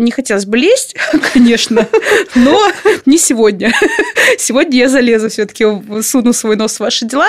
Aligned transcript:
Не 0.00 0.12
хотелось 0.12 0.46
бы 0.46 0.56
лезть, 0.56 0.96
конечно, 1.34 1.86
но 2.34 2.58
не 3.04 3.18
сегодня. 3.18 3.70
Сегодня 4.38 4.78
я 4.78 4.88
залезу 4.88 5.28
все-таки, 5.28 5.66
суну 6.02 6.32
свой 6.32 6.56
нос 6.56 6.76
в 6.76 6.80
ваши 6.80 7.04
дела. 7.04 7.28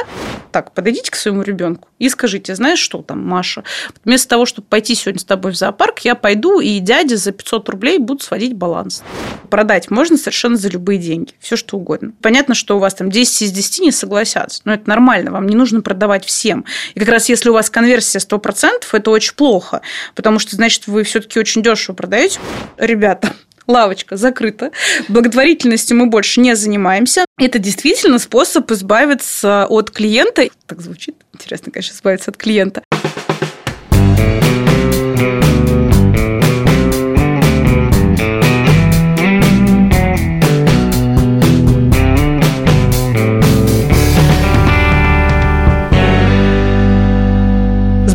Так, 0.54 0.74
подойдите 0.74 1.12
к 1.12 1.16
своему 1.16 1.42
ребенку 1.42 1.90
и 2.00 2.10
скажите, 2.10 2.56
знаешь 2.56 2.80
что 2.80 3.02
там, 3.02 3.28
Маша, 3.28 3.64
вместо 4.06 4.30
того, 4.30 4.46
чтобы 4.46 4.68
пойти 4.68 4.96
сегодня 4.96 5.20
с 5.20 5.24
тобой 5.24 5.52
в 5.52 5.56
зоопарк, 5.56 6.00
я 6.00 6.16
пойду 6.16 6.60
и 6.60 6.80
дяде 6.80 7.16
за 7.18 7.32
500 7.32 7.70
рублей 7.70 8.00
буду 8.00 8.24
сводить 8.24 8.54
баланс. 8.54 9.04
Продать 9.50 9.92
можно 9.92 10.18
совершенно 10.18 10.56
за 10.56 10.70
любые 10.70 10.98
деньги, 10.98 11.34
все 11.40 11.56
что 11.56 11.78
угодно. 11.78 12.14
Понятно, 12.22 12.56
что 12.56 12.78
у 12.78 12.80
вас 12.80 12.96
там 12.96 13.12
10 13.12 13.42
из 13.44 13.52
10 13.52 13.80
не 13.82 13.92
согласятся, 13.92 14.62
но 14.66 14.74
это 14.74 14.90
нормально, 14.90 15.32
вам 15.32 15.46
не 15.48 15.56
нужно 15.56 15.82
продавать 15.82 16.26
всем. 16.26 16.66
И 16.96 17.00
как 17.00 17.10
раз 17.10 17.30
если 17.30 17.50
у 17.50 17.54
вас 17.54 17.70
конверсия 17.70 18.20
100%, 18.20 18.70
это 18.94 19.12
очень 19.12 19.36
плохо, 19.36 19.82
потому 20.16 20.40
что, 20.40 20.56
значит, 20.56 20.88
вы 20.88 21.04
все-таки 21.04 21.40
очень 21.40 21.62
дешево 21.62 21.96
продаете 21.96 22.40
ребята, 22.78 23.34
лавочка 23.68 24.18
закрыта, 24.18 24.72
благотворительностью 25.08 25.98
мы 25.98 26.08
больше 26.08 26.42
не 26.42 26.56
занимаемся. 26.56 27.26
Это 27.40 27.60
действительно 27.60 28.20
способ 28.20 28.70
избавиться 28.72 29.66
от 29.68 29.92
клиента. 29.92 30.48
Так 30.68 30.82
звучит 30.82 31.16
интересно, 31.34 31.72
конечно, 31.72 31.94
избавиться 31.94 32.32
от 32.32 32.38
клиента. 32.38 32.84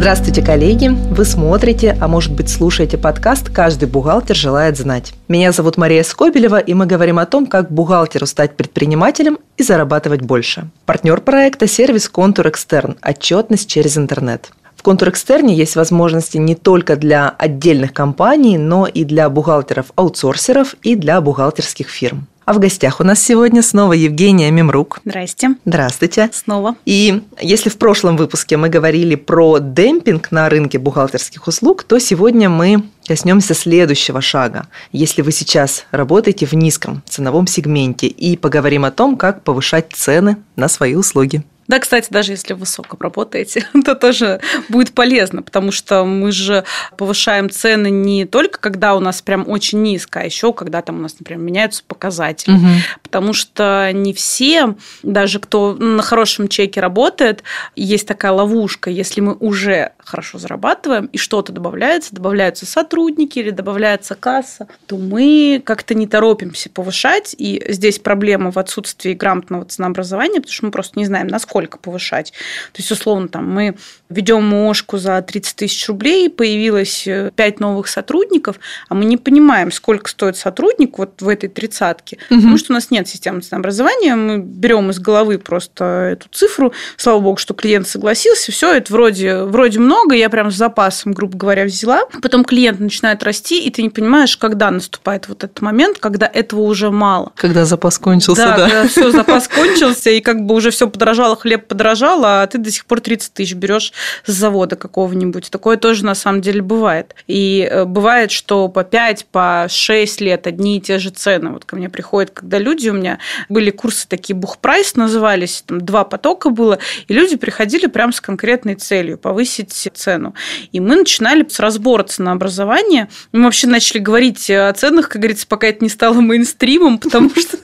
Здравствуйте, 0.06 0.40
коллеги! 0.40 0.86
Вы 0.86 1.24
смотрите, 1.24 1.98
а 2.00 2.06
может 2.06 2.32
быть 2.32 2.48
слушаете 2.48 2.96
подкаст 2.96 3.50
«Каждый 3.50 3.88
бухгалтер 3.88 4.36
желает 4.36 4.76
знать». 4.76 5.12
Меня 5.26 5.50
зовут 5.50 5.78
Мария 5.78 6.04
Скобелева, 6.04 6.60
и 6.60 6.74
мы 6.74 6.86
говорим 6.86 7.18
о 7.18 7.26
том, 7.26 7.44
как 7.48 7.72
бухгалтеру 7.72 8.24
стать 8.26 8.56
предпринимателем 8.56 9.40
и 9.56 9.64
зарабатывать 9.64 10.22
больше. 10.22 10.70
Партнер 10.84 11.20
проекта– 11.20 11.66
сервис 11.66 12.08
«Контур 12.08 12.46
Экстерн»– 12.46 12.96
отчетность 13.02 13.68
через 13.68 13.98
интернет. 13.98 14.52
В 14.76 14.84
«Контур 14.84 15.08
Экстерне» 15.08 15.56
есть 15.56 15.74
возможности 15.74 16.36
не 16.36 16.54
только 16.54 16.94
для 16.94 17.28
отдельных 17.30 17.92
компаний, 17.92 18.58
но 18.58 18.86
и 18.86 19.02
для 19.02 19.28
бухгалтеров-аутсорсеров 19.28 20.76
и 20.84 20.94
для 20.94 21.20
бухгалтерских 21.20 21.88
фирм. 21.88 22.28
А 22.46 22.52
в 22.52 22.60
гостях 22.60 23.00
у 23.00 23.04
нас 23.04 23.20
сегодня 23.20 23.60
снова 23.60 23.92
Евгения 23.92 24.52
Мемрук. 24.52 25.00
Здрасте. 25.04 25.56
Здравствуйте. 25.64 26.30
Снова. 26.32 26.76
И 26.84 27.24
если 27.40 27.70
в 27.70 27.76
прошлом 27.76 28.16
выпуске 28.16 28.56
мы 28.56 28.68
говорили 28.68 29.16
про 29.16 29.58
демпинг 29.58 30.30
на 30.30 30.48
рынке 30.48 30.78
бухгалтерских 30.78 31.48
услуг, 31.48 31.82
то 31.82 31.98
сегодня 31.98 32.48
мы 32.48 32.84
коснемся 33.04 33.52
следующего 33.52 34.20
шага. 34.20 34.68
Если 34.92 35.22
вы 35.22 35.32
сейчас 35.32 35.86
работаете 35.90 36.46
в 36.46 36.52
низком 36.52 37.02
ценовом 37.08 37.48
сегменте 37.48 38.06
и 38.06 38.36
поговорим 38.36 38.84
о 38.84 38.92
том, 38.92 39.16
как 39.16 39.42
повышать 39.42 39.88
цены 39.92 40.36
на 40.54 40.68
свои 40.68 40.94
услуги. 40.94 41.42
Да, 41.68 41.80
кстати, 41.80 42.08
даже 42.10 42.32
если 42.32 42.54
высоко 42.54 42.96
работаете, 43.00 43.66
то 43.84 43.94
тоже 43.94 44.40
будет 44.68 44.92
полезно, 44.92 45.42
потому 45.42 45.72
что 45.72 46.04
мы 46.04 46.32
же 46.32 46.64
повышаем 46.96 47.50
цены 47.50 47.90
не 47.90 48.24
только 48.24 48.60
когда 48.60 48.94
у 48.94 49.00
нас 49.00 49.22
прям 49.22 49.48
очень 49.48 49.82
низко, 49.82 50.20
а 50.20 50.24
еще 50.24 50.52
когда 50.52 50.82
там 50.82 50.98
у 50.98 51.02
нас, 51.02 51.16
например, 51.18 51.42
меняются 51.42 51.82
показатели. 51.86 52.54
Угу. 52.54 52.66
Потому 53.02 53.32
что 53.32 53.90
не 53.92 54.12
все, 54.12 54.76
даже 55.02 55.40
кто 55.40 55.74
на 55.74 56.02
хорошем 56.02 56.48
чеке 56.48 56.80
работает, 56.80 57.42
есть 57.74 58.06
такая 58.06 58.32
ловушка, 58.32 58.90
если 58.90 59.20
мы 59.20 59.34
уже 59.34 59.92
хорошо 59.98 60.38
зарабатываем 60.38 61.06
и 61.06 61.18
что-то 61.18 61.52
добавляется, 61.52 62.14
добавляются 62.14 62.66
сотрудники 62.66 63.38
или 63.38 63.50
добавляется 63.50 64.14
касса, 64.14 64.68
то 64.86 64.96
мы 64.96 65.60
как-то 65.64 65.94
не 65.94 66.06
торопимся 66.06 66.70
повышать. 66.70 67.34
И 67.38 67.64
здесь 67.68 67.98
проблема 67.98 68.50
в 68.52 68.58
отсутствии 68.58 69.14
грамотного 69.14 69.64
ценообразования, 69.64 70.40
потому 70.40 70.52
что 70.52 70.66
мы 70.66 70.70
просто 70.70 70.98
не 70.98 71.04
знаем, 71.04 71.26
насколько 71.26 71.55
сколько 71.56 71.78
повышать. 71.78 72.32
То 72.72 72.80
есть, 72.80 72.90
условно, 72.90 73.28
там 73.28 73.50
мы 73.50 73.76
ведем 74.08 74.44
МОшку 74.44 74.98
за 74.98 75.20
30 75.20 75.56
тысяч 75.56 75.88
рублей, 75.88 76.30
появилось 76.30 77.04
5 77.04 77.32
э, 77.38 77.54
новых 77.58 77.88
сотрудников, 77.88 78.56
а 78.88 78.94
мы 78.94 79.04
не 79.04 79.16
понимаем, 79.16 79.72
сколько 79.72 80.10
стоит 80.10 80.36
сотрудник 80.36 80.98
вот 80.98 81.20
в 81.20 81.28
этой 81.28 81.48
тридцатке, 81.48 82.18
угу. 82.30 82.40
потому 82.40 82.58
что 82.58 82.72
у 82.72 82.74
нас 82.74 82.90
нет 82.90 83.08
системы 83.08 83.40
ценообразования, 83.40 84.14
мы 84.14 84.38
берем 84.38 84.90
из 84.90 84.98
головы 84.98 85.38
просто 85.38 85.84
эту 86.12 86.28
цифру, 86.30 86.72
слава 86.96 87.20
богу, 87.20 87.36
что 87.36 87.54
клиент 87.54 87.88
согласился, 87.88 88.52
все 88.52 88.74
это 88.74 88.92
вроде, 88.92 89.42
вроде 89.42 89.80
много, 89.80 90.14
я 90.14 90.30
прям 90.30 90.50
с 90.50 90.54
запасом, 90.54 91.12
грубо 91.12 91.36
говоря, 91.36 91.64
взяла, 91.64 92.04
потом 92.22 92.44
клиент 92.44 92.78
начинает 92.78 93.22
расти, 93.22 93.64
и 93.64 93.70
ты 93.70 93.82
не 93.82 93.90
понимаешь, 93.90 94.36
когда 94.36 94.70
наступает 94.70 95.28
вот 95.28 95.42
этот 95.42 95.60
момент, 95.60 95.98
когда 95.98 96.26
этого 96.26 96.60
уже 96.60 96.90
мало. 96.90 97.32
Когда 97.36 97.64
запас 97.64 97.98
кончился, 97.98 98.42
да. 98.42 98.56
Да, 98.56 98.68
когда 98.68 98.88
все, 98.88 99.10
запас 99.10 99.48
кончился, 99.54 100.10
и 100.10 100.20
как 100.20 100.42
бы 100.42 100.54
уже 100.54 100.70
все 100.70 100.88
подорожало, 100.88 101.36
хлеб 101.36 101.66
подорожал, 101.66 102.24
а 102.24 102.46
ты 102.46 102.58
до 102.58 102.70
сих 102.70 102.86
пор 102.86 103.00
30 103.00 103.32
тысяч 103.32 103.54
берешь 103.54 103.92
с 104.24 104.32
завода 104.32 104.76
какого-нибудь. 104.76 105.50
Такое 105.50 105.76
тоже 105.76 106.04
на 106.04 106.14
самом 106.14 106.40
деле 106.40 106.62
бывает. 106.62 107.14
И 107.26 107.68
э, 107.70 107.84
бывает, 107.84 108.30
что 108.30 108.68
по 108.68 108.84
5, 108.84 109.26
по 109.26 109.66
6 109.68 110.20
лет 110.20 110.46
одни 110.46 110.78
и 110.78 110.80
те 110.80 110.98
же 110.98 111.10
цены. 111.10 111.50
Вот 111.50 111.64
ко 111.64 111.76
мне 111.76 111.88
приходят, 111.88 112.30
когда 112.30 112.58
люди, 112.58 112.88
у 112.88 112.94
меня 112.94 113.18
были 113.48 113.70
курсы 113.70 114.06
такие 114.08 114.34
бухпрайс 114.34 114.94
назывались, 114.96 115.64
там 115.66 115.80
два 115.80 116.04
потока 116.04 116.50
было, 116.50 116.78
и 117.08 117.14
люди 117.14 117.36
приходили 117.36 117.86
прям 117.86 118.12
с 118.12 118.20
конкретной 118.20 118.74
целью 118.74 119.18
повысить 119.18 119.72
цену. 119.94 120.34
И 120.72 120.80
мы 120.80 120.96
начинали 120.96 121.46
с 121.48 121.60
разбора 121.60 122.04
ценообразования. 122.04 123.08
Мы 123.32 123.44
вообще 123.44 123.66
начали 123.66 123.98
говорить 123.98 124.50
о 124.50 124.72
ценах, 124.72 125.08
как 125.08 125.20
говорится, 125.20 125.46
пока 125.46 125.66
это 125.68 125.82
не 125.82 125.90
стало 125.90 126.14
мейнстримом, 126.20 126.98
потому 126.98 127.30
что, 127.30 127.58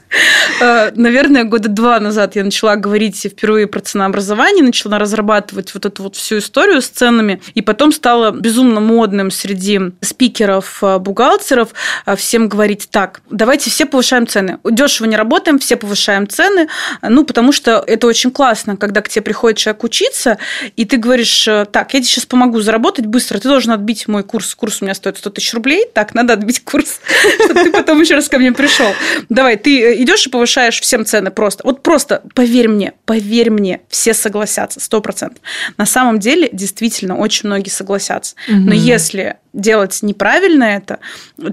наверное, 0.94 1.44
года 1.44 1.68
два 1.68 1.98
назад 2.00 2.36
я 2.36 2.44
начала 2.44 2.76
говорить 2.76 3.16
впервые 3.24 3.66
про 3.66 3.80
ценообразование, 3.80 4.64
начала 4.64 4.98
разрабатывать 4.98 5.74
вот 5.74 5.86
эту 5.86 6.02
вот 6.04 6.16
всю 6.16 6.38
историю 6.38 6.82
с 6.82 6.88
ценами, 6.88 7.40
и 7.54 7.62
потом 7.62 7.92
стало 7.92 8.30
безумно 8.30 8.80
модным 8.80 9.30
среди 9.30 9.80
спикеров, 10.00 10.82
э, 10.82 10.98
бухгалтеров 10.98 11.70
э, 12.06 12.16
всем 12.16 12.48
говорить 12.48 12.88
так, 12.90 13.22
давайте 13.30 13.70
все 13.70 13.86
повышаем 13.86 14.26
цены. 14.26 14.58
Дешево 14.64 15.06
не 15.06 15.16
работаем, 15.16 15.58
все 15.58 15.76
повышаем 15.76 16.28
цены, 16.28 16.68
ну, 17.02 17.24
потому 17.24 17.52
что 17.52 17.82
это 17.86 18.06
очень 18.06 18.30
классно, 18.30 18.76
когда 18.76 19.00
к 19.00 19.08
тебе 19.08 19.22
приходит 19.22 19.58
человек 19.58 19.84
учиться, 19.84 20.38
и 20.76 20.84
ты 20.84 20.96
говоришь, 20.96 21.46
э, 21.48 21.66
так, 21.70 21.94
я 21.94 22.00
тебе 22.00 22.08
сейчас 22.08 22.26
помогу 22.26 22.60
заработать 22.60 23.06
быстро, 23.06 23.38
ты 23.38 23.48
должен 23.48 23.72
отбить 23.72 24.08
мой 24.08 24.22
курс, 24.22 24.54
курс 24.54 24.82
у 24.82 24.84
меня 24.84 24.94
стоит 24.94 25.18
100 25.18 25.30
тысяч 25.30 25.54
рублей, 25.54 25.86
так, 25.92 26.14
надо 26.14 26.34
отбить 26.34 26.62
курс, 26.64 27.00
чтобы 27.44 27.64
ты 27.64 27.72
потом 27.72 28.00
еще 28.00 28.14
раз 28.14 28.28
ко 28.28 28.38
мне 28.38 28.52
пришел. 28.52 28.92
Давай, 29.28 29.56
ты 29.56 30.01
идешь 30.02 30.26
и 30.26 30.30
повышаешь 30.30 30.80
всем 30.80 31.04
цены 31.04 31.30
просто. 31.30 31.62
Вот 31.64 31.82
просто 31.82 32.22
поверь 32.34 32.68
мне, 32.68 32.92
поверь 33.04 33.50
мне, 33.50 33.80
все 33.88 34.14
согласятся, 34.14 34.80
сто 34.80 35.00
процентов. 35.00 35.42
На 35.76 35.86
самом 35.86 36.18
деле, 36.18 36.48
действительно, 36.52 37.16
очень 37.16 37.48
многие 37.48 37.70
согласятся. 37.70 38.34
Угу. 38.48 38.56
Но 38.56 38.74
если 38.74 39.36
делать 39.52 39.98
неправильно 40.02 40.64
это, 40.64 40.98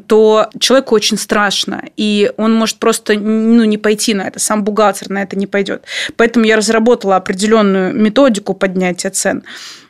то 0.08 0.50
человеку 0.60 0.96
очень 0.96 1.18
страшно, 1.18 1.84
и 1.98 2.32
он 2.38 2.54
может 2.54 2.78
просто 2.78 3.14
ну, 3.14 3.64
не 3.66 3.78
пойти 3.78 4.14
на 4.14 4.24
это, 4.24 4.40
сам 4.40 4.64
бухгалтер 4.64 5.10
на 5.10 5.22
это 5.22 5.38
не 5.38 5.48
пойдет. 5.48 5.84
Поэтому 6.16 6.46
я 6.46 6.56
разработала 6.56 7.18
определенную 7.18 7.94
методику 7.94 8.54
поднятия 8.54 9.10
цен 9.10 9.44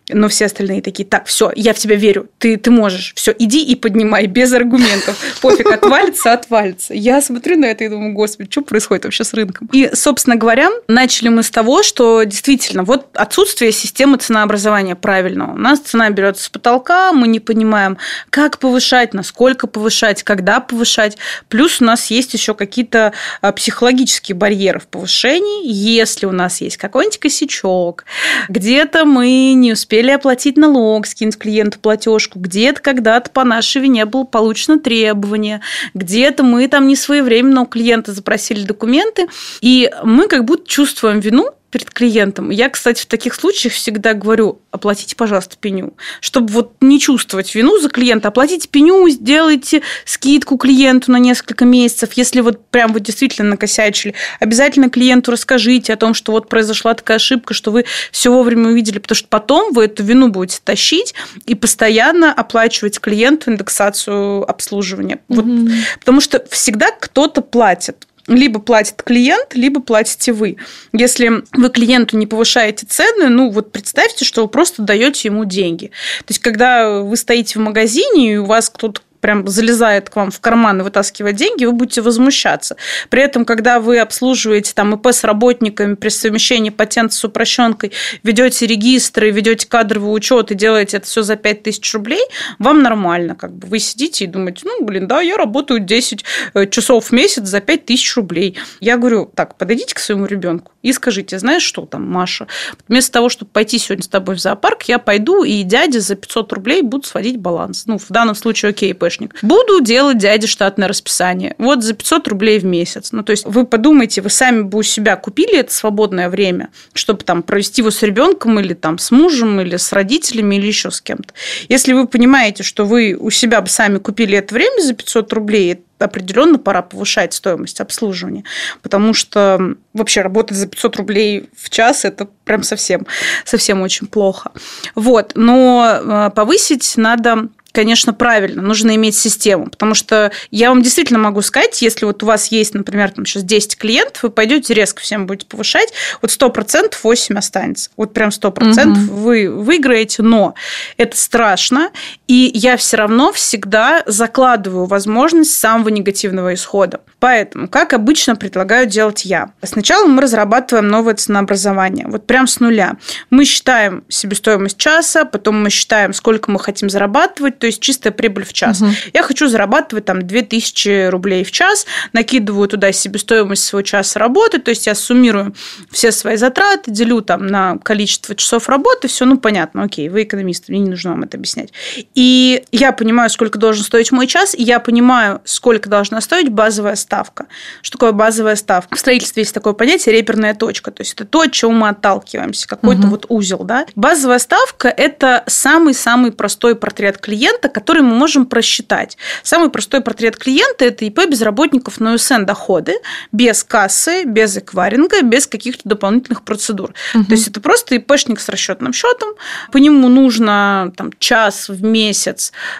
но 0.09 0.27
все 0.27 0.45
остальные 0.45 0.81
такие, 0.81 1.07
так, 1.07 1.27
все, 1.27 1.51
я 1.55 1.73
в 1.73 1.77
тебя 1.77 1.95
верю, 1.95 2.29
ты, 2.39 2.57
ты 2.57 2.71
можешь, 2.71 3.13
все, 3.15 3.33
иди 3.37 3.63
и 3.63 3.75
поднимай, 3.75 4.25
без 4.25 4.51
аргументов. 4.53 5.17
Пофиг, 5.41 5.71
отвалится, 5.71 6.33
отвалится. 6.33 6.93
Я 6.93 7.21
смотрю 7.21 7.57
на 7.57 7.65
это 7.65 7.83
и 7.83 7.89
думаю, 7.89 8.13
господи, 8.13 8.49
что 8.49 8.61
происходит 8.61 9.05
вообще 9.05 9.23
с 9.23 9.33
рынком? 9.33 9.69
И, 9.71 9.89
собственно 9.93 10.35
говоря, 10.35 10.69
начали 10.87 11.29
мы 11.29 11.43
с 11.43 11.51
того, 11.51 11.83
что 11.83 12.23
действительно, 12.23 12.83
вот 12.83 13.07
отсутствие 13.13 13.71
системы 13.71 14.17
ценообразования 14.17 14.95
правильного. 14.95 15.53
У 15.53 15.57
нас 15.57 15.79
цена 15.79 16.09
берется 16.09 16.43
с 16.43 16.49
потолка, 16.49 17.13
мы 17.13 17.27
не 17.27 17.39
понимаем, 17.39 17.97
как 18.29 18.57
повышать, 18.57 19.13
насколько 19.13 19.67
повышать, 19.67 20.23
когда 20.23 20.59
повышать. 20.59 21.17
Плюс 21.47 21.81
у 21.81 21.85
нас 21.85 22.07
есть 22.07 22.33
еще 22.33 22.53
какие-то 22.53 23.13
а, 23.41 23.51
психологические 23.51 24.35
барьеры 24.35 24.79
в 24.79 24.87
повышении. 24.87 25.67
Если 25.67 26.25
у 26.25 26.31
нас 26.31 26.61
есть 26.61 26.77
какой-нибудь 26.77 27.19
косячок, 27.19 28.05
где-то 28.47 29.05
мы 29.05 29.53
не 29.53 29.73
успели 29.73 29.98
успели 29.99 30.11
оплатить 30.11 30.55
налог, 30.55 31.05
скинуть 31.07 31.37
клиенту 31.37 31.77
платежку, 31.77 32.39
где-то 32.39 32.81
когда-то 32.81 33.29
по 33.31 33.43
нашей 33.43 33.81
вине 33.81 34.05
было 34.05 34.23
получено 34.23 34.79
требование, 34.79 35.59
где-то 35.93 36.43
мы 36.43 36.69
там 36.69 36.87
не 36.87 36.95
своевременно 36.95 37.63
у 37.63 37.65
клиента 37.65 38.13
запросили 38.13 38.63
документы, 38.63 39.27
и 39.59 39.91
мы 40.03 40.29
как 40.29 40.45
будто 40.45 40.65
чувствуем 40.69 41.19
вину 41.19 41.49
перед 41.69 41.91
клиентом. 41.91 42.49
Я, 42.49 42.69
кстати, 42.69 43.03
в 43.03 43.05
таких 43.05 43.35
случаях 43.35 43.73
всегда 43.73 44.13
говорю, 44.13 44.59
оплатите, 44.71 45.15
пожалуйста, 45.15 45.55
пеню. 45.59 45.93
Чтобы 46.19 46.51
вот 46.51 46.73
не 46.81 46.99
чувствовать 46.99 47.53
вину 47.53 47.79
за 47.79 47.89
клиента, 47.89 48.27
оплатите 48.29 48.67
пеню, 48.67 49.07
сделайте 49.09 49.81
скидку 50.05 50.57
клиенту 50.57 51.11
на 51.11 51.17
несколько 51.17 51.65
месяцев. 51.65 52.13
Если 52.13 52.41
вот 52.41 52.65
прям 52.67 52.91
вы 52.93 52.99
действительно 52.99 53.51
накосячили, 53.51 54.15
обязательно 54.39 54.89
клиенту 54.89 55.31
расскажите 55.31 55.93
о 55.93 55.97
том, 55.97 56.13
что 56.13 56.31
вот 56.31 56.49
произошла 56.49 56.93
такая 56.93 57.17
ошибка, 57.17 57.53
что 57.53 57.71
вы 57.71 57.85
все 58.11 58.31
вовремя 58.31 58.69
увидели, 58.69 58.99
потому 58.99 59.15
что 59.15 59.27
потом 59.27 59.73
вы 59.73 59.85
эту 59.85 60.03
вину 60.03 60.29
будете 60.29 60.59
тащить 60.63 61.13
и 61.45 61.55
постоянно 61.55 62.33
оплачивать 62.33 62.99
клиенту 62.99 63.51
индексацию 63.51 64.49
обслуживания. 64.49 65.19
Mm-hmm. 65.29 65.35
Вот, 65.35 65.99
потому 65.99 66.21
что 66.21 66.43
всегда 66.49 66.91
кто-то 66.91 67.41
платит 67.41 68.07
либо 68.29 68.59
платит 68.59 69.01
клиент, 69.03 69.55
либо 69.55 69.81
платите 69.81 70.31
вы. 70.31 70.57
Если 70.93 71.43
вы 71.53 71.69
клиенту 71.69 72.17
не 72.17 72.27
повышаете 72.27 72.85
цены, 72.85 73.27
ну 73.29 73.49
вот 73.49 73.71
представьте, 73.71 74.25
что 74.25 74.43
вы 74.43 74.47
просто 74.47 74.83
даете 74.83 75.27
ему 75.29 75.45
деньги. 75.45 75.87
То 76.19 76.25
есть, 76.29 76.39
когда 76.39 77.01
вы 77.01 77.17
стоите 77.17 77.59
в 77.59 77.61
магазине, 77.61 78.33
и 78.33 78.37
у 78.37 78.45
вас 78.45 78.69
кто-то 78.69 79.01
прям 79.21 79.47
залезает 79.47 80.09
к 80.09 80.15
вам 80.15 80.31
в 80.31 80.39
карман 80.39 80.81
и 80.81 80.83
вытаскивает 80.83 81.35
деньги, 81.35 81.65
вы 81.65 81.73
будете 81.73 82.01
возмущаться. 82.01 82.75
При 83.09 83.21
этом, 83.21 83.45
когда 83.45 83.79
вы 83.79 83.99
обслуживаете 83.99 84.73
там 84.73 84.95
ИП 84.95 85.07
с 85.07 85.23
работниками 85.23 85.95
при 85.95 86.09
совмещении 86.09 86.69
патента 86.69 87.15
с 87.15 87.23
упрощенкой, 87.23 87.91
ведете 88.23 88.65
регистры, 88.65 89.31
ведете 89.31 89.67
кадровый 89.67 90.15
учет 90.15 90.51
и 90.51 90.55
делаете 90.55 90.97
это 90.97 91.05
все 91.05 91.21
за 91.21 91.35
5000 91.35 91.93
рублей, 91.93 92.23
вам 92.57 92.81
нормально. 92.81 93.35
Как 93.35 93.53
бы 93.53 93.67
вы 93.67 93.79
сидите 93.79 94.25
и 94.25 94.27
думаете, 94.27 94.61
ну, 94.65 94.83
блин, 94.85 95.07
да, 95.07 95.21
я 95.21 95.37
работаю 95.37 95.79
10 95.79 96.25
э, 96.53 96.67
часов 96.67 97.07
в 97.07 97.11
месяц 97.11 97.45
за 97.45 97.61
5000 97.61 98.15
рублей. 98.15 98.57
Я 98.79 98.97
говорю, 98.97 99.31
так, 99.35 99.55
подойдите 99.55 99.95
к 99.95 99.99
своему 99.99 100.25
ребенку 100.25 100.71
и 100.81 100.93
скажите, 100.93 101.39
знаешь 101.39 101.63
что 101.63 101.85
там, 101.85 102.09
Маша, 102.09 102.47
вместо 102.87 103.11
того, 103.11 103.29
чтобы 103.29 103.51
пойти 103.51 103.77
сегодня 103.77 104.03
с 104.03 104.07
тобой 104.07 104.35
в 104.35 104.39
зоопарк, 104.39 104.83
я 104.83 104.99
пойду 104.99 105.43
и 105.43 105.63
дяде 105.63 105.99
за 105.99 106.15
500 106.15 106.53
рублей 106.53 106.81
буду 106.81 107.05
сводить 107.05 107.37
баланс. 107.37 107.85
Ну, 107.85 107.97
в 107.97 108.07
данном 108.09 108.35
случае, 108.35 108.69
окей, 108.69 108.93
ИПшник. 109.09 109.35
Буду 109.41 109.81
делать 109.81 110.17
дяде 110.17 110.47
штатное 110.47 110.87
расписание. 110.87 111.55
Вот 111.57 111.83
за 111.83 111.93
500 111.93 112.27
рублей 112.27 112.59
в 112.59 112.65
месяц. 112.65 113.11
Ну, 113.11 113.23
то 113.23 113.31
есть 113.31 113.45
вы 113.45 113.65
подумайте, 113.65 114.21
вы 114.21 114.29
сами 114.29 114.61
бы 114.61 114.79
у 114.79 114.83
себя 114.83 115.15
купили 115.15 115.57
это 115.57 115.73
свободное 115.73 116.29
время, 116.29 116.69
чтобы 116.93 117.23
там 117.23 117.43
провести 117.43 117.81
его 117.81 117.91
с 117.91 118.01
ребенком 118.03 118.59
или 118.59 118.73
там 118.73 118.97
с 118.97 119.11
мужем, 119.11 119.59
или 119.59 119.77
с 119.77 119.91
родителями, 119.91 120.55
или 120.55 120.67
еще 120.67 120.91
с 120.91 121.01
кем-то. 121.01 121.33
Если 121.67 121.93
вы 121.93 122.07
понимаете, 122.07 122.63
что 122.63 122.85
вы 122.85 123.17
у 123.19 123.29
себя 123.29 123.61
бы 123.61 123.67
сами 123.67 123.97
купили 123.97 124.37
это 124.37 124.53
время 124.53 124.81
за 124.81 124.93
500 124.93 125.33
рублей, 125.33 125.81
определенно 125.99 126.57
пора 126.57 126.81
повышать 126.81 127.33
стоимость 127.33 127.81
обслуживания, 127.81 128.45
потому 128.81 129.13
что 129.13 129.75
вообще 129.93 130.21
работать 130.21 130.57
за 130.57 130.67
500 130.67 130.95
рублей 130.95 131.49
в 131.57 131.69
час– 131.69 132.05
это 132.05 132.29
прям 132.45 132.63
совсем, 132.63 133.05
совсем 133.43 133.81
очень 133.81 134.07
плохо. 134.07 134.51
Вот. 134.95 135.33
Но 135.35 135.99
э, 136.01 136.29
повысить 136.33 136.93
надо 136.95 137.49
конечно, 137.79 138.13
правильно, 138.13 138.61
нужно 138.61 138.93
иметь 138.95 139.15
систему, 139.15 139.69
потому 139.69 139.93
что 139.93 140.33
я 140.51 140.67
вам 140.67 140.81
действительно 140.81 141.17
могу 141.17 141.41
сказать, 141.41 141.81
если 141.81 142.03
вот 142.03 142.21
у 142.23 142.25
вас 142.25 142.47
есть, 142.51 142.73
например, 142.73 143.11
там 143.11 143.25
сейчас 143.25 143.43
10 143.43 143.77
клиентов, 143.77 144.23
вы 144.23 144.31
пойдете 144.31 144.73
резко 144.73 145.01
всем 145.01 145.25
будете 145.25 145.45
повышать, 145.45 145.93
вот 146.21 146.29
100% 146.29 146.93
8 147.01 147.37
останется. 147.37 147.89
Вот 147.95 148.13
прям 148.13 148.31
100% 148.31 148.91
угу. 148.91 149.15
вы 149.15 149.49
выиграете, 149.49 150.23
но 150.23 150.55
это 150.97 151.15
страшно, 151.15 151.91
и 152.29 152.51
я 152.53 152.77
все 152.77 152.97
равно 152.97 153.33
всегда 153.33 154.03
закладываю 154.05 154.85
возможность 154.85 155.57
самого 155.57 155.89
негативного 155.89 156.53
исхода. 156.53 157.01
Поэтому, 157.17 157.67
как 157.67 157.93
обычно 157.93 158.35
предлагаю 158.35 158.85
делать 158.85 159.25
я. 159.25 159.51
Сначала 159.63 160.05
мы 160.05 160.21
разрабатываем 160.21 160.87
новое 160.87 161.15
ценообразование, 161.15 162.05
вот 162.07 162.27
прям 162.27 162.45
с 162.45 162.59
нуля. 162.59 162.97
Мы 163.31 163.45
считаем 163.45 164.03
себестоимость 164.09 164.77
часа, 164.77 165.25
потом 165.25 165.63
мы 165.63 165.71
считаем, 165.71 166.13
сколько 166.13 166.51
мы 166.51 166.59
хотим 166.59 166.87
зарабатывать, 166.91 167.57
то 167.57 167.65
есть 167.65 167.81
чистая 167.81 168.13
прибыль 168.13 168.45
в 168.45 168.53
час. 168.53 168.79
Угу. 168.79 168.91
Я 169.13 169.23
хочу 169.23 169.47
зарабатывать 169.47 170.05
там 170.05 170.21
2000 170.21 171.09
рублей 171.09 171.43
в 171.43 171.51
час, 171.51 171.87
накидываю 172.13 172.67
туда 172.67 172.91
себестоимость 172.91 173.63
своего 173.63 173.83
часа 173.83 174.19
работы, 174.19 174.59
то 174.59 174.69
есть 174.69 174.85
я 174.85 174.93
суммирую 174.93 175.55
все 175.89 176.11
свои 176.11 176.35
затраты, 176.35 176.91
делю 176.91 177.21
там 177.21 177.47
на 177.47 177.79
количество 177.79 178.35
часов 178.35 178.69
работы, 178.69 179.07
все, 179.07 179.25
ну, 179.25 179.39
понятно, 179.39 179.81
окей, 179.81 180.09
вы 180.09 180.23
экономист, 180.23 180.69
мне 180.69 180.79
не 180.79 180.91
нужно 180.91 181.09
вам 181.09 181.23
это 181.23 181.35
объяснять. 181.35 181.73
И 182.19 182.65
я 182.73 182.91
понимаю, 182.91 183.29
сколько 183.29 183.57
должен 183.57 183.85
стоить 183.85 184.11
мой 184.11 184.27
час, 184.27 184.53
и 184.53 184.61
я 184.61 184.81
понимаю, 184.81 185.39
сколько 185.45 185.87
должна 185.87 186.19
стоить 186.19 186.49
базовая 186.49 186.97
ставка. 186.97 187.45
Что 187.81 187.97
такое 187.97 188.11
базовая 188.11 188.57
ставка? 188.57 188.93
В 188.97 188.99
строительстве 188.99 189.43
есть 189.43 189.53
такое 189.53 189.71
понятие 189.71 190.17
реперная 190.17 190.53
точка, 190.53 190.91
то 190.91 190.99
есть 190.99 191.13
это 191.13 191.23
то, 191.23 191.43
от 191.43 191.53
чего 191.53 191.71
мы 191.71 191.87
отталкиваемся, 191.87 192.67
какой-то 192.67 193.03
угу. 193.03 193.11
вот 193.11 193.25
узел, 193.29 193.59
да. 193.59 193.85
Базовая 193.95 194.39
ставка– 194.39 194.89
это 194.97 195.45
самый-самый 195.47 196.33
простой 196.33 196.75
портрет 196.75 197.19
клиента, 197.19 197.69
который 197.69 198.01
мы 198.01 198.13
можем 198.13 198.45
просчитать. 198.45 199.17
Самый 199.41 199.69
простой 199.69 200.01
портрет 200.01 200.35
клиента– 200.35 200.83
это 200.87 201.05
ИП 201.05 201.21
без 201.25 201.41
работников 201.41 202.01
на 202.01 202.15
УСН 202.15 202.43
доходы, 202.43 202.95
без 203.31 203.63
кассы, 203.63 204.25
без 204.25 204.57
эквайринга, 204.57 205.21
без 205.21 205.47
каких-то 205.47 205.87
дополнительных 205.87 206.41
процедур. 206.41 206.93
Угу. 207.15 207.23
То 207.23 207.31
есть 207.31 207.47
это 207.47 207.61
просто 207.61 207.95
ИПшник 207.95 208.41
с 208.41 208.49
расчетным 208.49 208.91
счетом. 208.91 209.29
По 209.71 209.77
нему 209.77 210.09
нужно 210.09 210.91
там, 210.97 211.13
час 211.17 211.69
в 211.69 211.81
месяц 211.81 212.08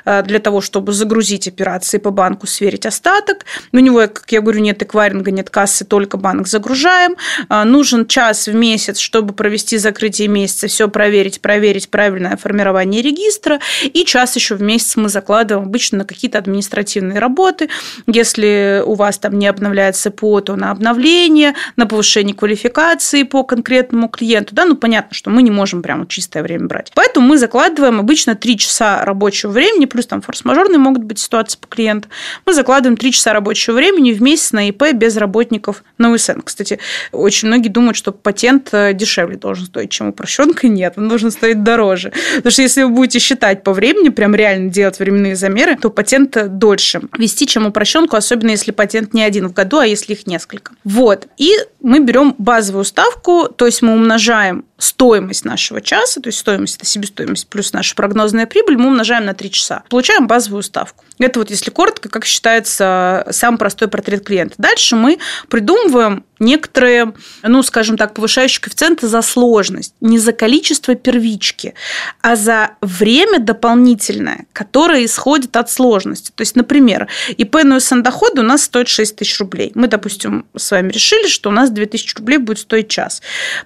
э, 0.06 0.24
для 0.24 0.40
того, 0.40 0.62
чтобы 0.62 0.94
загрузить 0.94 1.48
операции 1.48 1.98
по 1.98 2.12
банку, 2.12 2.48
сверить 2.48 2.86
остаток. 2.86 3.46
У 3.72 3.80
него, 3.80 4.00
как 4.02 4.32
я 4.32 4.42
говорю, 4.42 4.62
нет 4.62 4.82
эквайринга, 4.82 5.32
нет 5.32 5.50
кассы, 5.50 5.86
только 5.86 6.18
банк 6.18 6.48
загружаем. 6.48 7.16
Э, 7.50 7.64
нужен 7.64 8.08
час 8.08 8.48
в 8.48 8.54
месяц, 8.54 9.00
чтобы 9.00 9.34
провести 9.34 9.78
закрытие 9.78 10.28
месяца, 10.28 10.68
все 10.68 10.88
проверить, 10.90 11.42
проверить 11.42 11.90
правильное 11.90 12.38
формирование 12.38 13.02
регистра, 13.02 13.60
и 13.84 14.06
час 14.06 14.36
еще 14.36 14.56
в 14.56 14.62
месяц 14.62 14.96
мы 14.96 15.10
закладываем 15.10 15.68
обычно 15.68 16.00
на 16.00 16.06
какие-то 16.06 16.38
административные 16.38 17.20
работы. 17.20 17.70
Если 18.08 18.82
у 18.86 18.96
вас 18.96 19.18
там 19.18 19.38
не 19.38 19.48
обновляется 19.48 20.12
ПО, 20.12 20.42
то 20.42 20.56
на 20.56 20.72
обновление, 20.72 21.56
на 21.76 21.86
повышение 21.86 22.36
квалификации 22.36 23.24
по 23.24 23.44
конкретному 23.44 24.10
клиенту. 24.10 24.56
Да, 24.56 24.66
ну 24.66 24.76
понятно, 24.76 25.14
что 25.14 25.30
мы 25.30 25.42
не 25.44 25.52
можем 25.52 25.82
прямо 25.82 26.08
чистое 26.08 26.44
время 26.44 26.68
брать. 26.68 26.92
Поэтому 26.96 27.28
мы 27.28 27.38
закладываем 27.38 28.00
обычно 28.00 28.36
3 28.36 28.58
часа 28.58 29.06
рабочего 29.20 29.52
времени, 29.52 29.86
плюс 29.86 30.08
там 30.08 30.22
форс-мажорные 30.22 30.80
могут 30.80 31.04
быть 31.04 31.20
ситуации 31.20 31.58
по 31.60 31.68
клиенту. 31.68 32.08
Мы 32.46 32.54
закладываем 32.54 32.96
3 32.96 33.12
часа 33.12 33.34
рабочего 33.34 33.76
времени 33.76 34.14
в 34.14 34.22
месяц 34.22 34.54
на 34.54 34.70
ИП 34.70 34.94
без 34.94 35.18
работников 35.18 35.84
на 35.98 36.12
УСН. 36.12 36.40
Кстати, 36.46 36.80
очень 37.12 37.50
многие 37.50 37.68
думают, 37.68 37.98
что 37.98 38.14
патент 38.14 38.70
э, 38.72 38.94
дешевле 38.94 39.36
должен 39.36 39.66
стоить, 39.66 39.92
чем 39.92 40.08
упрощенка. 40.08 40.70
Нет, 40.70 40.94
он 40.96 41.10
должен 41.10 41.32
стоить 41.32 41.64
дороже. 41.64 42.14
Потому 42.38 42.52
что 42.52 42.62
если 42.62 42.84
вы 42.84 42.90
будете 42.90 43.20
считать 43.20 43.64
по 43.64 43.74
времени, 43.74 44.08
прям 44.08 44.34
реально 44.34 44.70
делать 44.70 44.98
временные 45.00 45.36
замеры, 45.36 45.76
то 45.76 45.90
патент 45.90 46.38
дольше 46.58 47.02
вести, 47.18 47.46
чем 47.46 47.66
упрощенку, 47.66 48.16
особенно 48.16 48.52
если 48.52 48.72
патент 48.72 49.14
не 49.14 49.24
один 49.24 49.50
в 49.50 49.54
году, 49.54 49.80
а 49.80 49.86
если 49.86 50.14
их 50.14 50.28
несколько. 50.28 50.72
Вот. 50.86 51.28
И 51.36 51.52
мы 51.82 52.00
берем 52.00 52.36
базовую 52.38 52.86
ставку, 52.86 53.50
то 53.50 53.66
есть 53.66 53.82
мы 53.82 53.94
умножаем 53.94 54.64
стоимость 54.78 55.46
нашего 55.46 55.82
часа, 55.82 56.22
то 56.22 56.28
есть 56.28 56.40
стоимость– 56.40 56.76
это 56.78 56.86
себестоимость 56.86 57.50
плюс 57.50 57.74
наша 57.74 57.96
прогнозная 57.96 58.46
прибыль, 58.46 58.78
мы 58.78 58.88
умножаем 58.88 59.09
на 59.20 59.34
3 59.34 59.52
часа. 59.52 59.84
Получаем 59.90 60.28
базовую 60.28 60.64
ставку. 60.64 61.06
Это 61.18 61.40
вот, 61.40 61.50
если 61.50 61.70
коротко, 61.72 62.10
как 62.10 62.26
считается 62.26 63.26
самый 63.32 63.58
простой 63.58 63.88
портрет 63.88 64.26
клиента. 64.26 64.56
Дальше 64.58 64.96
мы 64.96 65.20
придумываем 65.50 66.24
некоторые, 66.40 67.14
ну, 67.44 67.64
скажем 67.64 67.98
так, 67.98 68.14
повышающие 68.14 68.62
коэффициенты 68.62 69.08
за 69.08 69.22
сложность. 69.22 69.94
Не 70.02 70.20
за 70.20 70.32
количество 70.32 70.96
первички, 70.96 71.74
а 72.22 72.36
за 72.36 72.72
время 72.82 73.40
дополнительное, 73.40 74.46
которое 74.54 75.06
исходит 75.06 75.56
от 75.58 75.70
сложности. 75.70 76.32
То 76.34 76.42
есть, 76.42 76.56
например, 76.56 77.08
ИП 77.38 77.64
на 77.64 77.78
УСН 77.78 78.02
доходы 78.02 78.42
у 78.42 78.44
нас 78.44 78.64
стоит 78.64 78.88
6 78.88 79.16
тысяч 79.16 79.40
рублей. 79.40 79.72
Мы, 79.76 79.88
допустим, 79.88 80.46
с 80.56 80.72
вами 80.72 80.92
решили, 80.92 81.28
что 81.28 81.50
у 81.50 81.54
нас 81.54 81.70
2000 81.70 82.18
рублей 82.18 82.38
будет 82.38 82.60
стоить 82.60 82.88
час. 82.88 83.22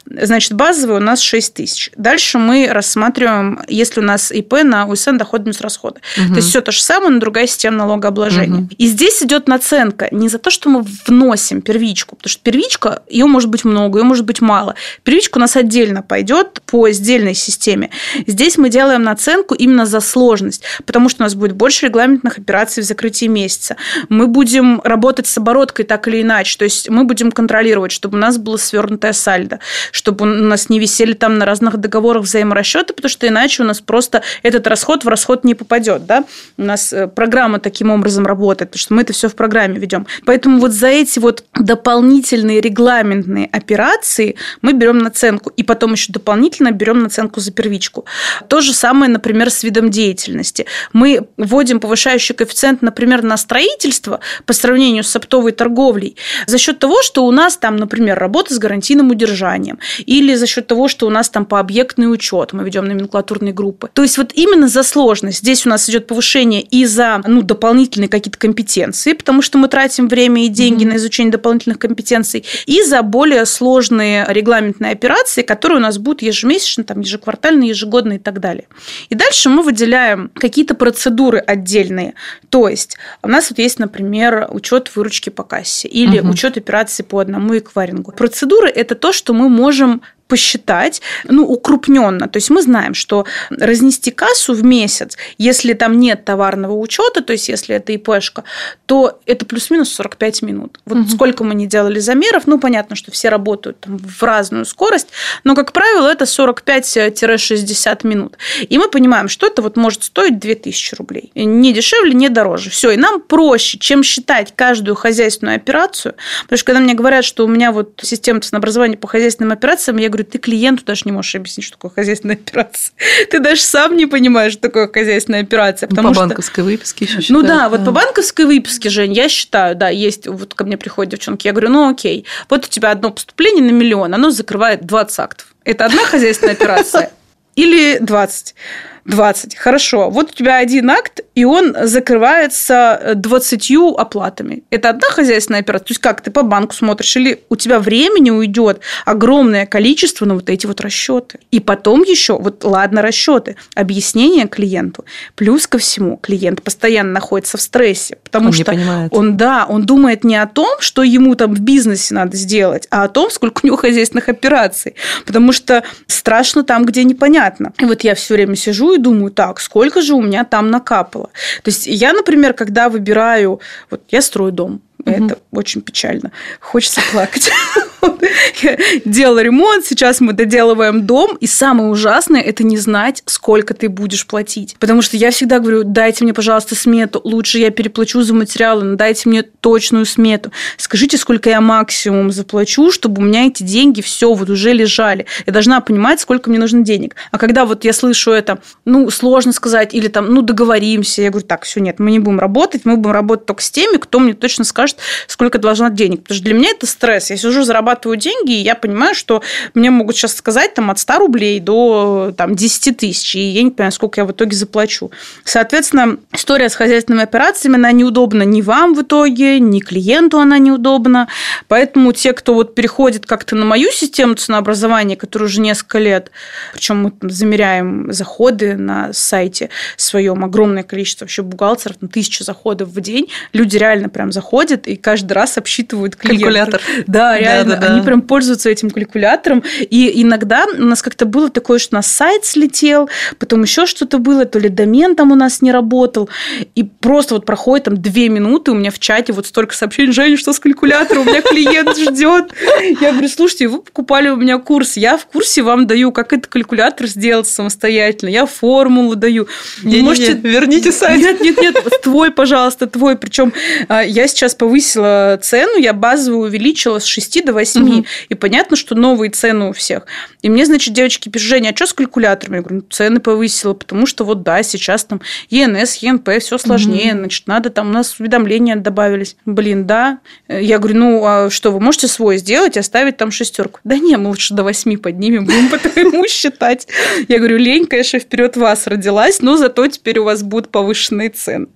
Значит, 0.06 0.53
базовый 0.53 0.98
у 0.98 1.01
нас 1.01 1.20
6 1.22 1.53
тысяч. 1.53 1.92
Дальше 1.96 2.38
мы 2.38 2.68
рассматриваем, 2.72 3.62
если 3.68 4.00
у 4.00 4.03
нас 4.03 4.32
ИП 4.32 4.63
на 4.63 4.86
УСН 4.88 5.18
доходы 5.18 5.46
минус 5.46 5.62
расходы. 5.62 6.01
Угу. 6.18 6.30
То 6.30 6.36
есть 6.36 6.50
все 6.50 6.62
то 6.62 6.72
же 6.72 6.82
самое, 6.82 7.12
но 7.12 7.20
другая 7.20 7.48
система 7.48 7.77
налогообложения. 7.77 8.62
Угу. 8.62 8.70
И 8.77 8.88
здесь 8.88 9.22
идет 9.24 9.48
наценка 9.48 10.08
не 10.12 10.30
за 10.30 10.39
то, 10.39 10.50
что 10.50 10.70
мы 10.70 10.86
вносим 11.08 11.62
первичку, 11.62 12.15
потому 12.15 12.30
что 12.30 12.42
первичка, 12.44 12.62
ее 13.10 13.25
может 13.25 13.50
быть 13.50 13.65
много, 13.65 14.00
ее 14.00 14.05
может 14.05 14.25
быть 14.25 14.41
мало. 14.41 14.75
Первичка 15.03 15.38
у 15.38 15.41
нас 15.41 15.55
отдельно 15.55 16.01
пойдет 16.01 16.62
по 16.65 16.89
сдельной 16.91 17.34
системе. 17.34 17.89
Здесь 18.27 18.58
мы 18.58 18.70
делаем 18.70 19.03
наценку 19.03 19.55
именно 19.55 19.86
за 19.86 20.00
сложность, 20.00 20.63
потому 20.86 21.10
что 21.10 21.24
у 21.24 21.25
нас 21.25 21.36
будет 21.36 21.53
больше 21.53 21.88
регламентных 21.88 22.38
операций 22.38 22.84
в 22.84 22.86
закрытии 22.86 23.25
месяца. 23.25 23.75
Мы 24.10 24.27
будем 24.27 24.82
работать 24.84 25.27
с 25.27 25.38
обороткой 25.38 25.86
так 25.86 26.08
или 26.08 26.22
иначе, 26.22 26.58
то 26.58 26.65
есть 26.65 26.89
мы 26.89 27.03
будем 27.03 27.32
контролировать, 27.32 27.91
чтобы 27.91 28.17
у 28.17 28.22
нас 28.22 28.38
было 28.38 28.58
свернутое 28.58 29.13
сальдо, 29.13 29.60
чтобы 29.91 30.25
у 30.25 30.27
нас 30.27 30.70
не 30.70 30.79
висели 30.79 31.13
там 31.13 31.38
на 31.38 31.46
разных 31.46 31.77
договорах 31.77 32.24
взаиморасчета, 32.24 32.93
потому 32.93 33.10
что 33.10 33.27
иначе 33.27 33.63
у 33.63 33.65
нас 33.65 33.82
просто 33.82 34.22
этот 34.41 34.67
расход 34.67 35.03
в 35.03 35.08
расход 35.08 35.43
не 35.43 35.55
попадет. 35.55 36.05
Да? 36.05 36.25
У 36.58 36.63
нас 36.63 36.93
э, 36.93 37.08
программа 37.08 37.60
таким 37.60 37.91
образом 37.91 38.25
работает, 38.25 38.72
потому 38.72 38.79
что 38.79 38.93
мы 38.93 39.01
это 39.01 39.13
все 39.13 39.29
в 39.29 39.36
программе 39.36 39.79
ведем. 39.79 40.08
Поэтому 40.25 40.60
вот 40.60 40.72
за 40.72 40.88
эти 40.88 41.20
вот 41.20 41.43
дополнительные 41.53 42.52
дополнительные 42.53 42.62
регламентные 42.62 43.50
операции 43.51 44.36
мы 44.62 44.74
берем 44.74 44.98
наценку, 44.98 45.51
и 45.57 45.63
потом 45.63 45.93
еще 45.93 46.12
дополнительно 46.12 46.72
берем 46.72 47.03
наценку 47.03 47.39
за 47.39 47.51
первичку. 47.51 48.05
То 48.48 48.62
же 48.62 48.74
самое, 48.74 49.12
например, 49.12 49.50
с 49.50 49.63
видом 49.63 49.89
деятельности. 49.89 50.65
Мы 50.93 51.27
вводим 51.38 51.79
повышающий 51.79 52.36
коэффициент, 52.36 52.81
например, 52.81 53.24
на 53.24 53.38
строительство 53.38 54.19
по 54.45 54.53
сравнению 54.53 55.03
с 55.03 55.15
оптовой 55.15 55.51
торговлей 55.51 56.15
за 56.48 56.57
счет 56.57 56.79
того, 56.79 57.01
что 57.03 57.25
у 57.25 57.31
нас 57.31 57.57
там, 57.57 57.77
например, 57.77 58.19
работа 58.19 58.53
с 58.53 58.60
гарантийным 58.60 59.12
удержанием, 59.12 59.79
или 60.05 60.36
за 60.36 60.48
счет 60.48 60.67
того, 60.67 60.88
что 60.88 61.07
у 61.07 61.10
нас 61.10 61.29
там 61.29 61.45
по 61.45 61.60
объектный 61.60 62.12
учет 62.12 62.53
мы 62.53 62.63
ведем 62.63 62.86
номенклатурные 62.86 63.53
группы. 63.53 63.89
То 63.93 64.03
есть 64.03 64.17
вот 64.17 64.31
именно 64.33 64.67
за 64.67 64.83
сложность 64.83 65.39
здесь 65.39 65.65
у 65.65 65.69
нас 65.69 65.89
идет 65.89 66.07
повышение 66.07 66.62
и 66.62 66.86
за 66.86 67.22
ну, 67.25 67.41
дополнительные 67.41 68.10
какие-то 68.10 68.38
компетенции, 68.38 69.13
потому 69.13 69.41
что 69.41 69.57
мы 69.57 69.67
тратим 69.67 70.07
время 70.07 70.45
и 70.45 70.48
деньги 70.48 70.83
mm-hmm. 70.83 70.89
на 70.89 70.95
изучение 70.98 71.31
дополнительных 71.31 71.79
компетенций, 71.79 72.42
и 72.65 72.81
за 72.83 73.01
более 73.01 73.45
сложные 73.45 74.25
регламентные 74.27 74.91
операции, 74.91 75.41
которые 75.41 75.77
у 75.79 75.81
нас 75.81 75.97
будут 75.97 76.21
ежемесячно, 76.21 76.83
там, 76.83 77.01
ежеквартально, 77.01 77.63
ежегодно 77.63 78.13
и 78.13 78.19
так 78.19 78.39
далее. 78.39 78.65
И 79.09 79.15
дальше 79.15 79.50
мы 79.50 79.63
выделяем 79.63 80.31
какие-то 80.33 80.75
процедуры 80.75 81.39
отдельные. 81.39 82.13
То 82.50 82.69
есть 82.69 82.97
у 83.21 83.27
нас 83.27 83.50
вот 83.50 83.59
есть, 83.59 83.79
например, 83.79 84.47
учет 84.50 84.95
выручки 84.95 85.29
по 85.29 85.43
кассе 85.43 85.88
или 85.88 86.19
угу. 86.19 86.29
учет 86.29 86.57
операций 86.57 87.05
по 87.05 87.19
одному 87.19 87.57
эквайрингу. 87.57 88.12
Процедуры– 88.12 88.69
это 88.75 88.95
то, 88.95 89.13
что 89.13 89.33
мы 89.33 89.50
можем 89.50 90.01
посчитать, 90.27 91.01
ну, 91.25 91.46
укрупненно. 91.46 92.27
То 92.27 92.38
есть 92.38 92.50
мы 92.50 92.62
знаем, 92.62 92.94
что 92.94 93.25
разнести 93.50 94.12
кассу 94.12 94.53
в 94.53 94.63
месяц, 94.63 95.18
если 95.38 95.74
там 95.74 96.00
нет 96.00 96.25
товарного 96.25 96.74
учета, 96.74 97.22
то 97.22 97.34
есть 97.34 97.50
если 97.50 97.75
это 97.75 97.92
ИПшка, 97.94 98.44
то 98.86 99.20
это 99.25 99.46
плюс-минус 99.46 99.94
45 99.94 100.42
минут. 100.42 100.80
Вот 100.86 101.00
угу. 101.00 101.10
сколько 101.10 101.44
мы 101.44 101.56
не 101.56 101.68
делали 101.68 102.00
замеров, 102.00 102.48
ну, 102.48 102.60
понятно, 102.60 102.96
что 102.96 103.12
все 103.12 103.30
работают 103.30 103.80
там 103.82 103.98
в 103.98 104.24
разную 104.24 104.65
скорость, 104.65 105.10
но, 105.44 105.56
как 105.56 105.72
правило, 105.72 106.08
это 106.08 106.25
45-60 106.25 108.08
минут. 108.08 108.38
И 108.68 108.77
мы 108.77 108.89
понимаем, 108.89 109.27
что 109.27 109.48
это 109.48 109.62
вот 109.62 109.77
может 109.77 110.03
стоить 110.03 110.39
2000 110.39 110.96
рублей. 110.96 111.32
Не 111.36 111.74
дешевле, 111.74 112.13
не 112.13 112.30
дороже. 112.30 112.70
Все, 112.70 112.92
и 112.92 112.98
нам 112.98 113.22
проще, 113.22 113.77
чем 113.77 114.03
считать 114.03 114.53
каждую 114.56 114.96
хозяйственную 114.96 115.58
операцию, 115.58 116.15
потому 116.44 116.58
что 116.58 116.65
когда 116.65 116.80
мне 116.80 116.94
говорят, 116.94 117.25
что 117.25 117.46
у 117.46 117.48
меня 117.48 117.72
вот 117.72 118.00
система 118.01 118.42
ценообразования 118.42 118.98
по 118.98 119.08
хозяйственным 119.08 119.51
операциям, 119.51 119.98
я 119.98 120.10
говорю, 120.10 120.23
ты 120.24 120.38
клиенту 120.38 120.84
даже 120.86 121.01
не 121.06 121.12
можешь 121.12 121.36
объяснить, 121.36 121.65
что 121.65 121.77
такое 121.77 121.92
хозяйственная 121.92 122.36
операция. 122.36 122.94
Ты 123.30 123.39
даже 123.39 123.62
сам 123.62 123.96
не 123.96 124.06
понимаешь, 124.06 124.53
что 124.53 124.62
такое 124.63 124.88
хозяйственная 124.88 125.42
операция. 125.42 125.88
Потому 125.88 126.10
по 126.10 126.13
что... 126.13 126.24
банковской 126.25 126.63
выписке 126.63 127.06
еще 127.06 127.22
считают. 127.22 127.30
Ну 127.30 127.48
да, 127.48 127.70
вот 127.70 127.86
по 127.86 127.92
банковской 127.92 128.46
выписке, 128.46 128.89
Жень, 128.89 129.13
я 129.13 129.30
считаю, 129.30 129.75
да, 129.75 129.89
есть, 129.89 130.27
вот 130.27 130.53
ко 130.53 130.63
мне 130.63 130.77
приходят 130.77 131.12
девчонки, 131.12 131.48
я 131.48 131.53
говорю, 131.53 131.70
ну 131.70 131.89
окей, 131.89 132.25
вот 132.50 132.65
у 132.65 132.70
тебя 132.70 132.92
одно 132.92 133.12
поступление 133.12 133.63
на 133.63 133.72
миллион, 133.72 134.13
оно 134.13 134.32
закрывает 134.32 134.86
20 134.86 135.20
актов. 135.20 135.48
Это 135.63 135.86
одна 135.86 136.03
хозяйственная 136.06 136.53
операция 136.53 137.12
или 137.56 137.98
20? 138.00 138.56
20. 139.05 139.55
Хорошо. 139.55 140.10
Вот 140.10 140.31
у 140.31 140.33
тебя 140.33 140.57
один 140.57 140.89
акт, 140.89 141.22
и 141.36 141.43
он 141.43 141.75
закрывается 141.81 143.13
20 143.15 143.72
оплатами. 143.98 144.63
Это 144.69 144.89
одна 144.89 145.07
хозяйственная 145.10 145.60
операция. 145.62 145.88
То 145.88 145.91
есть 145.91 146.01
как 146.01 146.22
ты 146.22 146.31
по 146.31 146.43
банку 146.43 146.74
смотришь, 146.74 147.15
или 147.17 147.41
у 147.50 147.55
тебя 147.55 147.79
времени 147.79 148.29
уйдет 148.29 148.79
огромное 149.05 149.65
количество 149.65 150.25
на 150.25 150.36
вот 150.36 150.50
эти 150.50 150.65
вот 150.65 150.79
расчеты. 150.81 151.39
И 151.51 151.60
потом 151.60 152.03
еще, 152.03 152.38
вот 152.38 152.63
ладно, 152.63 153.01
расчеты, 153.01 153.57
объяснение 153.75 154.48
клиенту. 154.48 155.05
Плюс 155.36 155.67
ко 155.67 155.77
всему, 155.77 156.17
клиент 156.17 156.62
постоянно 156.62 157.12
находится 157.12 157.57
в 157.57 157.62
стрессе, 157.62 158.17
потому 158.24 158.48
он 158.48 158.53
что 158.53 158.65
понимает. 158.65 159.13
он, 159.13 159.38
да, 159.38 159.65
он 159.67 159.83
думает 159.83 160.24
не 160.24 160.38
о 160.38 160.48
том, 160.48 160.77
что 160.79 161.03
ему 161.03 161.36
там 161.36 161.53
в 161.53 161.60
бизнесе 161.60 162.13
надо 162.13 162.38
сделать, 162.38 162.88
а 162.89 163.03
о 163.03 163.07
том, 163.10 163.29
сколько 163.29 163.62
у 163.63 163.67
него 163.67 163.77
хозяйственных 163.77 164.29
операций. 164.29 164.95
Потому 165.25 165.51
что 165.51 165.83
страшно 166.07 166.63
там, 166.63 166.86
где 166.86 167.03
непонятно. 167.03 167.74
И 167.79 167.86
вот 167.86 168.03
я 168.03 168.15
все 168.15 168.36
время 168.36 168.55
сижу 168.55 168.92
и 168.93 168.97
думаю, 168.97 169.31
так, 169.31 169.59
сколько 169.59 170.01
же 170.01 170.13
у 170.13 170.21
меня 170.21 170.43
там 170.43 170.71
накапало. 170.71 171.29
То 171.63 171.69
есть 171.69 171.88
я, 171.88 172.13
например, 172.13 172.53
когда 172.53 172.89
выбираю, 172.89 173.59
вот 173.89 174.01
я 174.09 174.21
строю 174.21 174.51
дом, 174.51 174.81
Угу. 175.05 175.25
Это 175.25 175.38
очень 175.51 175.81
печально. 175.81 176.31
Хочется 176.59 177.01
плакать. 177.12 177.51
Делала 179.05 179.39
ремонт, 179.39 179.86
сейчас 179.86 180.22
мы 180.22 180.33
доделываем 180.33 181.05
дом, 181.05 181.38
и 181.39 181.48
самое 181.48 181.89
ужасное– 181.89 182.41
это 182.41 182.63
не 182.63 182.77
знать, 182.77 183.24
сколько 183.25 183.74
ты 183.74 183.89
будешь 183.89 184.25
платить. 184.25 184.75
Потому 184.79 185.01
что 185.01 185.17
я 185.17 185.31
всегда 185.31 185.60
говорю, 185.60 185.83
дайте 185.83 186.24
мне, 186.24 186.33
пожалуйста, 186.33 186.75
смету, 186.75 187.22
лучше 187.24 187.60
я 187.60 187.69
переплачу 187.72 188.22
за 188.22 188.33
материалы, 188.33 188.83
но 188.83 188.95
дайте 188.95 189.29
мне 189.29 189.43
точную 189.43 190.05
смету. 190.05 190.51
Скажите, 190.77 191.17
сколько 191.17 191.50
я 191.50 191.62
максимум 191.62 192.31
заплачу, 192.31 192.91
чтобы 192.91 193.22
у 193.22 193.25
меня 193.25 193.48
эти 193.48 193.63
деньги 193.63 194.01
все 194.01 194.33
вот 194.33 194.50
уже 194.50 194.74
лежали. 194.74 195.25
Я 195.45 195.53
должна 195.53 195.79
понимать, 195.81 196.19
сколько 196.19 196.50
мне 196.50 196.60
нужно 196.60 196.81
денег. 196.81 197.15
А 197.31 197.38
когда 197.38 197.65
вот 197.65 197.86
я 197.86 197.93
слышу 197.93 198.31
это, 198.31 198.60
ну, 198.86 199.10
сложно 199.10 199.53
сказать, 199.53 199.93
или 199.93 200.07
там, 200.07 200.33
ну, 200.33 200.41
договоримся, 200.41 201.22
я 201.22 201.29
говорю, 201.29 201.48
так, 201.48 201.63
все, 201.63 201.79
нет, 201.79 202.00
мы 202.00 202.12
не 202.12 202.19
будем 202.19 202.39
работать, 202.39 202.81
мы 202.86 202.98
будем 202.98 203.13
работать 203.13 203.45
только 203.45 203.62
с 203.62 203.72
теми, 203.72 203.98
кто 203.98 204.19
мне 204.19 204.33
точно 204.33 204.63
скажет, 204.63 204.98
сколько 205.27 205.57
должна 205.57 205.89
денег. 205.89 206.24
Потому 206.24 206.36
что 206.36 206.45
для 206.45 206.53
меня 206.53 206.69
это 206.69 206.88
стресс. 206.88 207.29
Я 207.29 207.38
сижу, 207.38 207.63
зарабатываю 207.63 207.92
деньги, 208.15 208.53
и 208.53 208.62
я 208.62 208.75
понимаю, 208.75 209.15
что 209.15 209.41
мне 209.73 209.89
могут 209.89 210.15
сейчас 210.15 210.35
сказать 210.35 210.73
там, 210.73 210.91
от 210.91 211.00
100 211.00 211.19
рублей 211.19 211.59
до 211.59 212.33
там, 212.38 212.55
10 212.55 212.97
тысяч, 212.97 213.35
и 213.35 213.39
я 213.39 213.63
не 213.63 213.71
понимаю, 213.71 213.91
сколько 213.91 214.21
я 214.21 214.25
в 214.25 214.31
итоге 214.31 214.55
заплачу. 214.55 215.12
Соответственно, 215.43 216.17
история 216.31 216.69
с 216.69 216.75
хозяйственными 216.75 217.23
операциями, 217.23 217.75
она 217.75 217.91
неудобна 217.91 218.43
ни 218.43 218.62
вам 218.62 218.93
в 218.93 219.01
итоге, 219.01 219.59
ни 219.59 219.79
клиенту 219.79 220.39
она 220.39 220.57
неудобна. 220.57 221.27
Поэтому 221.67 222.12
те, 222.13 222.33
кто 222.33 222.53
вот 222.53 222.75
переходит 222.75 223.25
как-то 223.25 223.55
на 223.55 223.65
мою 223.65 223.91
систему 223.91 224.35
ценообразования, 224.35 225.15
которая 225.15 225.47
уже 225.47 225.62
несколько 225.62 226.00
лет, 226.00 226.31
причем 226.73 227.03
мы 227.03 227.12
там 227.12 227.29
замеряем 227.29 228.12
заходы 228.12 228.75
на 228.75 229.13
сайте 229.13 229.69
своем, 229.97 230.43
огромное 230.43 230.83
количество 230.83 231.25
вообще 231.25 231.41
бухгалтеров, 231.41 232.01
на 232.01 232.07
тысячу 232.07 232.43
заходов 232.43 232.89
в 232.89 233.01
день, 233.01 233.29
люди 233.53 233.77
реально 233.77 234.09
прям 234.09 234.31
заходят, 234.31 234.88
и 234.88 234.95
каждый 234.95 235.33
раз 235.33 235.57
обсчитывают 235.57 236.15
клиентов. 236.15 236.43
Калькулятор. 236.43 236.81
Да, 237.07 237.38
реально. 237.38 237.75
Да, 237.75 237.81
да, 237.81 237.82
да. 237.87 237.93
Они 237.93 238.01
прям 238.01 238.21
пользуются 238.21 238.69
этим 238.69 238.89
калькулятором. 238.89 239.63
И 239.79 240.21
иногда 240.21 240.65
у 240.65 240.83
нас 240.83 241.01
как-то 241.01 241.25
было 241.25 241.49
такое, 241.49 241.79
что 241.79 241.95
у 241.95 241.97
нас 241.97 242.07
сайт 242.07 242.45
слетел, 242.45 243.09
потом 243.39 243.63
еще 243.63 243.85
что-то 243.85 244.17
было, 244.17 244.45
то 244.45 244.59
ли 244.59 244.69
домен 244.69 245.15
там 245.15 245.31
у 245.31 245.35
нас 245.35 245.61
не 245.61 245.71
работал. 245.71 246.29
И 246.75 246.83
просто 246.83 247.35
вот 247.35 247.45
проходит 247.45 247.85
там 247.85 247.97
две 247.97 248.29
минуты, 248.29 248.71
у 248.71 248.75
меня 248.75 248.91
в 248.91 248.99
чате 248.99 249.33
вот 249.33 249.47
столько 249.47 249.75
сообщений, 249.75 250.11
Женя, 250.11 250.37
что 250.37 250.53
с 250.53 250.59
калькулятором? 250.59 251.23
У 251.23 251.25
меня 251.25 251.41
клиент 251.41 251.97
ждет. 251.97 252.53
Я 253.01 253.11
говорю, 253.11 253.27
слушайте, 253.29 253.67
вы 253.67 253.81
покупали 253.81 254.29
у 254.29 254.35
меня 254.35 254.57
курс, 254.57 254.97
я 254.97 255.17
в 255.17 255.25
курсе 255.25 255.61
вам 255.61 255.87
даю, 255.87 256.11
как 256.11 256.33
этот 256.33 256.47
калькулятор 256.47 257.07
сделать 257.07 257.47
самостоятельно, 257.47 258.29
я 258.29 258.45
формулу 258.45 259.15
даю. 259.15 259.47
Не, 259.83 260.01
можете... 260.01 260.33
не, 260.33 260.49
верните 260.49 260.91
сайт. 260.91 261.19
Нет, 261.19 261.41
нет, 261.41 261.57
нет, 261.57 262.01
твой, 262.03 262.31
пожалуйста, 262.31 262.87
твой. 262.87 263.17
Причем 263.17 263.53
а, 263.87 264.03
я 264.03 264.27
сейчас 264.27 264.55
повысила 264.55 265.39
цену, 265.41 265.77
я 265.77 265.93
базовую 265.93 266.47
увеличила 266.47 266.99
с 266.99 267.05
6 267.05 267.45
до 267.45 267.53
8. 267.53 267.73
Угу. 267.82 268.06
И 268.30 268.36
понятно, 268.36 268.75
что 268.75 268.96
новые 268.96 269.32
цены 269.32 269.70
у 269.70 269.74
всех. 269.74 270.06
И 270.42 270.50
мне, 270.50 270.65
значит, 270.65 270.94
девочки 270.94 271.30
пишут, 271.30 271.50
Женя, 271.50 271.70
а 271.72 271.75
что 271.75 271.88
с 271.88 271.94
калькуляторами? 271.94 272.58
Я 272.58 272.62
говорю, 272.62 272.75
ну, 272.77 272.82
цены 272.89 273.20
повысила, 273.20 273.74
потому 273.74 274.06
что 274.06 274.24
вот 274.25 274.44
да, 274.44 274.63
сейчас 274.63 275.06
там 275.06 275.22
ЕНС, 275.50 275.96
ЕНП, 275.98 276.30
все 276.39 276.58
сложнее, 276.58 277.13
угу. 277.13 277.20
значит, 277.20 277.48
надо 277.48 277.70
там, 277.70 277.89
у 277.89 277.94
нас 277.94 278.20
уведомления 278.20 278.75
добавились. 278.75 279.36
Блин, 279.46 279.86
да. 279.86 280.20
Я 280.48 280.80
говорю, 280.80 280.98
ну, 280.98 281.25
а 281.25 281.50
что, 281.50 281.72
вы 281.72 281.80
можете 281.80 282.08
свой 282.08 282.38
сделать, 282.38 282.77
оставить 282.77 283.18
там 283.18 283.32
шестерку? 283.32 283.80
Да 283.84 283.98
не, 283.98 284.18
мы 284.18 284.30
лучше 284.30 284.53
до 284.53 284.63
8 284.63 284.98
поднимем, 284.98 285.46
будем 285.46 285.70
по 285.70 285.77
твоему 285.77 286.27
считать. 286.27 286.88
Я 287.27 287.39
говорю, 287.39 287.58
лень, 287.58 287.86
конечно, 287.86 288.20
вперед 288.20 288.58
вас 288.58 288.88
родилась, 288.88 289.42
но 289.42 289.58
зато 289.58 289.88
теперь 289.88 290.20
у 290.20 290.24
вас 290.24 290.44
будут 290.44 290.70
повышенные 290.70 291.30
цены 291.30 291.68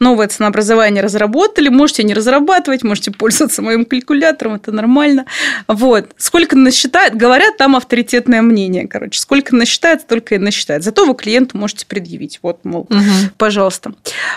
новое 0.00 0.28
ценообразование 0.28 1.02
разработали, 1.02 1.68
можете 1.68 2.04
не 2.04 2.14
разрабатывать, 2.14 2.82
можете 2.82 3.10
пользоваться 3.10 3.62
моим 3.62 3.84
калькулятором, 3.84 4.54
это 4.54 4.72
нормально. 4.72 5.26
Вот. 5.68 6.10
Сколько 6.16 6.56
насчитает, 6.56 7.16
говорят, 7.16 7.56
там 7.56 7.76
авторитетное 7.76 8.42
мнение, 8.42 8.86
короче. 8.88 9.20
Сколько 9.20 9.54
насчитает, 9.54 10.02
столько 10.02 10.34
и 10.34 10.38
насчитает. 10.38 10.82
Зато 10.82 11.06
вы 11.06 11.14
клиенту 11.14 11.56
можете 11.58 11.86
предъявить. 11.86 12.38
Вот, 12.42 12.64
мол, 12.64 12.82
угу. 12.82 13.00
пожалуйста. 13.36 13.94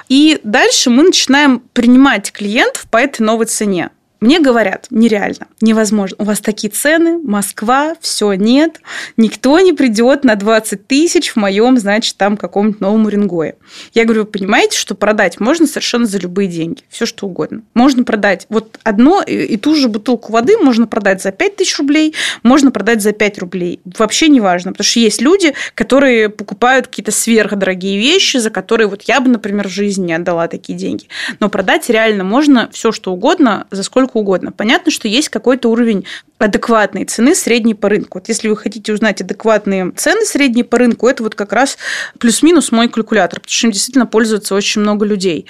И 0.10 0.40
дальше 0.44 0.90
мы 0.90 1.04
начинаем 1.04 1.60
принимать 1.74 2.32
клиентов 2.32 2.86
по 2.90 2.98
этой 2.98 3.22
новой 3.22 3.46
цене. 3.46 3.90
Мне 4.20 4.40
говорят, 4.40 4.88
нереально, 4.90 5.48
невозможно. 5.62 6.16
У 6.20 6.24
вас 6.24 6.40
такие 6.40 6.72
цены, 6.72 7.20
Москва, 7.20 7.96
все 8.02 8.34
нет. 8.34 8.82
Никто 9.16 9.60
не 9.60 9.74
придет 9.74 10.24
на 10.24 10.36
20 10.36 10.88
тысяч 10.88 11.30
в 11.30 11.36
моем, 11.36 11.78
значит, 11.78 12.18
там 12.18 12.36
каком-нибудь 12.36 12.82
новом 12.82 13.06
Уренгое. 13.06 13.56
Я 13.94 14.06
говорю, 14.06 14.22
вы 14.22 14.28
понимаете, 14.28 14.78
что 14.78 14.96
продать 14.96 15.40
можно 15.40 15.68
совершенно 15.68 16.06
за 16.06 16.18
любые 16.18 16.48
деньги, 16.48 16.82
все 16.90 17.06
что 17.06 17.28
угодно. 17.28 17.62
Можно 17.76 18.04
продать 18.04 18.48
вот 18.50 18.80
одно 18.84 19.22
и 19.22 19.56
ту 19.58 19.76
же 19.76 19.88
бутылку 19.88 20.32
воды 20.32 20.58
можно 20.58 20.88
продать 20.88 21.22
за 21.22 21.32
5 21.32 21.56
тысяч 21.56 21.78
рублей, 21.78 22.16
можно 22.42 22.72
продать 22.72 23.02
за 23.02 23.12
5 23.12 23.38
рублей. 23.40 23.82
Вообще 23.98 24.30
не 24.30 24.42
важно, 24.42 24.72
потому 24.72 24.86
что 24.86 25.00
есть 25.00 25.22
люди, 25.22 25.54
которые 25.76 26.30
покупают 26.30 26.88
какие-то 26.88 27.12
сверхдорогие 27.12 28.00
вещи, 28.00 28.38
за 28.38 28.50
которые 28.50 28.88
вот 28.88 29.04
я 29.04 29.20
бы, 29.20 29.30
например, 29.30 29.68
в 29.68 29.72
жизни 29.72 30.08
не 30.08 30.14
отдала 30.14 30.48
такие 30.48 30.78
деньги. 30.78 31.08
Но 31.40 31.50
продать 31.50 31.90
реально 31.90 32.24
можно 32.24 32.70
все 32.72 32.92
что 32.92 33.12
угодно, 33.12 33.68
за 33.72 33.84
сколько 33.84 34.07
сколько 34.08 34.18
угодно. 34.18 34.52
Понятно, 34.52 34.92
что 34.92 35.08
есть 35.08 35.30
какой-то 35.30 35.70
уровень 35.70 36.06
адекватной 36.40 37.06
цены 37.06 37.36
средней 37.36 37.74
по 37.74 37.90
рынку. 37.90 38.20
Вот 38.20 38.28
если 38.28 38.48
вы 38.50 38.58
хотите 38.58 38.94
узнать 38.94 39.22
адекватные 39.22 39.92
цены 39.92 40.26
средней 40.26 40.64
по 40.64 40.78
рынку, 40.78 41.08
это 41.08 41.24
вот 41.24 41.36
как 41.36 41.54
раз 41.54 41.78
плюс-минус 42.20 42.72
мой 42.72 42.90
калькулятор, 42.90 43.40
потому 43.40 43.52
что 43.52 43.68
им 43.68 43.74
действительно 43.74 44.06
пользуется 44.06 44.56
очень 44.56 44.82
много 44.82 45.06
людей. 45.06 45.48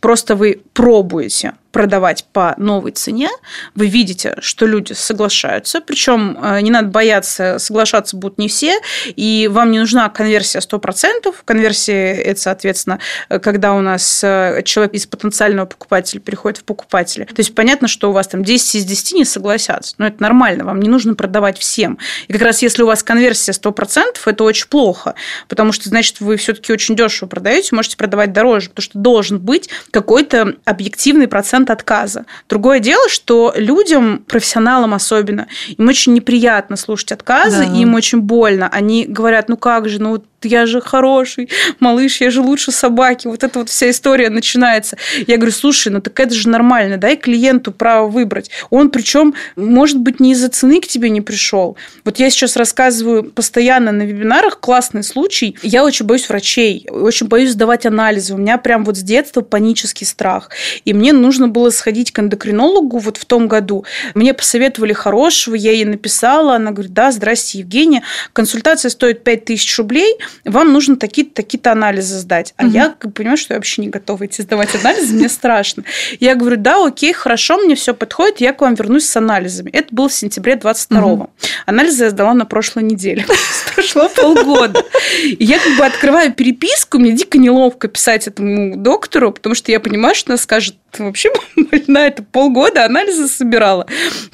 Просто 0.00 0.34
вы 0.34 0.62
пробуете 0.72 1.54
продавать 1.72 2.24
по 2.32 2.54
новой 2.58 2.92
цене, 2.92 3.28
вы 3.74 3.86
видите, 3.86 4.36
что 4.40 4.66
люди 4.66 4.92
соглашаются, 4.92 5.80
причем 5.80 6.38
э, 6.42 6.60
не 6.62 6.70
надо 6.70 6.88
бояться, 6.88 7.58
соглашаться 7.58 8.16
будут 8.16 8.38
не 8.38 8.48
все, 8.48 8.80
и 9.06 9.48
вам 9.50 9.70
не 9.70 9.78
нужна 9.78 10.08
конверсия 10.08 10.58
100%. 10.58 11.34
Конверсия– 11.44 12.14
это, 12.14 12.40
соответственно, 12.40 12.98
когда 13.28 13.74
у 13.74 13.80
нас 13.80 14.22
э, 14.24 14.62
человек 14.64 14.94
из 14.94 15.06
потенциального 15.06 15.66
покупателя 15.66 16.20
переходит 16.20 16.58
в 16.58 16.64
покупателя. 16.64 17.26
То 17.26 17.38
есть 17.38 17.54
понятно, 17.54 17.88
что 17.88 18.10
у 18.10 18.12
вас 18.12 18.28
там 18.28 18.42
10 18.42 18.74
из 18.74 18.84
10 18.84 19.12
не 19.12 19.24
согласятся, 19.24 19.94
но 19.98 20.06
это 20.06 20.22
нормально, 20.30 20.64
вам 20.64 20.80
не 20.80 20.88
нужно 20.88 21.14
продавать 21.14 21.58
всем. 21.58 21.98
И 22.28 22.32
как 22.32 22.42
раз 22.42 22.62
если 22.62 22.84
у 22.84 22.86
вас 22.86 23.02
конверсия 23.02 23.50
100%, 23.52 24.00
это 24.24 24.44
очень 24.44 24.68
плохо, 24.68 25.14
потому 25.48 25.72
что, 25.72 25.88
значит, 25.88 26.20
вы 26.20 26.36
все-таки 26.36 26.72
очень 26.72 26.94
дешево 26.94 27.28
продаете, 27.28 27.74
можете 27.74 27.96
продавать 27.96 28.32
дороже, 28.32 28.68
потому 28.68 28.84
что 28.84 28.98
должен 28.98 29.38
быть 29.40 29.68
какой-то 29.90 30.54
объективный 30.64 31.26
процент 31.26 31.70
отказа. 31.70 32.26
Другое 32.48 32.78
дело, 32.78 33.08
что 33.08 33.52
людям, 33.56 34.24
профессионалам 34.28 34.94
особенно, 34.94 35.48
им 35.76 35.88
очень 35.88 36.14
неприятно 36.14 36.76
слушать 36.76 37.10
отказы, 37.10 37.66
да. 37.66 37.76
им 37.76 37.94
очень 37.94 38.20
больно. 38.20 38.68
Они 38.68 39.04
говорят, 39.06 39.48
ну 39.48 39.56
как 39.56 39.88
же, 39.88 40.00
ну 40.00 40.22
я 40.44 40.66
же 40.66 40.80
хороший 40.80 41.48
малыш, 41.78 42.20
я 42.20 42.30
же 42.30 42.40
лучше 42.40 42.72
собаки. 42.72 43.26
Вот 43.26 43.44
эта 43.44 43.58
вот 43.58 43.68
вся 43.68 43.90
история 43.90 44.30
начинается. 44.30 44.96
Я 45.26 45.36
говорю, 45.36 45.52
слушай, 45.52 45.88
ну 45.88 46.00
так 46.00 46.18
это 46.18 46.34
же 46.34 46.48
нормально, 46.48 46.96
дай 46.96 47.16
клиенту 47.16 47.72
право 47.72 48.08
выбрать. 48.08 48.50
Он 48.70 48.90
причем, 48.90 49.34
может 49.56 49.98
быть, 49.98 50.20
не 50.20 50.32
из-за 50.32 50.48
цены 50.48 50.80
к 50.80 50.86
тебе 50.86 51.10
не 51.10 51.20
пришел. 51.20 51.76
Вот 52.04 52.18
я 52.18 52.30
сейчас 52.30 52.56
рассказываю 52.56 53.24
постоянно 53.24 53.92
на 53.92 54.02
вебинарах 54.02 54.60
классный 54.60 55.02
случай. 55.02 55.56
Я 55.62 55.84
очень 55.84 56.06
боюсь 56.06 56.28
врачей, 56.28 56.86
очень 56.90 57.26
боюсь 57.26 57.50
сдавать 57.50 57.86
анализы. 57.86 58.34
У 58.34 58.38
меня 58.38 58.58
прям 58.58 58.84
вот 58.84 58.96
с 58.96 59.02
детства 59.02 59.40
панический 59.40 60.06
страх. 60.06 60.50
И 60.84 60.92
мне 60.92 61.12
нужно 61.12 61.48
было 61.48 61.70
сходить 61.70 62.12
к 62.12 62.18
эндокринологу 62.18 62.98
вот 62.98 63.16
в 63.16 63.24
том 63.24 63.48
году. 63.48 63.84
Мне 64.14 64.34
посоветовали 64.34 64.92
хорошего, 64.92 65.54
я 65.54 65.72
ей 65.72 65.84
написала, 65.84 66.56
она 66.56 66.70
говорит, 66.70 66.92
да, 66.92 67.10
здрасте, 67.12 67.58
Евгения, 67.58 68.02
консультация 68.32 68.90
стоит 68.90 69.24
5000 69.24 69.78
рублей, 69.78 70.16
вам 70.44 70.72
нужно 70.72 70.96
такие-то 70.96 71.34
такие 71.34 71.60
анализы 71.64 72.18
сдать. 72.18 72.54
А 72.56 72.64
угу. 72.64 72.72
я 72.72 72.90
понимаю, 73.14 73.36
что 73.36 73.54
я 73.54 73.58
вообще 73.58 73.82
не 73.82 73.88
готова 73.88 74.26
идти 74.26 74.42
сдавать 74.42 74.74
анализы, 74.74 75.14
мне 75.14 75.28
страшно. 75.28 75.84
Я 76.18 76.34
говорю, 76.34 76.56
да, 76.56 76.84
окей, 76.84 77.12
хорошо, 77.12 77.58
мне 77.58 77.74
все 77.74 77.94
подходит, 77.94 78.40
я 78.40 78.52
к 78.52 78.60
вам 78.60 78.74
вернусь 78.74 79.06
с 79.06 79.16
анализами. 79.16 79.70
Это 79.70 79.94
было 79.94 80.08
в 80.08 80.12
сентябре 80.12 80.54
22-го. 80.54 81.24
Угу. 81.24 81.30
Анализы 81.66 82.04
я 82.04 82.10
сдала 82.10 82.34
на 82.34 82.46
прошлой 82.46 82.84
неделе. 82.84 83.26
Прошло 83.74 84.08
полгода. 84.08 84.84
И 85.24 85.44
я 85.44 85.58
как 85.58 85.76
бы 85.76 85.84
открываю 85.84 86.32
переписку, 86.32 86.98
мне 86.98 87.12
дико 87.12 87.38
неловко 87.38 87.88
писать 87.88 88.26
этому 88.26 88.76
доктору, 88.76 89.32
потому 89.32 89.54
что 89.54 89.72
я 89.72 89.80
понимаю, 89.80 90.14
что 90.14 90.32
она 90.32 90.38
скажет, 90.38 90.76
ты 90.90 91.04
вообще 91.04 91.30
больна, 91.56 92.06
это 92.06 92.22
полгода 92.22 92.84
анализы 92.84 93.28
собирала, 93.28 93.86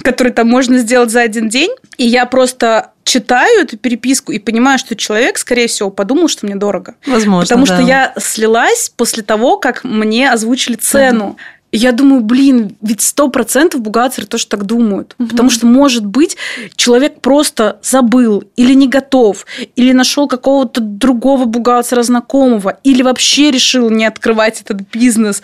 которые 0.02 0.32
там 0.32 0.48
можно 0.48 0.78
сделать 0.78 1.10
за 1.10 1.20
один 1.20 1.48
день. 1.48 1.70
И 1.98 2.06
я 2.06 2.26
просто 2.26 2.92
читаю 3.04 3.62
эту 3.62 3.78
переписку 3.78 4.32
и 4.32 4.38
понимаю, 4.38 4.78
что 4.78 4.96
человек, 4.96 5.38
скорее 5.38 5.68
всего, 5.68 5.90
подумал, 5.90 6.28
что 6.28 6.44
мне 6.44 6.56
дорого. 6.56 6.96
Возможно, 7.06 7.46
Потому 7.46 7.66
да. 7.66 7.74
что 7.74 7.86
я 7.86 8.12
слилась 8.18 8.90
после 8.94 9.22
того, 9.22 9.58
как 9.58 9.84
мне 9.84 10.30
озвучили 10.30 10.74
цену. 10.74 11.36
И 11.76 11.78
я 11.78 11.92
думаю, 11.92 12.22
блин, 12.22 12.74
ведь 12.80 13.02
сто 13.02 13.28
процентов 13.28 13.82
бухгалтеры 13.82 14.26
тоже 14.26 14.46
так 14.46 14.64
думают. 14.64 15.14
Угу. 15.18 15.28
Потому 15.28 15.50
что, 15.50 15.66
может 15.66 16.06
быть, 16.06 16.38
человек 16.74 17.20
просто 17.20 17.80
забыл 17.82 18.44
или 18.56 18.72
не 18.72 18.88
готов, 18.88 19.44
или 19.76 19.92
нашел 19.92 20.26
какого-то 20.26 20.80
другого 20.80 21.44
бухгалтера 21.44 22.02
знакомого, 22.02 22.78
или 22.82 23.02
вообще 23.02 23.50
решил 23.50 23.90
не 23.90 24.06
открывать 24.06 24.62
этот 24.62 24.88
бизнес. 24.90 25.42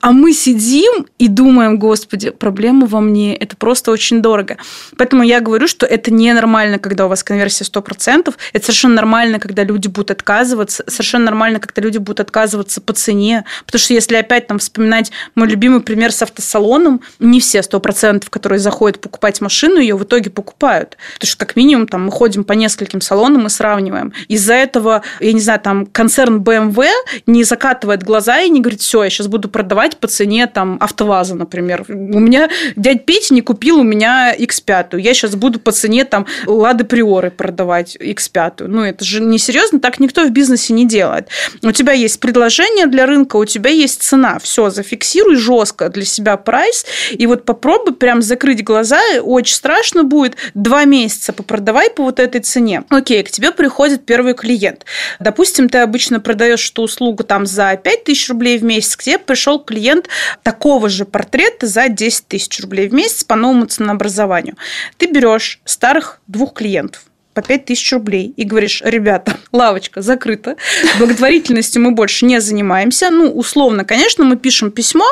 А 0.00 0.12
мы 0.12 0.32
сидим 0.32 1.06
и 1.18 1.28
думаем, 1.28 1.78
господи, 1.78 2.30
проблема 2.30 2.86
во 2.86 3.02
мне, 3.02 3.36
это 3.36 3.54
просто 3.54 3.90
очень 3.90 4.22
дорого. 4.22 4.56
Поэтому 4.96 5.22
я 5.22 5.40
говорю, 5.40 5.68
что 5.68 5.84
это 5.84 6.10
ненормально, 6.10 6.78
когда 6.78 7.04
у 7.04 7.08
вас 7.10 7.22
конверсия 7.22 7.64
сто 7.64 7.82
процентов. 7.82 8.38
Это 8.54 8.64
совершенно 8.64 8.94
нормально, 8.94 9.38
когда 9.38 9.64
люди 9.64 9.88
будут 9.88 10.10
отказываться. 10.12 10.82
Совершенно 10.86 11.26
нормально, 11.26 11.60
когда 11.60 11.82
люди 11.82 11.98
будут 11.98 12.20
отказываться 12.20 12.80
по 12.80 12.94
цене. 12.94 13.44
Потому 13.66 13.80
что 13.80 13.92
если 13.92 14.16
опять 14.16 14.46
там 14.46 14.58
вспоминать 14.58 15.12
мой 15.34 15.46
любимый 15.46 15.73
любимый 15.74 15.84
пример 15.84 16.12
с 16.12 16.22
автосалоном. 16.22 17.00
Не 17.18 17.40
все 17.40 17.62
сто 17.62 17.80
процентов, 17.80 18.30
которые 18.30 18.58
заходят 18.58 19.00
покупать 19.00 19.40
машину, 19.40 19.78
ее 19.78 19.96
в 19.96 20.04
итоге 20.04 20.30
покупают. 20.30 20.96
Потому 21.14 21.28
что 21.28 21.38
как 21.38 21.56
минимум 21.56 21.86
там 21.86 22.04
мы 22.04 22.12
ходим 22.12 22.44
по 22.44 22.52
нескольким 22.52 23.00
салонам 23.00 23.46
и 23.46 23.48
сравниваем. 23.48 24.12
Из-за 24.28 24.54
этого, 24.54 25.02
я 25.20 25.32
не 25.32 25.40
знаю, 25.40 25.60
там 25.60 25.86
концерн 25.86 26.42
BMW 26.42 26.88
не 27.26 27.44
закатывает 27.44 28.02
глаза 28.02 28.40
и 28.40 28.48
не 28.48 28.60
говорит, 28.60 28.80
все, 28.80 29.02
я 29.02 29.10
сейчас 29.10 29.26
буду 29.26 29.48
продавать 29.48 29.96
по 29.96 30.06
цене 30.06 30.46
там 30.46 30.76
автоваза, 30.80 31.34
например. 31.34 31.84
У 31.88 32.20
меня 32.20 32.48
дядь 32.76 33.06
Петя 33.06 33.34
не 33.34 33.40
купил 33.40 33.78
у 33.78 33.82
меня 33.82 34.34
X5. 34.36 35.00
Я 35.00 35.14
сейчас 35.14 35.34
буду 35.34 35.58
по 35.58 35.72
цене 35.72 36.04
там 36.04 36.26
Лады 36.46 36.84
Приоры 36.84 37.30
продавать 37.30 37.96
X5. 37.96 38.66
Ну, 38.66 38.82
это 38.82 39.04
же 39.04 39.20
не 39.20 39.38
серьезно, 39.38 39.80
так 39.80 40.00
никто 40.00 40.24
в 40.24 40.30
бизнесе 40.30 40.72
не 40.72 40.86
делает. 40.86 41.28
У 41.62 41.72
тебя 41.72 41.92
есть 41.92 42.20
предложение 42.20 42.86
для 42.86 43.06
рынка, 43.06 43.36
у 43.36 43.44
тебя 43.44 43.70
есть 43.70 44.02
цена. 44.02 44.38
Все, 44.38 44.70
зафиксируй 44.70 45.36
жестко 45.36 45.63
жестко 45.64 45.88
для 45.88 46.04
себя 46.04 46.36
прайс, 46.36 46.84
и 47.10 47.26
вот 47.26 47.44
попробуй 47.44 47.94
прям 47.94 48.22
закрыть 48.22 48.62
глаза, 48.62 49.00
очень 49.22 49.54
страшно 49.54 50.04
будет, 50.04 50.36
два 50.54 50.84
месяца 50.84 51.32
попродавай 51.32 51.90
по 51.90 52.02
вот 52.02 52.20
этой 52.20 52.40
цене. 52.40 52.84
Окей, 52.90 53.22
к 53.22 53.30
тебе 53.30 53.50
приходит 53.50 54.04
первый 54.04 54.34
клиент. 54.34 54.84
Допустим, 55.20 55.68
ты 55.68 55.78
обычно 55.78 56.20
продаешь 56.20 56.70
эту 56.70 56.82
услугу 56.82 57.24
там 57.24 57.46
за 57.46 57.76
5 57.76 58.04
тысяч 58.04 58.28
рублей 58.28 58.58
в 58.58 58.64
месяц, 58.64 58.96
к 58.96 59.02
тебе 59.02 59.18
пришел 59.18 59.58
клиент 59.58 60.08
такого 60.42 60.88
же 60.88 61.04
портрета 61.04 61.66
за 61.66 61.88
10 61.88 62.28
тысяч 62.28 62.60
рублей 62.60 62.88
в 62.88 62.94
месяц 62.94 63.24
по 63.24 63.36
новому 63.36 63.66
ценообразованию. 63.66 64.56
Ты 64.98 65.06
берешь 65.06 65.60
старых 65.64 66.20
двух 66.26 66.52
клиентов, 66.52 67.02
по 67.34 67.42
5 67.42 67.64
тысяч 67.64 67.92
рублей 67.92 68.32
и 68.36 68.44
говоришь, 68.44 68.80
ребята, 68.84 69.36
лавочка 69.52 70.02
закрыта, 70.02 70.56
благотворительностью 70.98 71.82
мы 71.82 71.90
больше 71.90 72.24
не 72.24 72.40
занимаемся. 72.40 73.10
Ну, 73.10 73.30
условно, 73.30 73.84
конечно, 73.84 74.24
мы 74.24 74.36
пишем 74.36 74.70
письмо, 74.70 75.04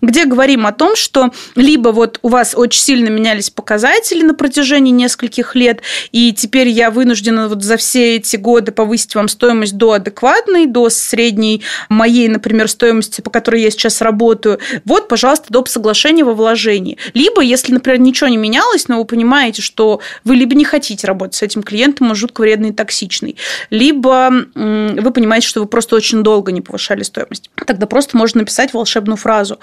где 0.00 0.26
говорим 0.26 0.66
о 0.66 0.72
том, 0.72 0.94
что 0.94 1.32
либо 1.56 1.88
вот 1.88 2.18
у 2.22 2.28
вас 2.28 2.54
очень 2.54 2.80
сильно 2.80 3.08
менялись 3.08 3.50
показатели 3.50 4.22
на 4.22 4.34
протяжении 4.34 4.92
нескольких 4.92 5.54
лет, 5.54 5.80
и 6.12 6.32
теперь 6.32 6.68
я 6.68 6.90
вынуждена 6.90 7.48
вот 7.48 7.62
за 7.62 7.76
все 7.76 8.16
эти 8.16 8.36
годы 8.36 8.72
повысить 8.72 9.14
вам 9.14 9.28
стоимость 9.28 9.76
до 9.76 9.92
адекватной, 9.92 10.66
до 10.66 10.90
средней 10.90 11.62
моей, 11.88 12.28
например, 12.28 12.68
стоимости, 12.68 13.20
по 13.20 13.30
которой 13.30 13.62
я 13.62 13.70
сейчас 13.70 14.02
работаю. 14.02 14.58
Вот, 14.84 15.08
пожалуйста, 15.08 15.46
доп. 15.48 15.68
соглашение 15.68 16.24
во 16.24 16.34
вложении. 16.34 16.98
Либо, 17.14 17.40
если, 17.40 17.72
например, 17.72 18.00
ничего 18.00 18.28
не 18.28 18.36
менялось, 18.36 18.88
но 18.88 18.98
вы 18.98 19.04
понимаете, 19.04 19.62
что 19.62 20.00
вы 20.24 20.36
либо 20.36 20.54
не 20.54 20.64
хотите 20.64 21.06
работать 21.06 21.36
с 21.36 21.42
этим 21.42 21.62
клиентом, 21.70 22.10
он 22.10 22.14
жутко 22.14 22.42
вредный 22.42 22.70
и 22.70 22.72
токсичный. 22.72 23.36
Либо 23.70 24.30
вы 24.54 25.10
понимаете, 25.12 25.48
что 25.48 25.60
вы 25.60 25.66
просто 25.66 25.96
очень 25.96 26.22
долго 26.22 26.52
не 26.52 26.60
повышали 26.60 27.02
стоимость. 27.02 27.50
Тогда 27.66 27.86
просто 27.86 28.16
можно 28.16 28.40
написать 28.40 28.72
волшебную 28.72 29.16
фразу 29.16 29.58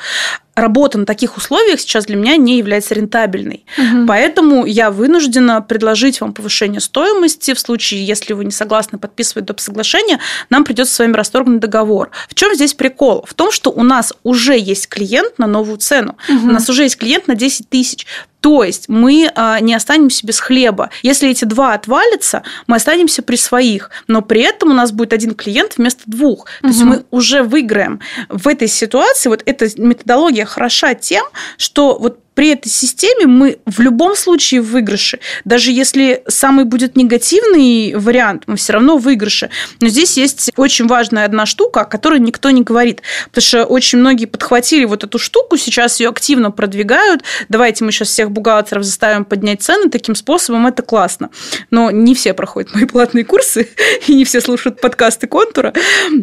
работа 0.58 0.98
на 0.98 1.06
таких 1.06 1.38
условиях 1.38 1.80
сейчас 1.80 2.06
для 2.06 2.16
меня 2.16 2.36
не 2.36 2.58
является 2.58 2.96
рентабельной. 2.96 3.64
Угу. 3.78 4.08
Поэтому 4.08 4.66
я 4.66 4.92
вынуждена 4.92 5.62
предложить 5.62 6.20
вам 6.20 6.34
повышение 6.34 6.82
стоимости. 6.82 7.54
В 7.54 7.60
случае, 7.60 8.06
если 8.06 8.34
вы 8.34 8.46
не 8.46 8.52
согласны 8.52 8.98
подписывать 8.98 9.46
доп. 9.46 9.60
соглашение, 9.60 10.20
нам 10.50 10.64
придется 10.64 10.94
с 10.94 11.00
вами 11.00 11.14
расторгнуть 11.14 11.60
договор. 11.60 12.10
В 12.28 12.36
чем 12.36 12.56
здесь 12.56 12.74
прикол? 12.74 13.24
В 13.28 13.34
том, 13.34 13.52
что 13.52 13.70
у 13.70 13.84
нас 13.84 14.14
уже 14.24 14.58
есть 14.58 14.88
клиент 14.88 15.38
на 15.38 15.48
новую 15.48 15.78
цену. 15.78 16.18
Угу. 16.28 16.48
У 16.48 16.52
нас 16.52 16.68
уже 16.70 16.84
есть 16.84 16.98
клиент 16.98 17.28
на 17.28 17.36
10 17.36 17.70
тысяч. 17.70 18.08
То 18.48 18.64
есть 18.64 18.88
мы 18.88 19.30
а, 19.36 19.60
не 19.60 19.74
останемся 19.74 20.26
без 20.26 20.40
хлеба. 20.40 20.90
Если 21.04 21.30
эти 21.30 21.44
два 21.44 21.74
отвалятся, 21.74 22.44
мы 22.66 22.78
останемся 22.78 23.22
при 23.22 23.36
своих, 23.36 23.92
но 24.08 24.22
при 24.22 24.40
этом 24.40 24.72
у 24.72 24.74
нас 24.74 24.94
будет 24.94 25.12
один 25.12 25.36
клиент 25.36 25.74
вместо 25.76 26.04
двух. 26.06 26.46
То 26.62 26.68
угу. 26.68 26.74
есть 26.74 26.84
мы 26.86 27.04
уже 27.12 27.44
выиграем. 27.44 28.00
В 28.30 28.48
этой 28.48 28.70
ситуации 28.70 29.28
вот 29.28 29.44
эта 29.46 29.68
методология 29.76 30.46
хороша 30.46 30.94
тем, 30.94 31.26
что 31.58 31.98
вот 32.00 32.20
при 32.38 32.50
этой 32.50 32.70
системе 32.70 33.26
мы 33.26 33.58
в 33.66 33.80
любом 33.80 34.16
случае 34.16 34.62
в 34.62 34.68
выигрыше. 34.68 35.20
Даже 35.44 35.72
если 35.72 36.22
самый 36.28 36.66
будет 36.66 36.96
негативный 36.96 37.96
вариант, 37.96 38.44
мы 38.46 38.58
все 38.58 38.74
равно 38.74 38.98
в 38.98 39.02
выигрыше. 39.02 39.50
Но 39.82 39.88
здесь 39.88 40.18
есть 40.18 40.52
очень 40.56 40.86
важная 40.86 41.26
одна 41.26 41.48
штука, 41.48 41.82
о 41.82 41.86
которой 41.86 42.20
никто 42.20 42.52
не 42.52 42.62
говорит. 42.62 43.02
Потому 43.30 43.42
что 43.42 43.66
очень 43.66 43.98
многие 43.98 44.26
подхватили 44.26 44.86
вот 44.86 45.04
эту 45.04 45.18
штуку, 45.18 45.58
сейчас 45.58 46.00
ее 46.00 46.10
активно 46.10 46.52
продвигают. 46.52 47.24
Давайте 47.50 47.84
мы 47.84 47.92
сейчас 47.92 48.10
всех 48.10 48.30
бухгалтеров 48.30 48.84
заставим 48.84 49.26
поднять 49.26 49.64
цены. 49.64 49.90
Таким 49.90 50.14
способом 50.14 50.68
это 50.68 50.84
классно. 50.84 51.32
Но 51.72 51.90
не 51.90 52.14
все 52.14 52.36
проходят 52.36 52.76
мои 52.76 52.86
платные 52.86 53.26
курсы, 53.26 53.68
и 54.08 54.14
не 54.14 54.26
все 54.26 54.42
слушают 54.42 54.80
подкасты 54.80 55.26
контура, 55.26 55.74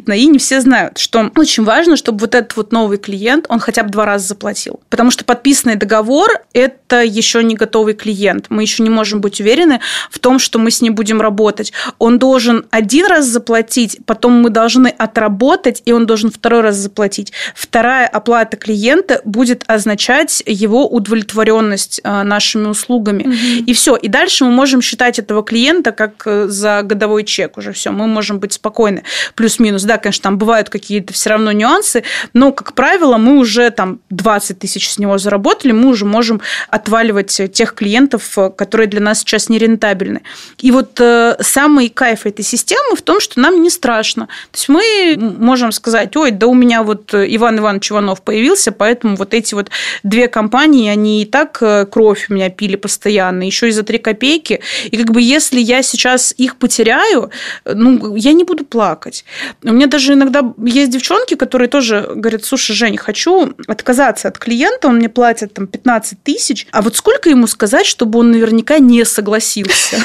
и 0.07 0.27
не 0.27 0.38
все 0.38 0.61
знают, 0.61 0.98
что 0.98 1.33
очень 1.35 1.64
важно, 1.64 1.96
чтобы 1.96 2.20
вот 2.20 2.37
этот 2.37 2.57
вот 2.57 2.70
новый 2.70 2.98
клиент, 2.98 3.46
он 3.48 3.59
хотя 3.59 3.83
бы 3.83 3.90
два 3.90 4.05
раза 4.07 4.29
заплатил. 4.29 4.79
Потому 4.90 5.11
что 5.11 5.24
подписанный 5.24 5.74
договор 5.74 6.04
договор– 6.05 6.31
это 6.53 7.03
еще 7.03 7.43
не 7.43 7.55
готовый 7.55 7.95
клиент. 7.95 8.47
Мы 8.49 8.62
еще 8.62 8.83
не 8.83 8.90
можем 8.90 9.21
быть 9.21 9.40
уверены 9.40 9.81
в 10.11 10.19
том, 10.19 10.38
что 10.38 10.59
мы 10.59 10.71
с 10.71 10.83
ним 10.83 10.95
будем 10.95 11.21
работать. 11.21 11.73
Он 11.99 12.19
должен 12.19 12.67
один 12.71 13.07
раз 13.07 13.27
заплатить, 13.27 13.99
потом 14.07 14.33
мы 14.35 14.51
должны 14.51 14.88
отработать, 14.88 15.83
и 15.85 15.93
он 15.93 16.07
должен 16.07 16.31
второй 16.31 16.61
раз 16.61 16.77
заплатить. 16.77 17.33
Вторая 17.55 18.07
оплата 18.07 18.57
клиента 18.57 19.21
будет 19.25 19.64
означать 19.67 20.43
его 20.47 20.87
удовлетворенность 20.87 22.01
э, 22.05 22.23
нашими 22.23 22.69
услугами. 22.69 23.23
Угу. 23.23 23.67
И 23.67 23.73
все. 23.73 23.97
И 23.97 24.09
дальше 24.09 24.45
мы 24.45 24.51
можем 24.51 24.83
считать 24.83 25.19
этого 25.19 25.43
клиента 25.43 25.93
как 25.93 26.23
э, 26.27 26.47
за 26.49 26.83
годовой 26.83 27.25
чек 27.25 27.57
уже 27.57 27.73
все. 27.73 27.90
Мы 27.90 28.07
можем 28.07 28.38
быть 28.38 28.53
спокойны. 28.53 29.03
Плюс-минус. 29.35 29.83
Да, 29.85 29.99
конечно, 29.99 30.23
там 30.23 30.38
бывают 30.38 30.69
какие-то 30.69 31.12
все 31.12 31.31
равно 31.31 31.53
нюансы, 31.53 32.05
но, 32.35 32.53
как 32.53 32.75
правило, 32.75 33.17
мы 33.17 33.38
уже 33.38 33.71
там 33.71 34.01
20 34.11 34.59
тысяч 34.59 34.90
с 34.90 34.99
него 34.99 35.19
заработали, 35.19 35.73
мы 35.73 35.93
уже 35.94 36.04
можем 36.04 36.40
отваливать 36.68 37.40
тех 37.52 37.74
клиентов, 37.74 38.37
э, 38.37 38.50
которые 38.50 38.87
для 38.87 39.00
нас 39.00 39.20
сейчас 39.20 39.48
нерентабельны. 39.48 40.22
И 40.59 40.70
вот 40.70 41.00
э, 41.00 41.37
самый 41.40 41.88
кайф 41.88 42.26
этой 42.26 42.44
системы 42.44 42.96
в 42.96 43.02
том, 43.02 43.20
что 43.20 43.40
нам 43.40 43.62
не 43.62 43.70
страшно. 43.70 44.26
То 44.50 44.59
есть 44.59 44.68
мы 44.68 45.16
можем 45.38 45.72
сказать, 45.72 46.16
ой, 46.16 46.30
да 46.30 46.46
у 46.46 46.54
меня 46.54 46.83
вот 46.83 47.14
Иван 47.14 47.59
Иванович 47.59 47.92
Иванов 47.92 48.22
появился, 48.22 48.72
поэтому 48.72 49.16
вот 49.16 49.35
эти 49.35 49.54
вот 49.54 49.70
две 50.02 50.28
компании, 50.28 50.88
они 50.88 51.22
и 51.22 51.24
так 51.24 51.59
э, 51.62 51.87
кровь 51.87 52.26
у 52.28 52.35
меня 52.35 52.50
пили 52.50 52.76
постоянно, 52.76 53.44
еще 53.44 53.68
и 53.68 53.72
за 53.72 53.83
три 53.83 53.98
копейки. 53.98 54.61
И 54.90 54.96
как 54.96 55.11
бы 55.11 55.22
если 55.22 55.61
я 55.61 55.83
сейчас 55.83 56.35
их 56.37 56.57
потеряю, 56.57 57.30
ну, 57.64 58.16
я 58.16 58.33
не 58.33 58.44
буду 58.44 58.64
плакать. 58.64 59.24
У 59.62 59.72
меня 59.72 59.87
даже 59.87 60.12
иногда 60.12 60.42
есть 60.64 60.90
девчонки, 60.90 61.35
которые 61.35 61.68
тоже 61.68 62.11
говорят, 62.14 62.44
слушай, 62.44 62.74
Жень, 62.74 62.96
хочу 62.96 63.54
отказаться 63.66 64.28
от 64.28 64.38
клиента, 64.38 64.88
он 64.88 64.96
мне 64.96 65.09
платит 65.09 65.54
там 65.54 65.66
15 65.85 66.23
тысяч, 66.23 66.66
а 66.73 66.81
вот 66.81 66.97
сколько 66.97 67.29
ему 67.29 67.47
сказать, 67.47 67.85
чтобы 67.85 68.18
он 68.18 68.31
наверняка 68.31 68.79
не 68.79 69.05
согласился? 69.05 70.03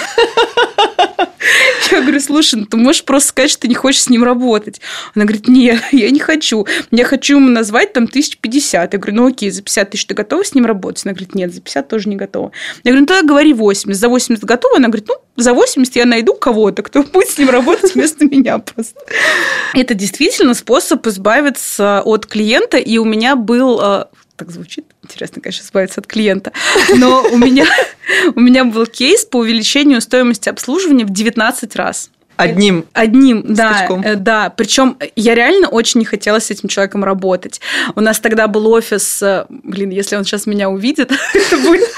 Я 1.91 2.01
говорю, 2.01 2.19
слушай, 2.19 2.55
ну 2.59 2.65
ты 2.65 2.77
можешь 2.77 3.03
просто 3.03 3.29
сказать, 3.29 3.49
что 3.49 3.61
ты 3.61 3.67
не 3.67 3.73
хочешь 3.73 4.03
с 4.03 4.09
ним 4.09 4.23
работать. 4.23 4.79
Она 5.15 5.25
говорит, 5.25 5.47
нет, 5.47 5.81
я 5.91 6.11
не 6.11 6.19
хочу. 6.19 6.67
Я 6.91 7.05
хочу 7.05 7.37
ему 7.37 7.49
назвать 7.49 7.93
там 7.93 8.03
1050. 8.03 8.93
Я 8.93 8.99
говорю, 8.99 9.15
ну 9.15 9.27
окей, 9.27 9.49
за 9.49 9.63
50 9.63 9.89
тысяч 9.89 10.05
ты 10.05 10.13
готова 10.13 10.43
с 10.43 10.53
ним 10.53 10.65
работать? 10.65 11.03
Она 11.05 11.13
говорит, 11.13 11.33
нет, 11.33 11.53
за 11.53 11.61
50 11.61 11.87
тоже 11.87 12.09
не 12.09 12.15
готова. 12.15 12.51
Я 12.83 12.91
говорю, 12.91 13.01
ну 13.01 13.05
тогда 13.07 13.27
говори 13.27 13.53
80. 13.53 13.99
За 13.99 14.09
80 14.09 14.43
готова? 14.43 14.77
Она 14.77 14.89
говорит, 14.89 15.07
ну 15.07 15.15
за 15.35 15.53
80 15.53 15.95
я 15.95 16.05
найду 16.05 16.35
кого-то, 16.35 16.83
кто 16.83 17.03
будет 17.13 17.29
с 17.29 17.37
ним 17.37 17.49
работать 17.49 17.95
вместо 17.95 18.25
меня 18.25 18.59
просто. 18.59 18.99
Это 19.73 19.95
действительно 19.95 20.53
способ 20.53 21.07
избавиться 21.07 22.01
от 22.05 22.27
клиента, 22.27 22.77
и 22.77 22.97
у 22.97 23.05
меня 23.05 23.35
был 23.35 23.79
э, 23.81 24.05
так 24.35 24.51
звучит. 24.51 24.85
Интересно, 25.09 25.41
конечно, 25.41 25.63
избавиться 25.63 26.01
от 26.01 26.07
клиента. 26.07 26.51
Но 26.95 27.23
у 27.31 27.37
меня, 27.37 27.65
у 28.35 28.39
меня 28.39 28.63
был 28.63 28.85
кейс 28.85 29.25
по 29.25 29.37
увеличению 29.37 30.01
стоимости 30.01 30.49
обслуживания 30.49 31.03
в 31.03 31.09
19 31.09 31.75
раз. 31.75 32.11
Одним. 32.37 32.85
Одним, 32.93 33.43
да. 33.53 33.73
Скачком. 33.73 34.01
Э, 34.01 34.15
да. 34.15 34.49
Причем 34.49 34.97
я 35.17 35.35
реально 35.35 35.67
очень 35.67 35.99
не 35.99 36.05
хотела 36.05 36.39
с 36.39 36.49
этим 36.51 36.69
человеком 36.69 37.03
работать. 37.03 37.59
У 37.95 38.01
нас 38.01 38.19
тогда 38.19 38.47
был 38.47 38.67
офис, 38.67 39.21
э, 39.21 39.45
блин, 39.49 39.89
если 39.89 40.15
он 40.15 40.23
сейчас 40.23 40.45
меня 40.45 40.69
увидит, 40.69 41.11
это 41.33 41.57
будет 41.57 41.89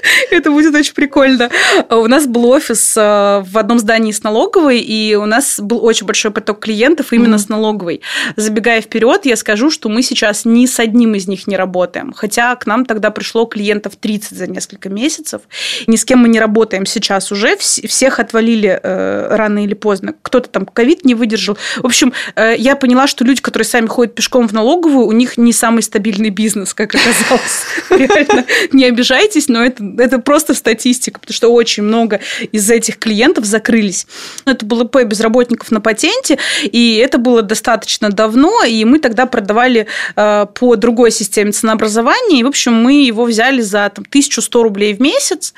это 0.30 0.50
будет 0.50 0.74
очень 0.74 0.94
прикольно. 0.94 1.50
У 1.90 2.06
нас 2.06 2.26
был 2.26 2.46
офис 2.46 2.94
э, 2.96 3.00
в 3.46 3.58
одном 3.58 3.78
здании 3.78 4.12
с 4.12 4.22
налоговой, 4.22 4.80
и 4.80 5.14
у 5.14 5.26
нас 5.26 5.60
был 5.60 5.84
очень 5.84 6.06
большой 6.06 6.30
поток 6.30 6.60
клиентов 6.60 7.12
именно 7.12 7.36
mm-hmm. 7.36 7.38
с 7.38 7.48
налоговой. 7.48 8.00
Забегая 8.36 8.80
вперед, 8.80 9.26
я 9.26 9.36
скажу, 9.36 9.70
что 9.70 9.88
мы 9.88 10.02
сейчас 10.02 10.44
ни 10.44 10.66
с 10.66 10.78
одним 10.80 11.14
из 11.14 11.28
них 11.28 11.46
не 11.46 11.56
работаем. 11.56 12.12
Хотя 12.12 12.54
к 12.56 12.66
нам 12.66 12.84
тогда 12.84 13.10
пришло 13.10 13.46
клиентов 13.46 13.96
30 13.96 14.36
за 14.36 14.46
несколько 14.46 14.88
месяцев. 14.88 15.42
Ни 15.86 15.96
с 15.96 16.04
кем 16.04 16.20
мы 16.20 16.28
не 16.28 16.40
работаем 16.40 16.86
сейчас 16.86 17.32
уже. 17.32 17.56
Всех 17.56 18.18
отвалили 18.18 18.80
э, 18.82 19.36
рано 19.36 19.64
или 19.64 19.74
поздно. 19.74 20.14
Кто-то 20.22 20.48
там 20.48 20.66
ковид 20.66 21.04
не 21.04 21.14
выдержал. 21.14 21.56
В 21.78 21.86
общем, 21.86 22.12
э, 22.36 22.54
я 22.56 22.76
поняла, 22.76 23.06
что 23.06 23.24
люди, 23.24 23.40
которые 23.40 23.66
сами 23.66 23.86
ходят 23.86 24.14
пешком 24.14 24.48
в 24.48 24.52
налоговую, 24.52 25.06
у 25.06 25.12
них 25.12 25.36
не 25.36 25.52
самый 25.52 25.82
стабильный 25.82 26.30
бизнес, 26.30 26.74
как 26.74 26.94
оказалось. 26.94 27.64
Реально, 27.90 28.44
не 28.72 28.84
обижайтесь, 28.84 29.48
но 29.48 29.64
это, 29.64 29.81
это 29.98 30.18
просто 30.18 30.54
статистика, 30.54 31.20
потому 31.20 31.34
что 31.34 31.48
очень 31.48 31.82
много 31.82 32.20
из 32.52 32.70
этих 32.70 32.98
клиентов 32.98 33.44
закрылись. 33.44 34.06
Это 34.44 34.64
было 34.64 34.84
ИП 34.84 35.04
безработников 35.04 35.70
на 35.70 35.80
патенте, 35.80 36.38
и 36.62 36.96
это 36.96 37.18
было 37.18 37.42
достаточно 37.42 38.10
давно, 38.10 38.64
и 38.64 38.84
мы 38.84 38.98
тогда 38.98 39.26
продавали 39.26 39.86
э, 40.16 40.46
по 40.54 40.76
другой 40.76 41.10
системе 41.10 41.52
ценообразования, 41.52 42.40
и, 42.40 42.44
в 42.44 42.48
общем, 42.48 42.74
мы 42.74 43.04
его 43.04 43.24
взяли 43.24 43.60
за 43.60 43.90
там, 43.94 44.04
1100 44.08 44.62
рублей 44.62 44.94
в 44.94 45.00
месяц. 45.00 45.54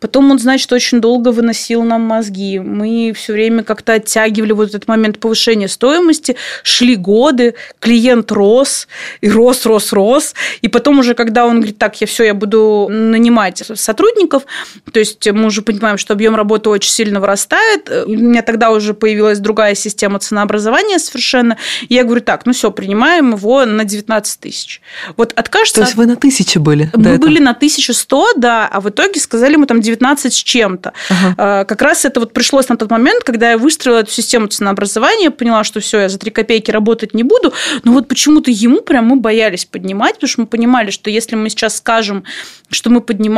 Потом 0.00 0.30
он, 0.30 0.38
значит, 0.38 0.72
очень 0.72 1.00
долго 1.00 1.30
выносил 1.30 1.82
нам 1.82 2.02
мозги. 2.02 2.58
Мы 2.58 3.12
все 3.16 3.32
время 3.32 3.62
как-то 3.62 3.94
оттягивали 3.94 4.52
вот 4.52 4.68
этот 4.68 4.88
момент 4.88 5.18
повышения 5.18 5.68
стоимости, 5.68 6.36
шли 6.62 6.96
годы, 6.96 7.54
клиент 7.80 8.32
рос, 8.32 8.88
и 9.20 9.30
рос, 9.30 9.66
рос, 9.66 9.92
рос, 9.92 10.34
и 10.62 10.68
потом 10.68 10.98
уже, 10.98 11.14
когда 11.14 11.46
он 11.46 11.56
говорит, 11.56 11.78
так, 11.78 12.00
я 12.00 12.06
все, 12.06 12.24
я 12.24 12.34
буду 12.34 12.88
нанимать 12.90 13.45
сотрудников, 13.54 14.44
то 14.90 14.98
есть 14.98 15.26
мы 15.30 15.46
уже 15.46 15.62
понимаем, 15.62 15.98
что 15.98 16.14
объем 16.14 16.34
работы 16.36 16.70
очень 16.70 16.90
сильно 16.90 17.20
вырастает. 17.20 17.90
У 18.06 18.10
меня 18.10 18.42
тогда 18.42 18.70
уже 18.70 18.94
появилась 18.94 19.38
другая 19.38 19.74
система 19.74 20.18
ценообразования 20.18 20.98
совершенно. 20.98 21.56
И 21.88 21.94
я 21.94 22.04
говорю, 22.04 22.20
так, 22.22 22.46
ну 22.46 22.52
все, 22.52 22.70
принимаем 22.70 23.34
его 23.34 23.64
на 23.64 23.84
19 23.84 24.40
тысяч. 24.40 24.80
Вот 25.16 25.32
откажется... 25.34 25.80
То 25.80 25.86
есть 25.86 25.96
вы 25.96 26.06
на 26.06 26.16
тысяче 26.16 26.58
были? 26.58 26.90
Мы 26.94 27.18
были 27.18 27.38
на 27.38 27.50
1100, 27.50 28.34
да, 28.36 28.66
а 28.66 28.80
в 28.80 28.88
итоге 28.88 29.20
сказали 29.20 29.56
мы 29.56 29.66
там 29.66 29.80
19 29.80 30.32
с 30.32 30.36
чем-то. 30.36 30.92
Ага. 31.10 31.64
Как 31.64 31.82
раз 31.82 32.04
это 32.04 32.20
вот 32.20 32.32
пришлось 32.32 32.68
на 32.68 32.76
тот 32.76 32.90
момент, 32.90 33.24
когда 33.24 33.50
я 33.50 33.58
выстроила 33.58 33.98
эту 33.98 34.10
систему 34.10 34.46
ценообразования, 34.46 35.30
поняла, 35.30 35.64
что 35.64 35.80
все, 35.80 36.00
я 36.00 36.08
за 36.08 36.18
3 36.18 36.30
копейки 36.30 36.70
работать 36.70 37.14
не 37.14 37.22
буду, 37.22 37.52
но 37.84 37.92
вот 37.92 38.08
почему-то 38.08 38.50
ему 38.50 38.80
прям 38.80 39.06
мы 39.06 39.16
боялись 39.16 39.64
поднимать, 39.64 40.14
потому 40.14 40.28
что 40.28 40.40
мы 40.42 40.46
понимали, 40.46 40.90
что 40.90 41.10
если 41.10 41.36
мы 41.36 41.50
сейчас 41.50 41.76
скажем, 41.76 42.24
что 42.70 42.90
мы 42.90 43.00
поднимаем, 43.00 43.35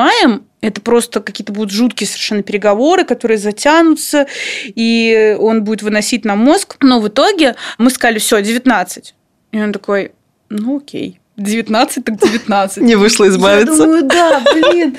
это 0.61 0.81
просто 0.81 1.21
какие-то 1.21 1.53
будут 1.53 1.71
жуткие 1.71 2.09
совершенно 2.09 2.43
переговоры, 2.43 3.05
которые 3.05 3.39
затянутся, 3.39 4.27
и 4.65 5.37
он 5.39 5.65
будет 5.65 5.83
выносить 5.83 6.25
на 6.25 6.35
мозг. 6.35 6.77
Но 6.81 7.01
в 7.01 7.09
итоге 7.09 7.57
мы 7.79 7.91
сказали, 7.91 8.19
все, 8.19 8.41
19. 8.43 9.15
И 9.53 9.61
он 9.61 9.73
такой, 9.73 10.13
ну 10.49 10.79
окей. 10.79 11.21
19, 11.37 12.05
так 12.05 12.19
19. 12.19 12.83
Не 12.83 12.97
вышло 12.97 13.29
избавиться. 13.29 13.73
Я 13.73 13.79
думаю, 13.79 14.03
да, 14.03 14.43
блин, 14.53 14.97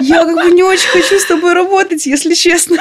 я 0.00 0.24
как 0.24 0.34
бы 0.34 0.50
не 0.50 0.62
очень 0.62 0.88
хочу 0.88 1.18
с 1.18 1.26
тобой 1.26 1.52
работать, 1.52 2.06
если 2.06 2.32
честно. 2.34 2.78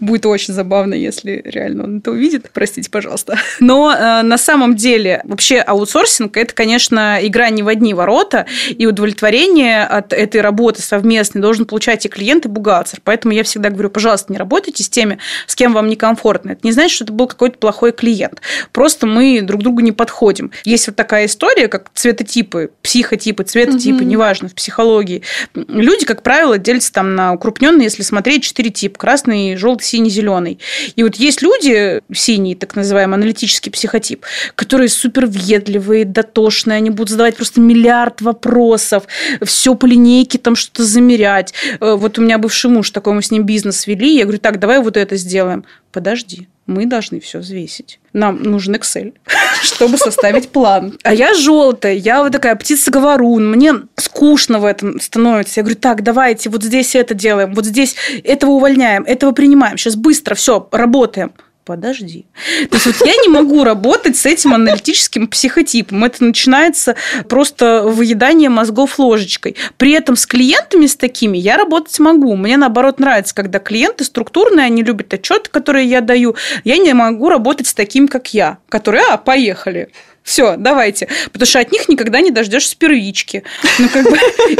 Будет 0.00 0.26
очень 0.26 0.54
забавно, 0.54 0.94
если 0.94 1.40
реально 1.44 1.84
он 1.84 1.98
это 1.98 2.10
увидит. 2.10 2.50
Простите, 2.52 2.90
пожалуйста. 2.90 3.38
Но 3.60 3.92
э, 3.92 4.22
на 4.22 4.38
самом 4.38 4.74
деле 4.76 5.22
вообще 5.24 5.58
аутсорсинг– 5.58 6.36
это, 6.38 6.52
конечно, 6.52 7.18
игра 7.22 7.50
не 7.50 7.62
в 7.62 7.68
одни 7.68 7.94
ворота, 7.94 8.46
и 8.70 8.86
удовлетворение 8.86 9.84
от 9.84 10.12
этой 10.12 10.40
работы 10.40 10.82
совместной 10.82 11.40
должен 11.40 11.64
получать 11.64 12.04
и 12.06 12.08
клиент, 12.08 12.44
и 12.46 12.48
бухгалтер. 12.48 13.00
Поэтому 13.04 13.34
я 13.34 13.44
всегда 13.44 13.70
говорю, 13.70 13.90
пожалуйста, 13.90 14.32
не 14.32 14.38
работайте 14.38 14.82
с 14.82 14.88
теми, 14.88 15.18
с 15.46 15.54
кем 15.54 15.72
вам 15.72 15.88
некомфортно. 15.88 16.52
Это 16.52 16.60
не 16.64 16.72
значит, 16.72 16.96
что 16.96 17.04
это 17.04 17.12
был 17.12 17.28
какой-то 17.28 17.58
плохой 17.58 17.92
клиент. 17.92 18.40
Просто 18.72 19.06
мы 19.06 19.40
друг 19.42 19.62
другу 19.62 19.80
не 19.80 19.92
подходим. 19.92 20.50
Есть 20.64 20.88
вот 20.88 20.96
такая 20.96 21.26
история, 21.26 21.68
как 21.68 21.90
цветотипы, 21.94 22.70
психотипы, 22.82 23.44
цветотипы, 23.44 23.98
угу. 23.98 24.04
неважно, 24.04 24.48
в 24.48 24.54
психологии. 24.54 25.22
Люди, 25.54 26.04
как 26.04 26.22
правило, 26.22 26.58
делятся 26.58 26.92
там 26.92 27.14
на 27.14 27.32
укрупненные, 27.32 27.84
если 27.84 28.02
смотреть, 28.02 28.42
четыре 28.42 28.70
типа. 28.70 28.98
Красный, 28.98 29.56
желтый, 29.56 29.83
синий-зеленый. 29.84 30.58
И 30.96 31.02
вот 31.02 31.16
есть 31.16 31.42
люди, 31.42 32.00
синий, 32.12 32.54
так 32.54 32.76
называемый 32.76 33.16
аналитический 33.16 33.70
психотип, 33.70 34.24
которые 34.54 34.88
супер 34.88 35.26
въедливые, 35.26 36.04
дотошные, 36.04 36.76
они 36.76 36.90
будут 36.90 37.10
задавать 37.10 37.36
просто 37.36 37.60
миллиард 37.60 38.20
вопросов, 38.20 39.04
все 39.44 39.74
по 39.74 39.86
линейке 39.86 40.38
там 40.38 40.56
что-то 40.56 40.84
замерять. 40.84 41.54
Э, 41.80 41.94
вот 41.94 42.18
у 42.18 42.22
меня 42.22 42.38
бывший 42.38 42.70
муж, 42.70 42.90
такой 42.90 43.12
мы 43.14 43.22
с 43.22 43.30
ним 43.30 43.44
бизнес 43.44 43.86
вели, 43.86 44.16
я 44.16 44.24
говорю, 44.24 44.38
так, 44.38 44.58
давай 44.58 44.80
вот 44.80 44.96
это 44.96 45.16
сделаем. 45.16 45.64
Подожди, 45.92 46.48
мы 46.66 46.86
должны 46.86 47.20
все 47.20 47.38
взвесить. 47.38 48.00
Нам 48.12 48.42
нужен 48.42 48.74
Excel, 48.74 49.14
чтобы 49.62 49.98
составить 49.98 50.48
план. 50.48 50.98
А 51.02 51.12
я 51.12 51.34
желтая, 51.34 51.94
я 51.94 52.22
вот 52.22 52.32
такая 52.32 52.54
птица-говорун, 52.56 53.50
мне 53.50 53.74
скучно 53.96 54.58
в 54.58 54.64
этом 54.64 55.00
становится. 55.00 55.60
Я 55.60 55.64
говорю, 55.64 55.78
так, 55.78 56.02
давайте 56.02 56.50
вот 56.50 56.62
здесь 56.62 56.94
это 56.94 57.14
делаем, 57.14 57.54
вот 57.54 57.66
здесь 57.66 57.96
этого 58.22 58.52
увольняем, 58.52 59.04
этого 59.04 59.32
принимаем, 59.32 59.76
сейчас 59.76 59.96
быстро, 59.96 60.34
все, 60.34 60.68
работаем 60.72 61.32
подожди. 61.64 62.26
То 62.70 62.76
есть 62.76 62.86
вот 62.86 62.96
я 63.06 63.14
не 63.22 63.28
могу 63.28 63.64
работать 63.64 64.16
с 64.16 64.26
этим 64.26 64.54
аналитическим 64.54 65.26
психотипом. 65.26 66.04
Это 66.04 66.24
начинается 66.24 66.96
просто 67.28 67.82
выедание 67.82 68.50
мозгов 68.50 68.98
ложечкой. 68.98 69.56
При 69.76 69.92
этом 69.92 70.16
с 70.16 70.26
клиентами 70.26 70.86
с 70.86 70.96
такими 70.96 71.38
я 71.38 71.56
работать 71.56 71.98
могу. 71.98 72.36
Мне 72.36 72.56
наоборот 72.56 73.00
нравится, 73.00 73.34
когда 73.34 73.58
клиенты 73.58 74.04
структурные, 74.04 74.66
они 74.66 74.82
любят 74.82 75.12
отчеты, 75.14 75.50
которые 75.50 75.88
я 75.88 76.00
даю. 76.00 76.36
Я 76.64 76.78
не 76.78 76.92
могу 76.92 77.28
работать 77.28 77.66
с 77.66 77.74
таким, 77.74 78.08
как 78.08 78.34
я, 78.34 78.58
которые, 78.68 79.04
а, 79.10 79.16
поехали 79.16 79.88
Все, 80.24 80.56
давайте. 80.56 81.06
Потому 81.32 81.46
что 81.46 81.58
от 81.60 81.70
них 81.70 81.86
никогда 81.88 82.20
не 82.20 82.30
дождешься 82.30 82.76
первички. 82.78 83.44
Ну, 83.78 83.88
как 83.90 84.04
бы 84.04 84.16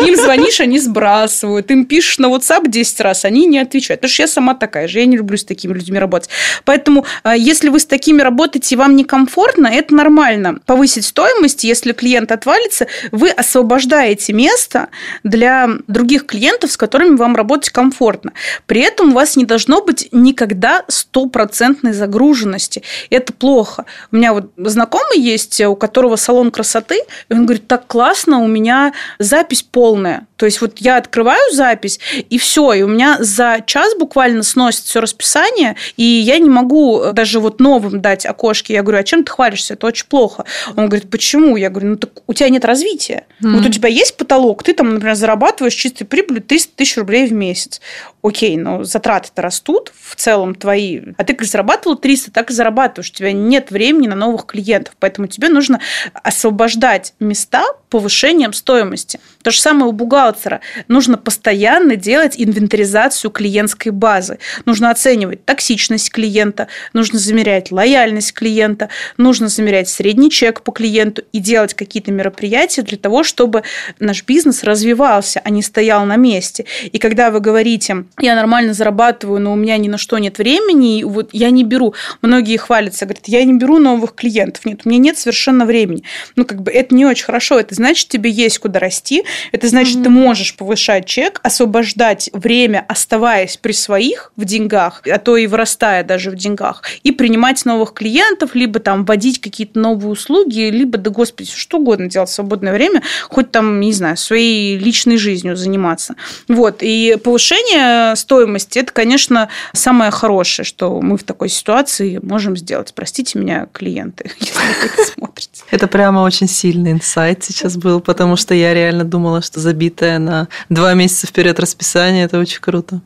им 0.07 0.15
звонишь, 0.15 0.61
они 0.61 0.79
сбрасывают. 0.79 1.71
Им 1.71 1.87
пишешь 1.87 2.19
на 2.19 2.27
WhatsApp 2.27 2.69
10 2.69 3.01
раз, 3.01 3.25
они 3.25 3.47
не 3.47 3.59
отвечают. 3.59 4.01
Потому 4.01 4.13
что 4.13 4.23
я 4.23 4.27
сама 4.27 4.55
такая 4.55 4.89
же, 4.89 4.99
я 4.99 5.07
не 5.07 5.17
люблю 5.17 5.39
с 5.39 5.45
такими 5.45 5.73
людьми 5.73 5.99
работать. 5.99 6.29
Поэтому, 6.67 6.94
а, 7.23 7.37
если 7.37 7.69
вы 7.69 7.81
с 7.81 7.87
такими 7.87 8.23
работаете, 8.23 8.75
и 8.75 8.79
вам 8.79 8.95
некомфортно, 8.95 9.67
это 9.67 9.95
нормально. 9.95 10.59
Повысить 10.67 11.07
стоимость, 11.07 11.65
если 11.65 11.93
клиент 11.93 12.31
отвалится, 12.31 12.87
вы 13.11 13.31
освобождаете 13.31 14.33
место 14.33 14.89
для 15.23 15.69
других 15.89 16.27
клиентов, 16.27 16.73
с 16.73 16.77
которыми 16.77 17.17
вам 17.17 17.35
работать 17.35 17.71
комфортно. 17.71 18.33
При 18.67 18.81
этом 18.81 19.11
у 19.11 19.15
вас 19.15 19.37
не 19.37 19.45
должно 19.45 19.83
быть 19.83 20.09
никогда 20.13 20.85
стопроцентной 20.89 21.93
загруженности. 21.93 22.83
Это 23.11 23.33
плохо. 23.33 23.85
У 24.13 24.17
меня 24.17 24.33
вот 24.33 24.53
знакомый 24.57 25.19
есть, 25.19 25.61
у 25.61 25.77
которого 25.77 26.17
салон 26.17 26.51
красоты, 26.51 27.01
и 27.29 27.33
он 27.33 27.47
говорит, 27.47 27.67
так 27.67 27.87
классно, 27.87 28.43
у 28.43 28.47
меня 28.47 28.93
запись 29.19 29.63
полная. 29.63 30.27
То 30.37 30.47
есть 30.47 30.61
вот 30.61 30.79
я 30.79 30.97
открываю 30.97 31.53
запись, 31.53 32.01
и 32.29 32.39
все, 32.39 32.73
и 32.73 32.83
у 32.83 32.89
меня 32.89 33.17
за 33.21 33.63
час 33.67 33.95
буквально 33.99 34.43
сносит 34.43 34.85
все 34.85 35.01
расписание, 35.01 35.77
и 35.97 36.05
я 36.05 36.39
не 36.39 36.51
могу 36.51 36.84
даже 37.13 37.41
вот 37.41 37.61
новым 37.61 38.01
дать 38.01 38.27
окошки. 38.27 38.73
Я 38.73 38.83
говорю, 38.83 39.01
а 39.01 39.05
чем 39.05 39.25
ты 39.25 39.33
хвалишься? 39.33 39.75
Это 39.75 39.87
очень 39.87 40.07
плохо. 40.07 40.45
Он 40.77 40.89
говорит, 40.89 41.11
почему? 41.11 41.57
Я 41.57 41.71
говорю, 41.71 41.91
ну 41.91 41.97
так 41.97 42.11
у 42.27 42.33
тебя 42.33 42.49
нет 42.49 42.65
развития. 42.65 43.25
Mm-hmm. 43.43 43.57
Вот 43.57 43.67
у 43.67 43.69
тебя 43.71 43.89
есть 43.89 44.17
потолок, 44.17 44.63
ты 44.63 44.75
там, 44.75 44.95
например, 44.95 45.15
зарабатываешь 45.15 45.75
чистой 45.75 46.05
прибылью 46.05 46.43
300 46.43 46.77
тысяч 46.77 46.97
рублей 46.97 47.27
в 47.27 47.33
месяц. 47.33 47.81
Окей, 48.25 48.57
но 48.57 48.85
затраты-то 48.85 49.43
растут 49.43 49.93
в 50.01 50.17
целом 50.17 50.55
твои. 50.55 51.03
А 51.19 51.25
ты 51.25 51.35
как 51.35 51.47
зарабатывал 51.47 51.97
300, 51.97 52.31
так 52.31 52.51
и 52.51 52.55
зарабатываешь. 52.55 53.11
У 53.11 53.13
тебя 53.13 53.33
нет 53.33 53.71
времени 53.71 54.07
на 54.07 54.15
новых 54.15 54.47
клиентов. 54.47 54.95
Поэтому 54.99 55.27
тебе 55.27 55.51
нужно 55.51 55.79
освобождать 56.15 57.13
места 57.21 57.67
повышением 57.91 58.55
стоимости. 58.55 59.21
То 59.43 59.51
же 59.51 59.61
самое 59.61 59.87
у 59.87 59.93
бухгалтера. 59.93 60.63
Нужно 60.89 61.19
постоянно 61.19 61.97
делать 61.97 62.35
инвентаризацию 62.39 63.31
клиентской 63.31 63.93
базы. 63.93 64.39
Нужно 64.65 64.91
оценивать 64.91 65.45
токсичность 65.45 66.11
клиента, 66.11 66.67
нужно 66.93 67.21
замерять 67.21 67.71
лояльность 67.71 68.33
клиента, 68.33 68.89
нужно 69.17 69.49
замерять 69.49 69.89
средний 69.91 70.31
чек 70.31 70.63
по 70.63 70.73
клиенту 70.73 71.23
и 71.31 71.39
делать 71.39 71.75
какие-то 71.75 72.11
мероприятия 72.11 72.83
для 72.83 72.97
того, 72.97 73.23
чтобы 73.23 73.63
наш 74.01 74.25
бизнес 74.25 74.65
развивался, 74.65 75.41
а 75.45 75.51
не 75.51 75.63
стоял 75.63 76.05
на 76.07 76.17
месте. 76.17 76.65
И 76.91 76.99
когда 76.99 77.31
вы 77.31 77.39
говорите, 77.39 78.07
я 78.21 78.37
нормально 78.37 78.75
зарабатываю, 78.75 79.41
но 79.41 79.53
у 79.53 79.57
меня 79.57 79.77
ни 79.77 79.89
на 79.89 79.99
что 79.99 80.19
нет 80.19 80.39
времени, 80.39 81.03
вот 81.03 81.31
я 81.33 81.51
не 81.51 81.65
беру. 81.65 81.95
Многие 82.23 82.57
хвалятся, 82.57 83.07
говорят, 83.07 83.27
я 83.27 83.43
не 83.45 83.55
беру 83.55 83.79
новых 83.79 84.15
клиентов. 84.15 84.65
Нет, 84.65 84.83
у 84.85 84.89
меня 84.89 85.01
нет 85.01 85.19
совершенно 85.19 85.67
времени. 85.67 86.05
Ну, 86.37 86.45
как 86.45 86.63
бы 86.63 86.71
это 86.71 86.95
не 86.95 87.05
очень 87.05 87.25
хорошо. 87.25 87.59
Это 87.59 87.75
значит, 87.75 88.09
тебе 88.09 88.31
есть 88.31 88.59
куда 88.59 88.79
расти, 88.79 89.25
это 89.53 89.69
значит, 89.69 89.99
mm-hmm. 89.99 90.05
ты 90.05 90.11
можешь 90.11 90.57
повышать 90.57 91.07
чек, 91.07 91.41
освобождать 91.43 92.31
время, 92.33 92.85
оставаясь 92.89 93.57
при 93.57 93.73
своих 93.73 94.33
в 94.37 94.45
деньгах, 94.45 95.03
а 95.11 95.19
то 95.19 95.37
и 95.37 95.47
вырастая 95.47 96.05
даже 96.05 96.31
в 96.31 96.37
деньгах, 96.37 96.83
и 97.03 97.11
принимать 97.11 97.65
новых 97.65 97.95
клиентов, 97.95 98.55
либо 98.55 98.79
там 98.79 99.05
вводить 99.05 99.41
какие-то 99.41 99.79
новые 99.79 100.13
услуги, 100.13 100.71
либо, 100.71 100.99
да 100.99 101.11
господи, 101.11 101.51
что 101.55 101.79
угодно 101.79 102.09
делать 102.09 102.29
в 102.31 102.33
свободное 102.33 102.73
время, 102.73 103.03
хоть 103.29 103.51
там, 103.51 103.81
не 103.81 103.93
знаю, 103.93 104.17
своей 104.17 104.79
личной 104.79 105.17
жизнью 105.17 105.57
заниматься. 105.57 106.15
Вот. 106.49 106.79
И 106.81 107.17
повышение 107.23 108.04
стоимости– 108.17 108.79
это, 108.81 108.93
конечно, 108.93 109.49
самое 109.73 110.11
хорошее, 110.11 110.65
что 110.65 111.01
мы 111.01 111.17
в 111.17 111.25
такой 111.25 111.49
ситуации 111.49 112.19
можем 112.23 112.57
сделать. 112.57 112.93
Простите 112.95 113.39
меня, 113.39 113.67
клиенты, 113.73 114.31
если 114.41 114.55
вы 114.55 114.87
это 114.87 115.13
смотрите. 115.13 115.63
Это 115.71 115.87
прямо 115.87 116.21
очень 116.21 116.49
сильный 116.49 116.93
инсайт 116.93 117.45
сейчас 117.45 117.77
был, 117.77 118.01
потому 118.01 118.37
что 118.37 118.55
я 118.55 118.75
реально 118.75 119.05
думала, 119.05 119.43
что 119.43 119.61
забитая 119.61 120.19
на 120.19 120.49
два 120.69 120.95
месяца 120.95 121.27
вперед 121.27 121.59
расписание, 121.59 122.25
это 122.25 122.39
очень 122.39 122.61
круто. 122.61 123.01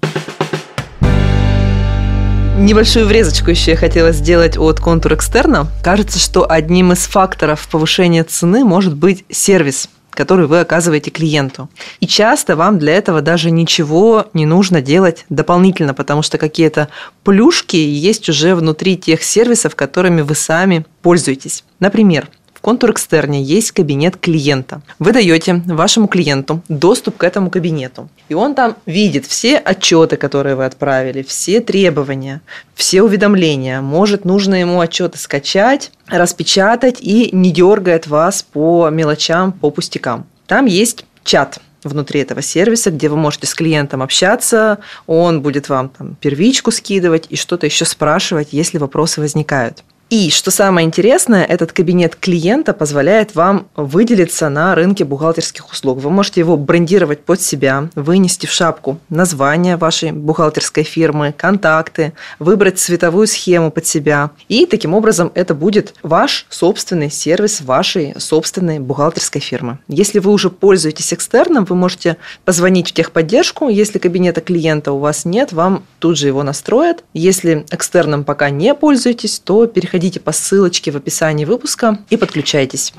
Небольшую 2.58 3.06
врезочку 3.06 3.50
еще 3.50 3.70
я 3.70 3.76
хотела 3.76 4.10
сделать 4.10 4.58
от 4.58 4.80
контур 4.80 5.14
экстерна. 5.14 5.68
Кажется, 5.84 6.18
что 6.18 6.50
одним 6.50 6.92
из 6.92 7.06
факторов 7.06 7.68
повышения 7.68 8.24
цены 8.24 8.64
может 8.64 8.96
быть 8.96 9.24
сервис 9.30 9.88
который 10.18 10.48
вы 10.48 10.58
оказываете 10.58 11.12
клиенту. 11.12 11.70
И 12.00 12.08
часто 12.08 12.56
вам 12.56 12.80
для 12.80 12.94
этого 12.94 13.22
даже 13.22 13.52
ничего 13.52 14.26
не 14.34 14.46
нужно 14.46 14.82
делать 14.82 15.24
дополнительно, 15.28 15.94
потому 15.94 16.22
что 16.22 16.38
какие-то 16.38 16.88
плюшки 17.22 17.76
есть 17.76 18.28
уже 18.28 18.56
внутри 18.56 18.96
тех 18.96 19.22
сервисов, 19.22 19.76
которыми 19.76 20.22
вы 20.22 20.34
сами 20.34 20.84
пользуетесь. 21.02 21.62
Например, 21.78 22.28
в 22.58 22.60
контур 22.60 22.90
экстерне 22.90 23.40
есть 23.40 23.70
кабинет 23.70 24.16
клиента. 24.16 24.82
Вы 24.98 25.12
даете 25.12 25.62
вашему 25.66 26.08
клиенту 26.08 26.60
доступ 26.68 27.16
к 27.16 27.22
этому 27.22 27.50
кабинету. 27.50 28.08
И 28.28 28.34
он 28.34 28.56
там 28.56 28.74
видит 28.84 29.26
все 29.26 29.58
отчеты, 29.58 30.16
которые 30.16 30.56
вы 30.56 30.64
отправили, 30.64 31.22
все 31.22 31.60
требования, 31.60 32.40
все 32.74 33.02
уведомления. 33.02 33.80
Может, 33.80 34.24
нужно 34.24 34.56
ему 34.56 34.80
отчеты 34.80 35.18
скачать, 35.18 35.92
распечатать 36.08 36.96
и 37.00 37.28
не 37.30 37.52
дергает 37.52 38.08
вас 38.08 38.42
по 38.42 38.88
мелочам, 38.90 39.52
по 39.52 39.70
пустякам. 39.70 40.26
Там 40.48 40.66
есть 40.66 41.04
чат 41.22 41.60
внутри 41.84 42.22
этого 42.22 42.42
сервиса, 42.42 42.90
где 42.90 43.08
вы 43.08 43.16
можете 43.16 43.46
с 43.46 43.54
клиентом 43.54 44.02
общаться, 44.02 44.78
он 45.06 45.42
будет 45.42 45.68
вам 45.68 45.90
там 45.90 46.16
первичку 46.16 46.72
скидывать 46.72 47.26
и 47.28 47.36
что-то 47.36 47.66
еще 47.66 47.84
спрашивать, 47.84 48.48
если 48.50 48.78
вопросы 48.78 49.20
возникают. 49.20 49.84
И, 50.10 50.30
что 50.30 50.50
самое 50.50 50.86
интересное, 50.86 51.44
этот 51.44 51.72
кабинет 51.72 52.16
клиента 52.16 52.72
позволяет 52.72 53.34
вам 53.34 53.68
выделиться 53.76 54.48
на 54.48 54.74
рынке 54.74 55.04
бухгалтерских 55.04 55.70
услуг. 55.70 55.98
Вы 55.98 56.08
можете 56.08 56.40
его 56.40 56.56
брендировать 56.56 57.20
под 57.20 57.42
себя, 57.42 57.90
вынести 57.94 58.46
в 58.46 58.50
шапку 58.50 58.98
название 59.10 59.76
вашей 59.76 60.12
бухгалтерской 60.12 60.82
фирмы, 60.82 61.34
контакты, 61.36 62.14
выбрать 62.38 62.78
цветовую 62.78 63.26
схему 63.26 63.70
под 63.70 63.86
себя. 63.86 64.30
И 64.48 64.64
таким 64.64 64.94
образом 64.94 65.30
это 65.34 65.54
будет 65.54 65.92
ваш 66.02 66.46
собственный 66.48 67.10
сервис 67.10 67.60
вашей 67.60 68.14
собственной 68.16 68.78
бухгалтерской 68.78 69.42
фирмы. 69.42 69.78
Если 69.88 70.20
вы 70.20 70.32
уже 70.32 70.48
пользуетесь 70.48 71.12
экстерном, 71.12 71.66
вы 71.66 71.76
можете 71.76 72.16
позвонить 72.46 72.88
в 72.88 72.92
техподдержку. 72.92 73.68
Если 73.68 73.98
кабинета 73.98 74.40
клиента 74.40 74.92
у 74.92 75.00
вас 75.00 75.26
нет, 75.26 75.52
вам 75.52 75.82
тут 75.98 76.16
же 76.16 76.28
его 76.28 76.42
настроят. 76.42 77.04
Если 77.12 77.66
экстерном 77.70 78.24
пока 78.24 78.48
не 78.48 78.74
пользуетесь, 78.74 79.38
то 79.38 79.66
переходите 79.66 79.97
переходите 79.98 80.20
по 80.20 80.30
ссылочке 80.30 80.92
в 80.92 80.96
описании 80.96 81.44
выпуска 81.44 81.98
и 82.08 82.16
подключайтесь. 82.16 82.92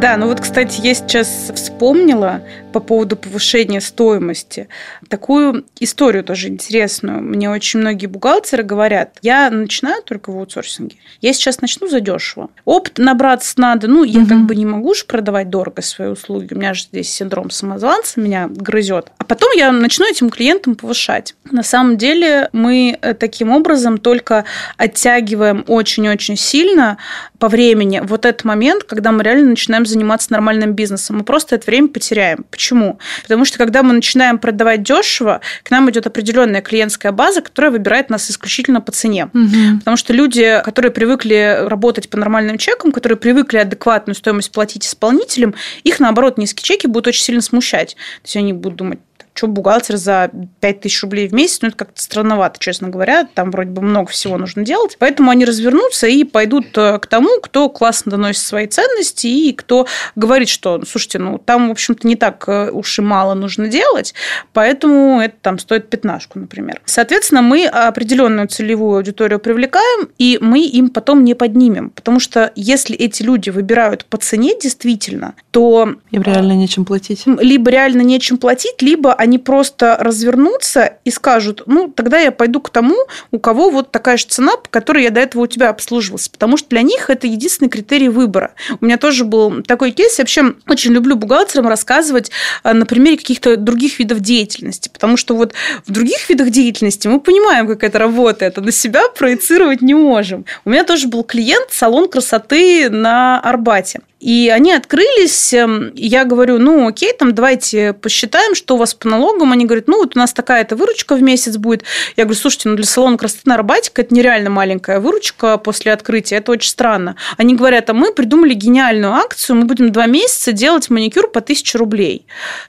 Да, 0.00 0.16
ну 0.16 0.28
вот, 0.28 0.40
кстати, 0.40 0.80
я 0.80 0.94
сейчас 0.94 1.52
вспомнила 1.54 2.40
по 2.72 2.80
поводу 2.80 3.16
повышения 3.16 3.80
стоимости 3.80 4.68
такую 5.08 5.64
историю 5.78 6.24
тоже 6.24 6.48
интересную. 6.48 7.20
Мне 7.20 7.50
очень 7.50 7.80
многие 7.80 8.06
бухгалтеры 8.06 8.62
говорят, 8.62 9.18
я 9.22 9.50
начинаю 9.50 10.02
только 10.02 10.30
в 10.30 10.38
аутсорсинге, 10.38 10.96
я 11.20 11.32
сейчас 11.32 11.60
начну 11.60 11.88
задешево. 11.88 12.50
Опыт 12.64 12.98
набраться 12.98 13.54
надо, 13.58 13.88
ну, 13.88 14.04
я 14.04 14.20
угу. 14.20 14.28
как 14.28 14.46
бы 14.46 14.56
не 14.56 14.66
могу 14.66 14.94
же 14.94 15.04
продавать 15.04 15.50
дорого 15.50 15.82
свои 15.82 16.08
услуги, 16.08 16.54
у 16.54 16.56
меня 16.56 16.74
же 16.74 16.84
здесь 16.84 17.12
синдром 17.12 17.50
самозванца 17.50 18.20
меня 18.20 18.48
грызет. 18.48 19.08
А 19.18 19.24
потом 19.24 19.50
я 19.56 19.72
начну 19.72 20.08
этим 20.08 20.30
клиентам 20.30 20.74
повышать. 20.74 21.34
На 21.50 21.62
самом 21.62 21.96
деле 21.96 22.48
мы 22.52 22.98
э, 23.00 23.14
таким 23.14 23.50
образом 23.50 23.98
только 23.98 24.44
оттягиваем 24.76 25.64
очень-очень 25.66 26.36
сильно 26.36 26.98
по 27.38 27.48
времени 27.48 28.00
вот 28.04 28.26
этот 28.26 28.44
момент, 28.44 28.84
когда 28.84 29.12
мы 29.12 29.22
реально 29.22 29.50
начинаем 29.50 29.86
заниматься 29.86 30.32
нормальным 30.32 30.74
бизнесом. 30.74 31.18
Мы 31.18 31.24
просто 31.24 31.56
это 31.56 31.66
время 31.66 31.88
потеряем. 31.88 32.44
Почему? 32.60 32.98
Потому 33.22 33.46
что 33.46 33.56
когда 33.56 33.82
мы 33.82 33.94
начинаем 33.94 34.38
продавать 34.38 34.82
дешево, 34.82 35.40
к 35.62 35.70
нам 35.70 35.90
идет 35.90 36.06
определенная 36.06 36.60
клиентская 36.60 37.10
база, 37.10 37.40
которая 37.40 37.70
выбирает 37.70 38.10
нас 38.10 38.30
исключительно 38.30 38.82
по 38.82 38.92
цене. 38.92 39.30
Угу. 39.32 39.78
Потому 39.78 39.96
что 39.96 40.12
люди, 40.12 40.60
которые 40.62 40.92
привыкли 40.92 41.60
работать 41.64 42.10
по 42.10 42.18
нормальным 42.18 42.58
чекам, 42.58 42.92
которые 42.92 43.16
привыкли 43.16 43.56
адекватную 43.56 44.14
стоимость 44.14 44.52
платить 44.52 44.86
исполнителям, 44.86 45.54
их, 45.84 46.00
наоборот, 46.00 46.36
низкие 46.36 46.62
чеки 46.62 46.86
будут 46.86 47.06
очень 47.06 47.22
сильно 47.22 47.40
смущать. 47.40 47.94
То 47.94 48.26
есть 48.26 48.36
они 48.36 48.52
будут 48.52 48.76
думать, 48.76 48.98
что 49.40 49.46
бухгалтер 49.46 49.96
за 49.96 50.30
5000 50.60 51.02
рублей 51.02 51.26
в 51.26 51.32
месяц, 51.32 51.60
ну, 51.62 51.68
это 51.68 51.76
как-то 51.78 52.02
странновато, 52.02 52.58
честно 52.58 52.90
говоря. 52.90 53.24
Там 53.24 53.50
вроде 53.50 53.70
бы 53.70 53.80
много 53.80 54.10
всего 54.10 54.36
нужно 54.36 54.64
делать. 54.66 54.96
Поэтому 54.98 55.30
они 55.30 55.46
развернутся 55.46 56.08
и 56.08 56.24
пойдут 56.24 56.76
э, 56.76 56.98
к 56.98 57.06
тому, 57.06 57.40
кто 57.40 57.70
классно 57.70 58.10
доносит 58.10 58.42
свои 58.42 58.66
ценности 58.66 59.28
и 59.28 59.54
кто 59.54 59.86
говорит, 60.14 60.50
что, 60.50 60.84
слушайте, 60.84 61.18
ну, 61.18 61.38
там, 61.38 61.68
в 61.68 61.70
общем-то, 61.70 62.06
не 62.06 62.16
так 62.16 62.44
э, 62.48 62.70
уж 62.70 62.98
и 62.98 63.02
мало 63.02 63.32
нужно 63.32 63.68
делать, 63.68 64.12
поэтому 64.52 65.22
это 65.22 65.36
там 65.40 65.58
стоит 65.58 65.88
пятнашку, 65.88 66.38
например. 66.38 66.82
Соответственно, 66.84 67.40
мы 67.40 67.64
определенную 67.64 68.46
целевую 68.46 68.98
аудиторию 68.98 69.38
привлекаем, 69.38 70.10
и 70.18 70.36
мы 70.42 70.66
им 70.66 70.90
потом 70.90 71.24
не 71.24 71.32
поднимем. 71.32 71.88
Потому 71.88 72.20
что 72.20 72.52
если 72.56 72.94
эти 72.94 73.22
люди 73.22 73.48
выбирают 73.48 74.04
по 74.04 74.18
цене 74.18 74.52
действительно, 74.60 75.34
то... 75.50 75.94
Им 76.10 76.22
реально 76.22 76.52
нечем 76.52 76.84
платить. 76.84 77.22
Либо 77.24 77.70
реально 77.70 78.02
нечем 78.02 78.36
платить, 78.36 78.82
либо 78.82 79.14
они 79.14 79.29
они 79.30 79.38
просто 79.38 79.96
развернутся 80.00 80.94
и 81.04 81.10
скажут, 81.12 81.62
ну, 81.66 81.88
тогда 81.88 82.18
я 82.18 82.32
пойду 82.32 82.60
к 82.60 82.68
тому, 82.68 82.96
у 83.30 83.38
кого 83.38 83.70
вот 83.70 83.92
такая 83.92 84.16
же 84.16 84.26
цена, 84.26 84.56
по 84.56 84.68
которой 84.68 85.04
я 85.04 85.10
до 85.10 85.20
этого 85.20 85.42
у 85.42 85.46
тебя 85.46 85.68
обслуживался. 85.68 86.30
Потому 86.32 86.56
что 86.56 86.68
для 86.70 86.82
них 86.82 87.10
это 87.10 87.28
единственный 87.28 87.68
критерий 87.68 88.08
выбора. 88.08 88.54
У 88.80 88.84
меня 88.84 88.96
тоже 88.96 89.24
был 89.24 89.62
такой 89.62 89.92
кейс. 89.92 90.18
Я 90.18 90.22
вообще 90.22 90.54
очень 90.66 90.92
люблю 90.92 91.14
бухгалтерам 91.14 91.68
рассказывать 91.68 92.32
э, 92.64 92.72
на 92.72 92.86
примере 92.86 93.18
каких-то 93.18 93.56
других 93.56 94.00
видов 94.00 94.18
деятельности. 94.18 94.88
Потому 94.88 95.16
что 95.16 95.36
вот 95.36 95.54
в 95.86 95.92
других 95.92 96.28
видах 96.28 96.50
деятельности 96.50 97.06
мы 97.06 97.20
понимаем, 97.20 97.68
как 97.68 97.84
это 97.84 98.00
работает, 98.00 98.58
а 98.58 98.62
на 98.62 98.72
себя 98.72 99.08
проецировать 99.10 99.80
не 99.80 99.94
можем. 99.94 100.44
У 100.64 100.70
меня 100.70 100.82
тоже 100.82 101.06
был 101.06 101.22
клиент, 101.22 101.68
салон 101.70 102.08
красоты 102.08 102.90
на 102.90 103.38
Арбате. 103.38 104.00
И 104.20 104.52
они 104.54 104.72
открылись, 104.72 105.54
эм, 105.54 105.92
я 105.94 106.26
говорю, 106.26 106.58
ну 106.58 106.86
окей, 106.86 107.12
там 107.14 107.34
давайте 107.34 107.94
посчитаем, 107.94 108.54
что 108.54 108.74
у 108.74 108.78
вас 108.78 108.92
по 108.92 109.08
налогам. 109.10 109.52
Они 109.52 109.64
говорят, 109.64 109.88
ну 109.88 109.98
вот 109.98 110.16
у 110.16 110.18
нас 110.18 110.32
такая-то 110.32 110.76
выручка 110.76 111.14
в 111.14 111.22
месяц 111.22 111.56
будет. 111.56 111.84
Я 112.16 112.24
говорю, 112.24 112.40
слушайте, 112.40 112.68
ну 112.68 112.76
для 112.76 112.86
салона 112.86 113.18
красоты 113.18 113.42
на 113.44 113.54
Арбатика 113.54 114.02
это 114.02 114.14
нереально 114.14 114.50
маленькая 114.50 115.00
выручка 115.00 115.58
после 115.58 115.92
открытия, 115.92 116.36
это 116.36 116.52
очень 116.52 116.70
странно. 116.70 117.16
Они 117.36 117.54
говорят, 117.54 117.90
а 117.90 117.94
мы 117.94 118.12
придумали 118.12 118.54
гениальную 118.54 119.12
акцию, 119.12 119.56
мы 119.56 119.64
будем 119.64 119.92
два 119.92 120.06
месяца 120.06 120.52
делать 120.52 120.90
маникюр 120.90 121.28
по 121.28 121.40
тысяче 121.40 121.78
рублей. 121.78 122.26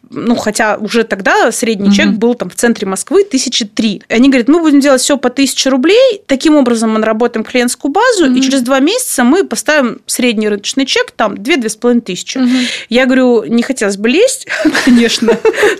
Ну, 0.10 0.36
хотя 0.36 0.78
уже 0.78 1.04
тогда 1.04 1.52
средний 1.52 1.90
угу. 1.90 1.96
чек 1.96 2.10
был 2.10 2.36
там 2.36 2.50
в 2.50 2.56
центре 2.56 2.88
Москвы 2.88 3.24
тысячи 3.24 3.66
три. 3.66 4.04
Они 4.10 4.30
говорят, 4.30 4.48
мы 4.48 4.60
будем 4.60 4.80
делать 4.80 5.02
все 5.02 5.18
по 5.18 5.30
тысяче 5.30 5.70
рублей, 5.70 6.22
таким 6.26 6.56
образом 6.58 6.92
мы 6.92 7.00
наработаем 7.00 7.44
клиентскую 7.44 7.92
базу, 7.92 8.26
угу. 8.26 8.36
и 8.36 8.42
через 8.42 8.62
два 8.62 8.80
месяца 8.80 9.24
мы 9.24 9.44
поставим 9.44 10.02
средний 10.06 10.50
рыночный 10.50 10.86
чек 10.86 11.12
там 11.12 11.34
2-2,5 11.34 12.02
тысячи. 12.02 12.38
Угу. 12.38 12.48
Я 12.90 13.06
говорю, 13.06 13.44
не 13.46 13.64
хотелось 13.64 13.98
бы 13.98 14.10
лезть, 14.10 14.48
конечно, 14.86 15.38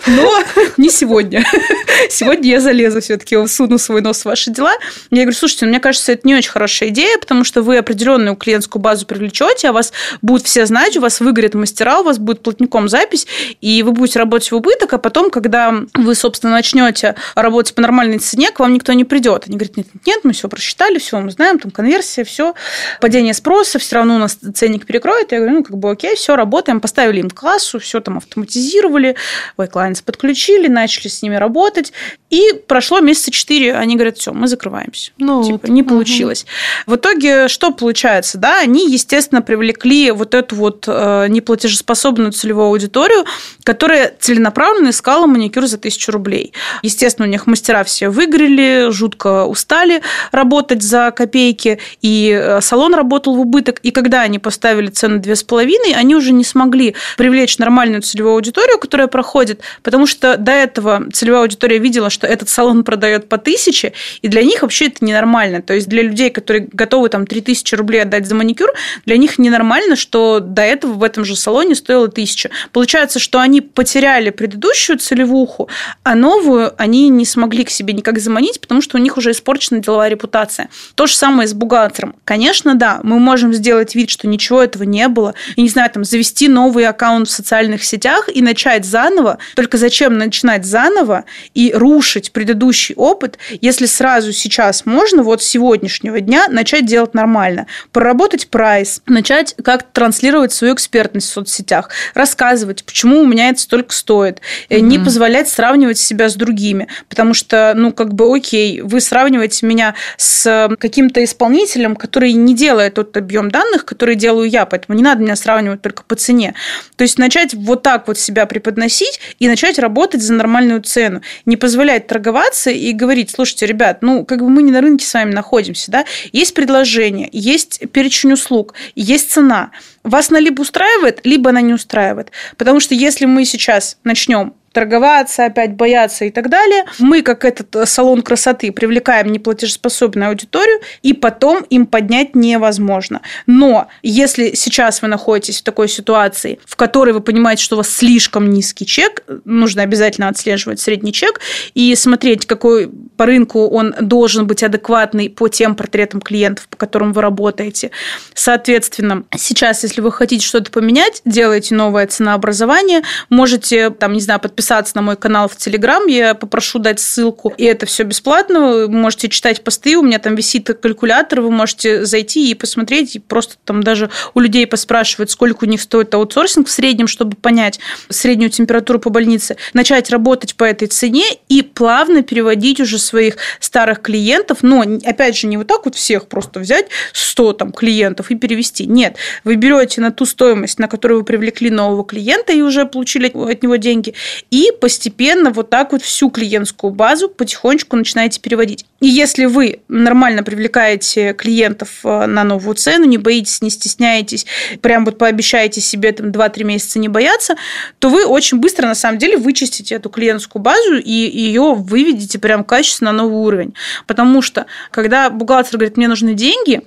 но 0.08 0.44
не 0.78 0.90
сегодня. 0.90 1.46
Сегодня 2.10 2.50
я 2.50 2.60
залезу 2.60 3.02
все-таки, 3.02 3.48
суну 3.48 3.78
свой 3.78 4.02
нос 4.02 4.22
в 4.22 4.26
ваши 4.26 4.52
дела. 4.52 4.74
Я 5.12 5.24
говорю, 5.24 5.38
слушайте, 5.38 5.66
ну, 5.66 5.72
мне 5.72 5.80
кажется, 5.80 6.12
это 6.12 6.28
не 6.28 6.36
очень 6.36 6.50
хорошая 6.50 6.90
идея, 6.90 7.18
потому 7.18 7.44
что 7.44 7.62
вы 7.62 7.78
определенную 7.78 8.36
клиентскую 8.36 8.82
базу 8.82 9.06
привлечете, 9.06 9.70
а 9.70 9.74
вас 9.74 9.94
будут 10.22 10.46
все 10.48 10.66
знать, 10.66 10.98
у 10.98 11.02
вас 11.02 11.20
выгорят 11.20 11.54
мастера, 11.54 12.00
у 12.00 12.04
вас 12.04 12.18
будет 12.18 12.42
платником 12.42 12.90
запись, 12.90 13.28
и 13.62 13.84
вы 13.84 13.92
будете 13.92 14.20
работать 14.20 14.52
в 14.52 14.56
убыток, 14.56 14.94
а 14.94 14.98
потом, 14.98 15.30
когда 15.30 15.74
вы, 15.94 16.16
собственно, 16.16 16.54
начнете 16.54 17.16
работать 17.36 17.76
по 17.76 17.82
нормальной 17.82 18.20
цене, 18.20 18.52
к 18.52 18.60
вам 18.60 18.74
никто 18.74 18.94
не 18.94 19.06
придет. 19.06 19.44
Они 19.48 19.58
говорят, 19.58 19.78
нет, 19.78 19.88
нет, 20.06 20.20
мы 20.24 20.34
все 20.34 20.50
просчитали, 20.50 20.98
все 20.98 21.20
мы 21.20 21.32
знаем, 21.32 21.60
там 21.60 21.72
конверсия, 21.72 22.24
все, 22.24 22.54
падение 23.00 23.34
спроса, 23.34 23.80
все 23.80 23.98
равно 23.98 24.16
у 24.16 24.20
нас 24.20 24.38
ценник 24.56 24.86
перекроет. 24.86 25.32
Я 25.32 25.40
говорю, 25.40 25.58
ну, 25.58 25.64
как 25.64 25.78
бы 25.78 25.92
окей, 25.92 26.16
все, 26.16 26.36
работаем, 26.36 26.82
поставили 26.82 27.20
им 27.20 27.30
кассу, 27.30 27.80
все 27.80 28.00
там 28.00 28.18
автоматизировали, 28.18 29.16
White 29.58 29.72
Lines 29.72 30.04
подключили, 30.04 30.41
начали 30.68 31.08
с 31.08 31.22
ними 31.22 31.36
работать. 31.36 31.94
И 32.32 32.54
прошло 32.66 33.02
месяца 33.02 33.30
четыре, 33.30 33.76
они 33.76 33.96
говорят, 33.96 34.18
все, 34.18 34.32
мы 34.32 34.48
закрываемся. 34.48 35.12
Ну, 35.18 35.44
типа, 35.44 35.60
вот. 35.64 35.70
не 35.70 35.84
получилось. 35.84 36.46
Угу. 36.88 36.94
В 36.94 36.96
итоге 36.96 37.48
что 37.50 37.72
получается? 37.72 38.38
Да, 38.38 38.60
они, 38.60 38.90
естественно, 38.90 39.42
привлекли 39.42 40.12
вот 40.12 40.34
эту 40.34 40.56
вот 40.56 40.86
э, 40.88 41.28
неплатежеспособную 41.28 42.32
целевую 42.32 42.68
аудиторию, 42.68 43.26
которая 43.64 44.14
целенаправленно 44.18 44.90
искала 44.90 45.28
маникюр 45.28 45.68
за 45.68 45.78
тысячу 45.78 46.12
рублей. 46.14 46.54
Естественно, 46.84 47.28
у 47.28 47.30
них 47.30 47.48
мастера 47.48 47.84
все 47.84 48.08
выиграли, 48.10 48.92
жутко 48.92 49.46
устали 49.46 50.02
работать 50.32 50.82
за 50.82 51.12
копейки, 51.12 51.80
и 52.02 52.32
э, 52.42 52.62
салон 52.62 52.94
работал 52.94 53.36
в 53.36 53.42
убыток. 53.42 53.80
И 53.84 53.92
когда 53.92 54.22
они 54.22 54.40
поставили 54.40 54.88
цену 54.88 55.20
две 55.20 55.36
с 55.36 55.44
половиной, 55.44 55.94
они 55.94 56.16
уже 56.16 56.32
не 56.32 56.46
смогли 56.46 56.96
привлечь 57.18 57.58
нормальную 57.58 58.02
целевую 58.02 58.36
аудиторию, 58.36 58.80
которая 58.80 59.08
проходит, 59.08 59.60
потому 59.84 60.08
что 60.08 60.38
до 60.38 60.54
этого 60.54 61.04
целевая 61.12 61.42
аудитория 61.42 61.78
видела, 61.78 62.10
что 62.10 62.21
что 62.22 62.28
этот 62.28 62.50
салон 62.50 62.84
продает 62.84 63.28
по 63.28 63.40
тысяче, 63.40 63.94
и 64.22 64.28
для 64.28 64.44
них 64.44 64.62
вообще 64.62 64.88
это 64.88 65.04
ненормально. 65.04 65.64
То 65.64 65.74
есть 65.74 65.88
для 65.88 66.04
людей, 66.04 66.30
которые 66.30 66.68
готовы 66.72 67.10
там 67.10 67.26
3000 67.26 67.74
рублей 67.74 68.04
отдать 68.04 68.28
за 68.28 68.36
маникюр, 68.36 68.70
для 69.08 69.18
них 69.18 69.40
ненормально, 69.40 69.96
что 69.96 70.40
до 70.40 70.62
этого 70.62 70.94
в 70.94 71.04
этом 71.04 71.26
же 71.26 71.36
салоне 71.36 71.74
стоило 71.74 72.10
тысяча. 72.10 72.52
Получается, 72.74 73.18
что 73.18 73.40
они 73.40 73.62
потеряли 73.62 74.30
предыдущую 74.30 75.00
целевуху, 75.00 75.68
а 76.04 76.14
новую 76.14 76.74
они 76.78 77.10
не 77.10 77.26
смогли 77.26 77.64
к 77.64 77.72
себе 77.72 77.94
никак 77.94 78.20
заманить, 78.20 78.62
потому 78.62 78.84
что 78.84 78.98
у 78.98 79.02
них 79.02 79.18
уже 79.18 79.32
испорчена 79.32 79.80
деловая 79.80 80.10
репутация. 80.10 80.70
То 80.94 81.08
же 81.08 81.16
самое 81.16 81.48
с 81.48 81.54
бухгалтером. 81.54 82.14
Конечно, 82.24 82.76
да, 82.76 83.00
мы 83.02 83.18
можем 83.18 83.52
сделать 83.52 83.96
вид, 83.96 84.12
что 84.12 84.28
ничего 84.28 84.62
этого 84.62 84.84
не 84.84 85.08
было, 85.08 85.34
и, 85.56 85.64
не 85.64 85.70
знаю, 85.70 85.90
там, 85.90 86.04
завести 86.04 86.48
новый 86.48 86.86
аккаунт 86.86 87.28
в 87.28 87.32
социальных 87.32 87.84
сетях 87.84 88.30
и 88.32 88.44
начать 88.44 88.86
заново. 88.86 89.40
Только 89.56 89.78
зачем 89.80 90.20
начинать 90.20 90.66
заново 90.66 91.26
и 91.56 91.72
рушить 91.74 92.11
нарушить 92.12 92.32
предыдущий 92.32 92.94
опыт, 92.96 93.38
если 93.62 93.86
сразу 93.86 94.34
сейчас 94.34 94.86
можно, 94.86 95.24
вот 95.24 95.42
с 95.42 95.46
сегодняшнего 95.46 96.20
дня, 96.20 96.48
начать 96.50 96.86
делать 96.86 97.14
нормально, 97.14 97.68
проработать 97.92 98.50
прайс, 98.50 99.02
начать 99.06 99.56
как-то 99.64 99.88
транслировать 99.94 100.52
свою 100.52 100.74
экспертность 100.74 101.30
в 101.30 101.34
соцсетях, 101.34 101.90
рассказывать, 102.14 102.84
почему 102.84 103.22
у 103.22 103.26
меня 103.26 103.50
это 103.50 103.60
столько 103.60 103.94
стоит, 103.94 104.42
mm-hmm. 104.70 104.82
не 104.82 105.00
позволять 105.00 105.48
сравнивать 105.48 105.98
себя 105.98 106.28
с 106.28 106.36
другими, 106.36 106.88
потому 107.08 107.34
что, 107.34 107.74
ну, 107.76 107.94
как 107.94 108.14
бы, 108.14 108.36
окей, 108.36 108.82
вы 108.82 109.00
сравниваете 109.00 109.66
меня 109.66 109.96
с 110.18 110.70
каким-то 110.80 111.24
исполнителем, 111.24 111.96
который 111.96 112.34
не 112.34 112.56
делает 112.56 112.96
тот 112.96 113.16
объем 113.16 113.50
данных, 113.50 113.86
который 113.86 114.16
делаю 114.16 114.50
я, 114.50 114.66
поэтому 114.66 114.98
не 114.98 115.04
надо 115.04 115.22
меня 115.22 115.36
сравнивать 115.36 115.82
только 115.82 116.04
по 116.04 116.16
цене. 116.16 116.56
То 116.98 117.04
есть 117.04 117.18
начать 117.18 117.54
вот 117.54 117.84
так 117.84 118.08
вот 118.08 118.18
себя 118.18 118.46
преподносить 118.46 119.20
и 119.40 119.48
начать 119.48 119.80
работать 119.80 120.22
за 120.22 120.34
нормальную 120.34 120.82
цену, 120.82 121.22
не 121.46 121.56
позволять 121.58 122.01
начать 122.02 122.08
торговаться 122.08 122.72
и 122.72 122.92
говорить, 122.94 123.32
слушайте, 123.32 123.66
ребят, 123.66 124.00
ну, 124.02 124.26
как 124.26 124.40
бы 124.40 124.50
мы 124.50 124.64
не 124.64 124.72
на 124.72 124.82
рынке 124.82 125.06
с 125.06 125.14
вами 125.14 125.34
находимся, 125.34 125.92
да, 125.92 126.06
есть 126.32 126.54
предложение, 126.54 127.30
есть 127.32 127.82
перечень 127.92 128.34
услуг, 128.34 128.74
есть 128.96 129.32
цена. 129.32 129.72
Вас 130.04 130.32
она 130.32 130.40
либо 130.40 130.62
устраивает, 130.62 131.22
либо 131.24 131.50
она 131.50 131.62
не 131.62 131.74
устраивает. 131.74 132.32
Потому 132.58 132.80
что 132.80 132.96
если 132.96 133.26
мы 133.26 133.46
сейчас 133.46 133.98
начнем 134.04 134.54
торговаться, 134.72 135.46
опять 135.46 135.74
бояться 135.74 136.26
и 136.26 136.32
так 136.32 136.50
далее. 136.50 136.86
Мы, 137.00 137.22
как 137.22 137.44
этот 137.46 137.76
э, 137.76 137.86
салон 137.86 138.22
красоты, 138.22 138.72
привлекаем 138.72 139.32
неплатежеспособную 139.32 140.30
аудиторию, 140.30 140.80
и 141.02 141.14
потом 141.14 141.64
им 141.70 141.86
поднять 141.86 142.36
невозможно. 142.36 143.22
Но 143.48 143.88
если 144.02 144.54
сейчас 144.56 145.02
вы 145.02 145.10
находитесь 145.10 145.60
в 145.60 145.64
такой 145.64 145.90
ситуации, 145.90 146.60
в 146.66 146.76
которой 146.76 147.14
вы 147.14 147.22
понимаете, 147.22 147.64
что 147.64 147.76
у 147.76 147.78
вас 147.78 147.90
слишком 147.90 148.50
низкий 148.50 148.86
чек, 148.86 149.24
нужно 149.44 149.84
обязательно 149.84 150.30
отслеживать 150.30 150.80
средний 150.80 151.12
чек 151.12 151.42
и 151.74 151.94
смотреть, 151.96 152.46
какой 152.46 152.90
по 153.18 153.26
рынку 153.26 153.68
он 153.68 153.94
должен 154.00 154.48
быть 154.48 154.64
адекватный 154.64 155.30
по 155.30 155.50
тем 155.50 155.76
портретам 155.76 156.22
клиентов, 156.22 156.68
по 156.70 156.78
которым 156.78 157.12
вы 157.12 157.22
работаете. 157.22 157.92
Соответственно, 158.34 159.26
сейчас, 159.36 159.84
если 159.84 160.00
вы 160.00 160.12
хотите 160.12 160.46
что-то 160.46 160.72
поменять, 160.72 161.22
делаете 161.26 161.76
новое 161.76 162.08
ценообразование, 162.08 163.02
можете, 163.30 163.90
там, 163.90 164.14
не 164.14 164.22
знаю, 164.22 164.40
подписаться 164.40 164.61
подписаться 164.62 164.96
на 164.96 165.02
мой 165.02 165.16
канал 165.16 165.50
в 165.50 165.56
Телеграм, 165.56 166.06
я 166.06 166.36
попрошу 166.36 166.78
дать 166.78 167.00
ссылку. 167.00 167.52
И 167.58 167.64
это 167.64 167.88
все 167.88 168.04
бесплатно, 168.04 168.60
вы 168.60 168.90
можете 168.90 169.28
читать 169.28 169.64
посты, 169.64 169.98
у 169.98 170.04
меня 170.04 170.20
там 170.20 170.36
висит 170.36 170.68
калькулятор, 170.80 171.42
вы 171.42 171.50
можете 171.50 172.06
зайти 172.06 172.52
и 172.52 172.54
посмотреть, 172.54 173.16
и 173.16 173.20
просто 173.20 173.56
там 173.66 173.82
даже 173.82 174.12
у 174.36 174.40
людей 174.40 174.68
поспрашивать, 174.68 175.32
сколько 175.32 175.64
у 175.64 175.68
них 175.68 175.82
стоит 175.82 176.14
аутсорсинг 176.14 176.68
в 176.68 176.72
среднем, 176.72 177.08
чтобы 177.08 177.36
понять 177.36 177.80
среднюю 178.10 178.52
температуру 178.52 179.00
по 179.00 179.10
больнице, 179.10 179.58
начать 179.74 180.12
работать 180.12 180.54
по 180.54 180.64
этой 180.64 180.88
цене 180.88 181.26
и 181.50 181.64
плавно 181.64 182.22
переводить 182.22 182.80
уже 182.80 183.00
своих 183.00 183.38
старых 183.60 184.04
клиентов, 184.04 184.60
но, 184.62 184.84
опять 185.04 185.36
же, 185.36 185.48
не 185.48 185.58
вот 185.58 185.66
так 185.66 185.86
вот 185.86 185.96
всех 185.96 186.28
просто 186.28 186.60
взять 186.60 186.86
100 187.14 187.54
там 187.54 187.72
клиентов 187.72 188.30
и 188.30 188.36
перевести. 188.36 188.86
Нет, 188.86 189.16
вы 189.44 189.56
берете 189.56 190.02
на 190.02 190.12
ту 190.12 190.28
стоимость, 190.28 190.78
на 190.78 190.88
которую 190.88 191.22
вы 191.22 191.26
привлекли 191.26 191.72
нового 191.72 192.06
клиента 192.06 192.54
и 192.54 192.62
уже 192.62 192.86
получили 192.86 193.32
от 193.34 193.64
него 193.64 193.78
деньги, 193.78 194.14
и 194.52 194.72
постепенно 194.80 195.50
вот 195.50 195.70
так 195.70 195.94
вот 195.94 196.04
всю 196.04 196.30
клиентскую 196.30 196.92
базу 196.92 197.30
потихонечку 197.30 197.96
начинаете 197.96 198.42
переводить. 198.42 198.86
И 199.00 199.08
если 199.08 199.46
вы 199.46 199.80
нормально 199.88 200.44
привлекаете 200.44 201.34
клиентов 201.34 202.02
э, 202.04 202.26
на 202.26 202.44
новую 202.44 202.76
цену, 202.76 203.06
не 203.06 203.18
боитесь, 203.18 203.62
не 203.62 203.70
стесняетесь, 203.70 204.46
прям 204.82 205.06
вот 205.06 205.18
пообещаете 205.18 205.80
себе 205.80 206.12
там 206.12 206.28
2-3 206.28 206.64
месяца 206.66 207.00
не 207.00 207.08
бояться, 207.08 207.56
то 208.00 208.10
вы 208.10 208.26
очень 208.26 208.60
быстро 208.60 208.88
на 208.88 208.96
самом 208.96 209.18
деле 209.18 209.38
вычистите 209.38 209.96
эту 209.96 210.10
клиентскую 210.10 210.62
базу 210.62 210.98
и 210.98 211.12
ее 211.12 211.74
выведете 211.74 212.38
прям 212.38 212.66
качественно 212.66 213.14
на 213.14 213.24
новый 213.24 213.42
уровень. 213.42 213.74
Потому 214.06 214.42
что 214.42 214.66
когда 214.92 215.30
бухгалтер 215.30 215.78
говорит, 215.78 215.96
мне 215.96 216.10
нужны 216.10 216.34
деньги, 216.34 216.82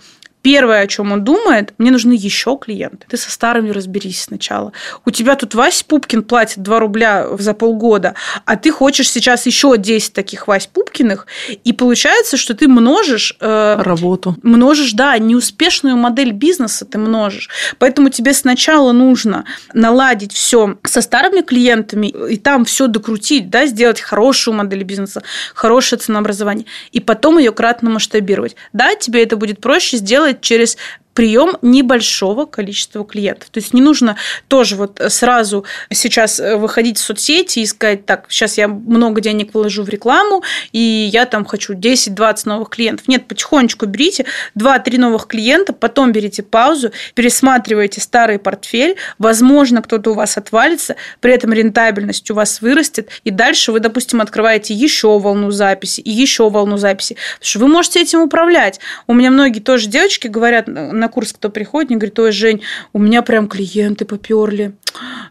первое, 0.45 0.83
о 0.83 0.87
чем 0.87 1.11
он 1.11 1.25
думает, 1.25 1.73
мне 1.79 1.91
нужны 1.91 2.13
еще 2.13 2.59
клиенты. 2.59 3.07
Ты 3.09 3.17
со 3.17 3.31
старыми 3.31 3.71
разберись 3.71 4.25
сначала. 4.25 4.73
У 5.07 5.11
тебя 5.11 5.37
тут 5.37 5.55
Вась 5.55 5.83
Пупкин 5.83 6.23
платит 6.23 6.63
2 6.63 6.79
рубля 6.81 7.27
за 7.39 7.55
полгода, 7.55 8.15
а 8.45 8.57
ты 8.57 8.71
хочешь 8.71 9.11
сейчас 9.11 9.47
еще 9.47 9.79
10 9.79 10.13
таких 10.13 10.47
Вась 10.47 10.67
Пупкиных, 10.67 11.27
и 11.49 11.73
получается, 11.73 12.37
что 12.37 12.55
ты 12.55 12.69
множишь... 12.69 13.35
Э, 13.41 13.77
Работу. 13.79 14.37
Множишь, 14.43 14.93
да, 14.93 15.17
неуспешную 15.17 15.97
модель 15.97 16.33
бизнеса 16.33 16.85
ты 16.85 16.99
множишь. 16.99 17.49
Поэтому 17.79 18.11
тебе 18.11 18.35
сначала 18.35 18.93
нужно 18.93 19.47
наладить 19.73 20.35
все 20.35 20.77
со 20.85 21.01
старыми 21.01 21.41
клиентами, 21.41 22.09
и 22.09 22.37
там 22.37 22.67
все 22.67 22.87
докрутить, 22.87 23.49
да, 23.49 23.65
сделать 23.65 24.03
хорошую 24.03 24.55
модель 24.55 24.83
бизнеса, 24.83 25.23
хорошее 25.55 25.99
ценообразование, 25.99 26.67
и 26.93 27.01
потом 27.01 27.39
ее 27.39 27.53
кратно 27.53 27.89
масштабировать. 27.89 28.57
Да, 28.75 28.95
тебе 28.95 29.23
это 29.23 29.39
будет 29.39 29.63
проще 29.63 29.97
сделать 29.97 30.34
через 30.41 30.79
прием 31.15 31.57
небольшого 31.63 32.45
количества 32.45 33.05
клиентов. 33.05 33.49
То 33.51 33.59
есть 33.59 33.73
не 33.73 33.81
нужно 33.81 34.17
тоже 34.49 34.77
вот 34.77 35.01
сразу 35.09 35.65
сейчас 35.91 36.39
выходить 36.39 36.99
в 36.99 37.01
соцсети 37.01 37.61
и 37.61 37.67
сказать, 37.67 38.05
так, 38.05 38.27
сейчас 38.29 38.59
я 38.59 38.69
много 38.69 39.21
денег 39.21 39.55
вложу 39.55 39.85
в 39.85 39.89
рекламу, 39.89 40.43
и 40.73 41.09
я 41.13 41.25
там 41.25 41.45
хочу 41.45 41.75
10-20 41.75 42.43
новых 42.47 42.71
клиентов. 42.71 43.09
Нет, 43.09 43.27
потихонечку 43.27 43.87
берите 43.87 44.27
2-3 44.59 44.99
новых 44.99 45.27
клиента, 45.27 45.73
потом 45.73 46.13
берите 46.13 46.43
паузу, 46.43 46.91
пересматривайте 47.15 48.01
старый 48.01 48.39
портфель, 48.39 48.97
возможно, 49.19 49.83
кто-то 49.83 50.11
у 50.11 50.15
вас 50.15 50.37
отвалится, 50.37 50.97
при 51.21 51.33
этом 51.33 51.53
рентабельность 51.53 52.31
у 52.31 52.35
вас 52.35 52.61
вырастет, 52.61 53.09
и 53.23 53.31
дальше 53.31 53.73
вы, 53.73 53.81
допустим, 53.81 54.21
открываете 54.21 54.75
еще 54.75 55.19
волну 55.19 55.51
записи 55.51 56.01
и 56.01 56.11
еще 56.11 56.51
волну 56.51 56.77
записи, 56.77 57.17
потому 57.35 57.49
что 57.49 57.59
вы 57.61 57.69
можете 57.69 58.01
этим 58.01 58.21
управлять. 58.21 58.81
У 59.07 59.15
меня 59.15 59.31
многие 59.31 59.61
тоже 59.61 59.89
девочки 59.89 60.27
говорят, 60.27 60.67
на 61.05 61.09
курс 61.09 61.35
кто 61.35 61.51
приходит, 61.51 61.91
мне 61.91 61.99
говорит, 61.99 62.19
ой, 62.19 62.33
Жень, 62.33 62.63
у 62.95 62.99
меня 62.99 63.21
прям 63.21 63.47
клиенты 63.47 64.07
поперли. 64.07 64.73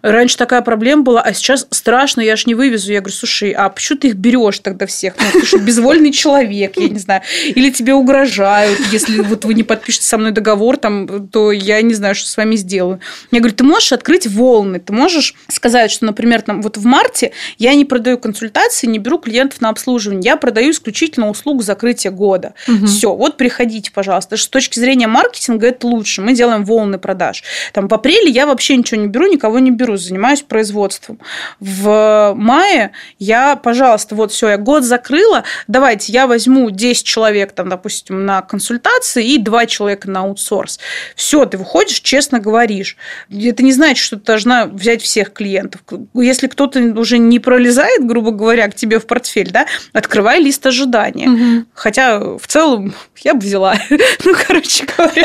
Раньше 0.02 0.38
такая 0.38 0.62
проблема 0.62 1.04
была, 1.04 1.22
а 1.22 1.34
сейчас 1.34 1.68
страшно, 1.70 2.22
я 2.22 2.36
ж 2.36 2.46
не 2.46 2.56
вывезу. 2.56 2.92
Я 2.92 3.00
говорю, 3.00 3.16
слушай, 3.16 3.52
а 3.52 3.70
почему 3.70 4.00
ты 4.00 4.10
их 4.10 4.16
берешь 4.16 4.60
тогда 4.60 4.86
всех? 4.86 5.16
Ну, 5.18 5.40
ты 5.40 5.46
что, 5.46 5.58
безвольный 5.60 6.12
человек, 6.12 6.74
я 6.78 6.90
не 6.90 7.00
знаю. 7.00 7.22
Или 7.48 7.70
тебе 7.70 7.94
угрожают, 7.94 8.80
если 8.92 9.22
вот 9.22 9.46
вы 9.46 9.54
не 9.54 9.64
подпишете 9.64 10.06
со 10.06 10.18
мной 10.18 10.32
договор, 10.32 10.78
там, 10.78 11.28
то 11.30 11.52
я 11.52 11.82
не 11.82 11.94
знаю, 11.94 12.16
что 12.16 12.28
с 12.28 12.38
вами 12.38 12.56
сделаю. 12.56 13.00
Я 13.32 13.40
говорю, 13.40 13.56
ты 13.56 13.64
можешь 13.64 13.92
открыть 13.92 14.28
волны, 14.28 14.80
ты 14.80 14.92
можешь 14.94 15.36
сказать, 15.48 15.92
что, 15.92 16.06
например, 16.06 16.42
там, 16.42 16.62
вот 16.62 16.78
в 16.78 16.86
марте 16.86 17.32
я 17.58 17.74
не 17.74 17.86
продаю 17.86 18.18
консультации, 18.18 18.88
не 18.88 19.00
беру 19.00 19.18
клиентов 19.18 19.62
на 19.62 19.70
обслуживание, 19.70 20.22
я 20.24 20.38
продаю 20.38 20.72
исключительно 20.72 21.30
услугу 21.30 21.62
закрытия 21.64 22.12
года. 22.12 22.54
Угу. 22.68 22.86
Все, 22.88 23.14
вот 23.16 23.38
приходите, 23.38 23.92
пожалуйста. 23.92 24.38
С 24.38 24.48
точки 24.48 24.80
зрения 24.80 25.08
маркетинга 25.08 25.68
это 25.68 25.88
лучше. 25.88 26.22
Мы 26.22 26.34
делаем 26.34 26.66
волны 26.66 26.98
продаж. 26.98 27.44
Там 27.72 27.88
в 27.88 27.94
апреле 27.94 28.30
я 28.30 28.46
вообще 28.46 28.76
ничего 28.76 29.02
не 29.02 29.08
беру, 29.08 29.32
никого 29.32 29.53
не 29.60 29.72
беру, 29.72 29.98
занимаюсь 29.98 30.42
производством. 30.42 31.20
В 31.60 32.34
мае 32.36 32.92
я, 33.20 33.56
пожалуйста, 33.56 34.16
вот 34.16 34.32
все, 34.32 34.50
я 34.50 34.58
год 34.58 34.84
закрыла, 34.84 35.44
давайте 35.68 36.12
я 36.12 36.28
возьму 36.28 36.70
10 36.70 37.06
человек, 37.06 37.52
там, 37.54 37.70
допустим, 37.70 38.26
на 38.26 38.42
консультации 38.42 39.26
и 39.26 39.38
2 39.38 39.66
человека 39.66 40.10
на 40.10 40.22
аутсорс. 40.22 40.80
Все, 41.16 41.46
ты 41.46 41.58
выходишь, 41.58 42.00
честно 42.00 42.40
говоришь. 42.40 42.98
Это 43.30 43.64
не 43.64 43.74
значит, 43.74 44.04
что 44.04 44.18
ты 44.18 44.24
должна 44.24 44.66
взять 44.66 45.02
всех 45.02 45.34
клиентов. 45.34 45.82
Если 46.14 46.48
кто-то 46.48 46.80
уже 46.80 47.18
не 47.18 47.40
пролезает, 47.40 48.06
грубо 48.06 48.32
говоря, 48.32 48.68
к 48.70 48.76
тебе 48.76 49.00
в 49.00 49.06
портфель, 49.06 49.52
да, 49.52 49.66
открывай 49.92 50.40
лист 50.42 50.66
ожидания. 50.66 51.30
Угу. 51.30 51.66
Хотя 51.74 52.20
в 52.20 52.48
целом 52.48 52.94
я 53.22 53.34
бы 53.34 53.40
взяла. 53.40 53.76
Ну, 54.26 54.34
короче 54.48 54.86
говоря. 54.86 55.24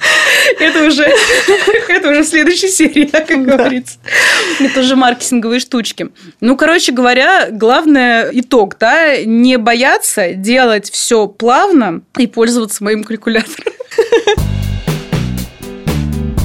Это 0.58 0.84
уже, 0.86 1.04
это 1.88 2.10
уже 2.10 2.24
следующая 2.24 2.68
серия, 2.68 3.06
как 3.06 3.42
говорится. 3.42 3.98
Это 4.58 4.80
уже 4.80 4.96
маркетинговые 4.96 5.60
штучки. 5.60 6.08
Ну, 6.40 6.56
короче 6.56 6.92
говоря, 6.92 7.48
главный 7.50 8.28
итог, 8.40 8.76
да, 8.78 9.22
не 9.24 9.58
бояться 9.58 10.32
делать 10.32 10.90
все 10.90 11.26
плавно 11.26 12.02
и 12.18 12.26
пользоваться 12.26 12.82
моим 12.84 13.04
калькулятором. 13.04 13.72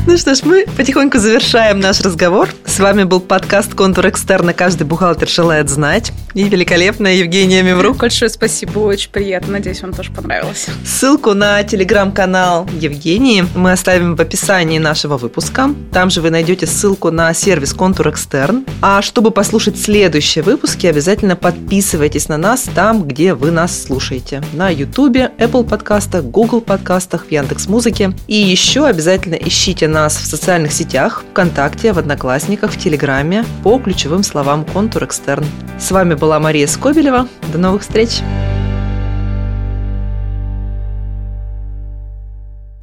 Ну 0.08 0.18
что 0.18 0.36
ж, 0.36 0.44
мы 0.44 0.66
потихоньку 0.78 1.18
завершаем 1.18 1.80
наш 1.80 2.00
разговор. 2.02 2.50
С 2.64 2.80
вами 2.80 3.04
был 3.06 3.20
подкаст 3.20 3.74
«Контур 3.74 4.08
экстерна. 4.08 4.54
Каждый 4.54 4.84
бухгалтер 4.84 5.28
желает 5.28 5.68
знать». 5.68 6.14
И 6.36 6.44
великолепная 6.44 7.14
Евгения 7.14 7.64
Миврук. 7.64 7.98
Большое 7.98 8.30
спасибо, 8.30 8.80
очень 8.80 9.10
приятно. 9.10 9.54
Надеюсь, 9.54 9.82
вам 9.82 9.94
тоже 9.94 10.12
понравилось. 10.12 10.68
Ссылку 10.86 11.34
на 11.34 11.64
телеграм-канал 11.64 12.68
Евгении 12.78 13.46
мы 13.56 13.72
оставим 13.72 14.16
в 14.16 14.22
описании 14.22 14.78
нашего 14.78 15.18
выпуска. 15.18 15.74
Там 15.94 16.10
же 16.10 16.22
вы 16.22 16.30
найдете 16.30 16.68
ссылку 16.68 17.10
на 17.10 17.34
сервис 17.34 17.74
«Контур 17.74 18.10
Экстерн». 18.10 18.66
А 18.82 19.02
чтобы 19.02 19.32
послушать 19.32 19.80
следующие 19.82 20.44
выпуски, 20.44 20.86
обязательно 20.88 21.38
подписывайтесь 21.38 22.28
на 22.28 22.38
нас 22.38 22.68
там, 22.76 23.08
где 23.08 23.34
вы 23.34 23.52
нас 23.52 23.84
слушаете. 23.84 24.44
На 24.54 24.70
YouTube, 24.70 25.16
Apple 25.40 25.68
подкастах, 25.68 26.26
Google 26.26 26.60
подкастах, 26.60 27.28
в 27.28 27.32
Яндекс.Музыке. 27.32 28.14
И 28.28 28.36
еще 28.36 28.86
обязательно 28.86 29.36
ищите 29.36 29.88
нас 29.96 30.18
в 30.18 30.26
социальных 30.26 30.74
сетях, 30.74 31.24
ВКонтакте, 31.32 31.94
в 31.94 31.98
Одноклассниках, 31.98 32.74
в 32.74 32.78
Телеграме 32.78 33.46
по 33.64 33.80
ключевым 33.80 34.24
словам 34.24 34.66
«Контур 34.66 35.06
Экстерн». 35.06 35.46
С 35.80 35.90
вами 35.90 36.16
была 36.16 36.38
Мария 36.38 36.68
Скобелева. 36.68 37.30
До 37.54 37.58
новых 37.58 37.84
встреч! 37.84 38.20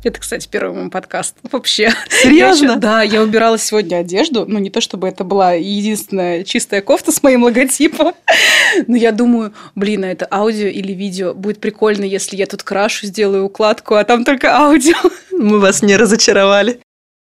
Это, 0.03 0.19
кстати, 0.19 0.49
первый 0.51 0.75
мой 0.75 0.91
подкаст. 0.91 1.37
Вообще. 1.53 1.93
Серьезно? 2.09 2.65
Я 2.65 2.71
еще, 2.71 2.81
да, 2.81 3.03
я 3.03 3.23
убирала 3.23 3.59
сегодня 3.59 3.97
одежду. 3.97 4.47
Ну, 4.49 4.59
не 4.59 4.71
то, 4.71 4.81
чтобы 4.81 5.07
это 5.07 5.23
была 5.23 5.53
единственная 5.53 6.45
чистая 6.45 6.81
кофта 6.81 7.13
с 7.13 7.23
моим 7.23 7.45
логотипом. 7.45 8.15
Но 8.87 8.97
я 8.97 9.13
думаю, 9.13 9.53
блин, 9.75 10.05
а 10.05 10.09
это 10.09 10.27
аудио 10.31 10.67
или 10.67 10.93
видео. 10.93 11.35
Будет 11.35 11.61
прикольно, 11.61 12.05
если 12.05 12.37
я 12.37 12.47
тут 12.47 12.63
крашу, 12.63 13.07
сделаю 13.07 13.45
укладку, 13.45 13.97
а 13.97 14.05
там 14.05 14.25
только 14.25 14.57
аудио. 14.57 14.97
Мы 15.31 15.61
вас 15.61 15.83
не 15.83 15.97
разочаровали. 15.97 16.81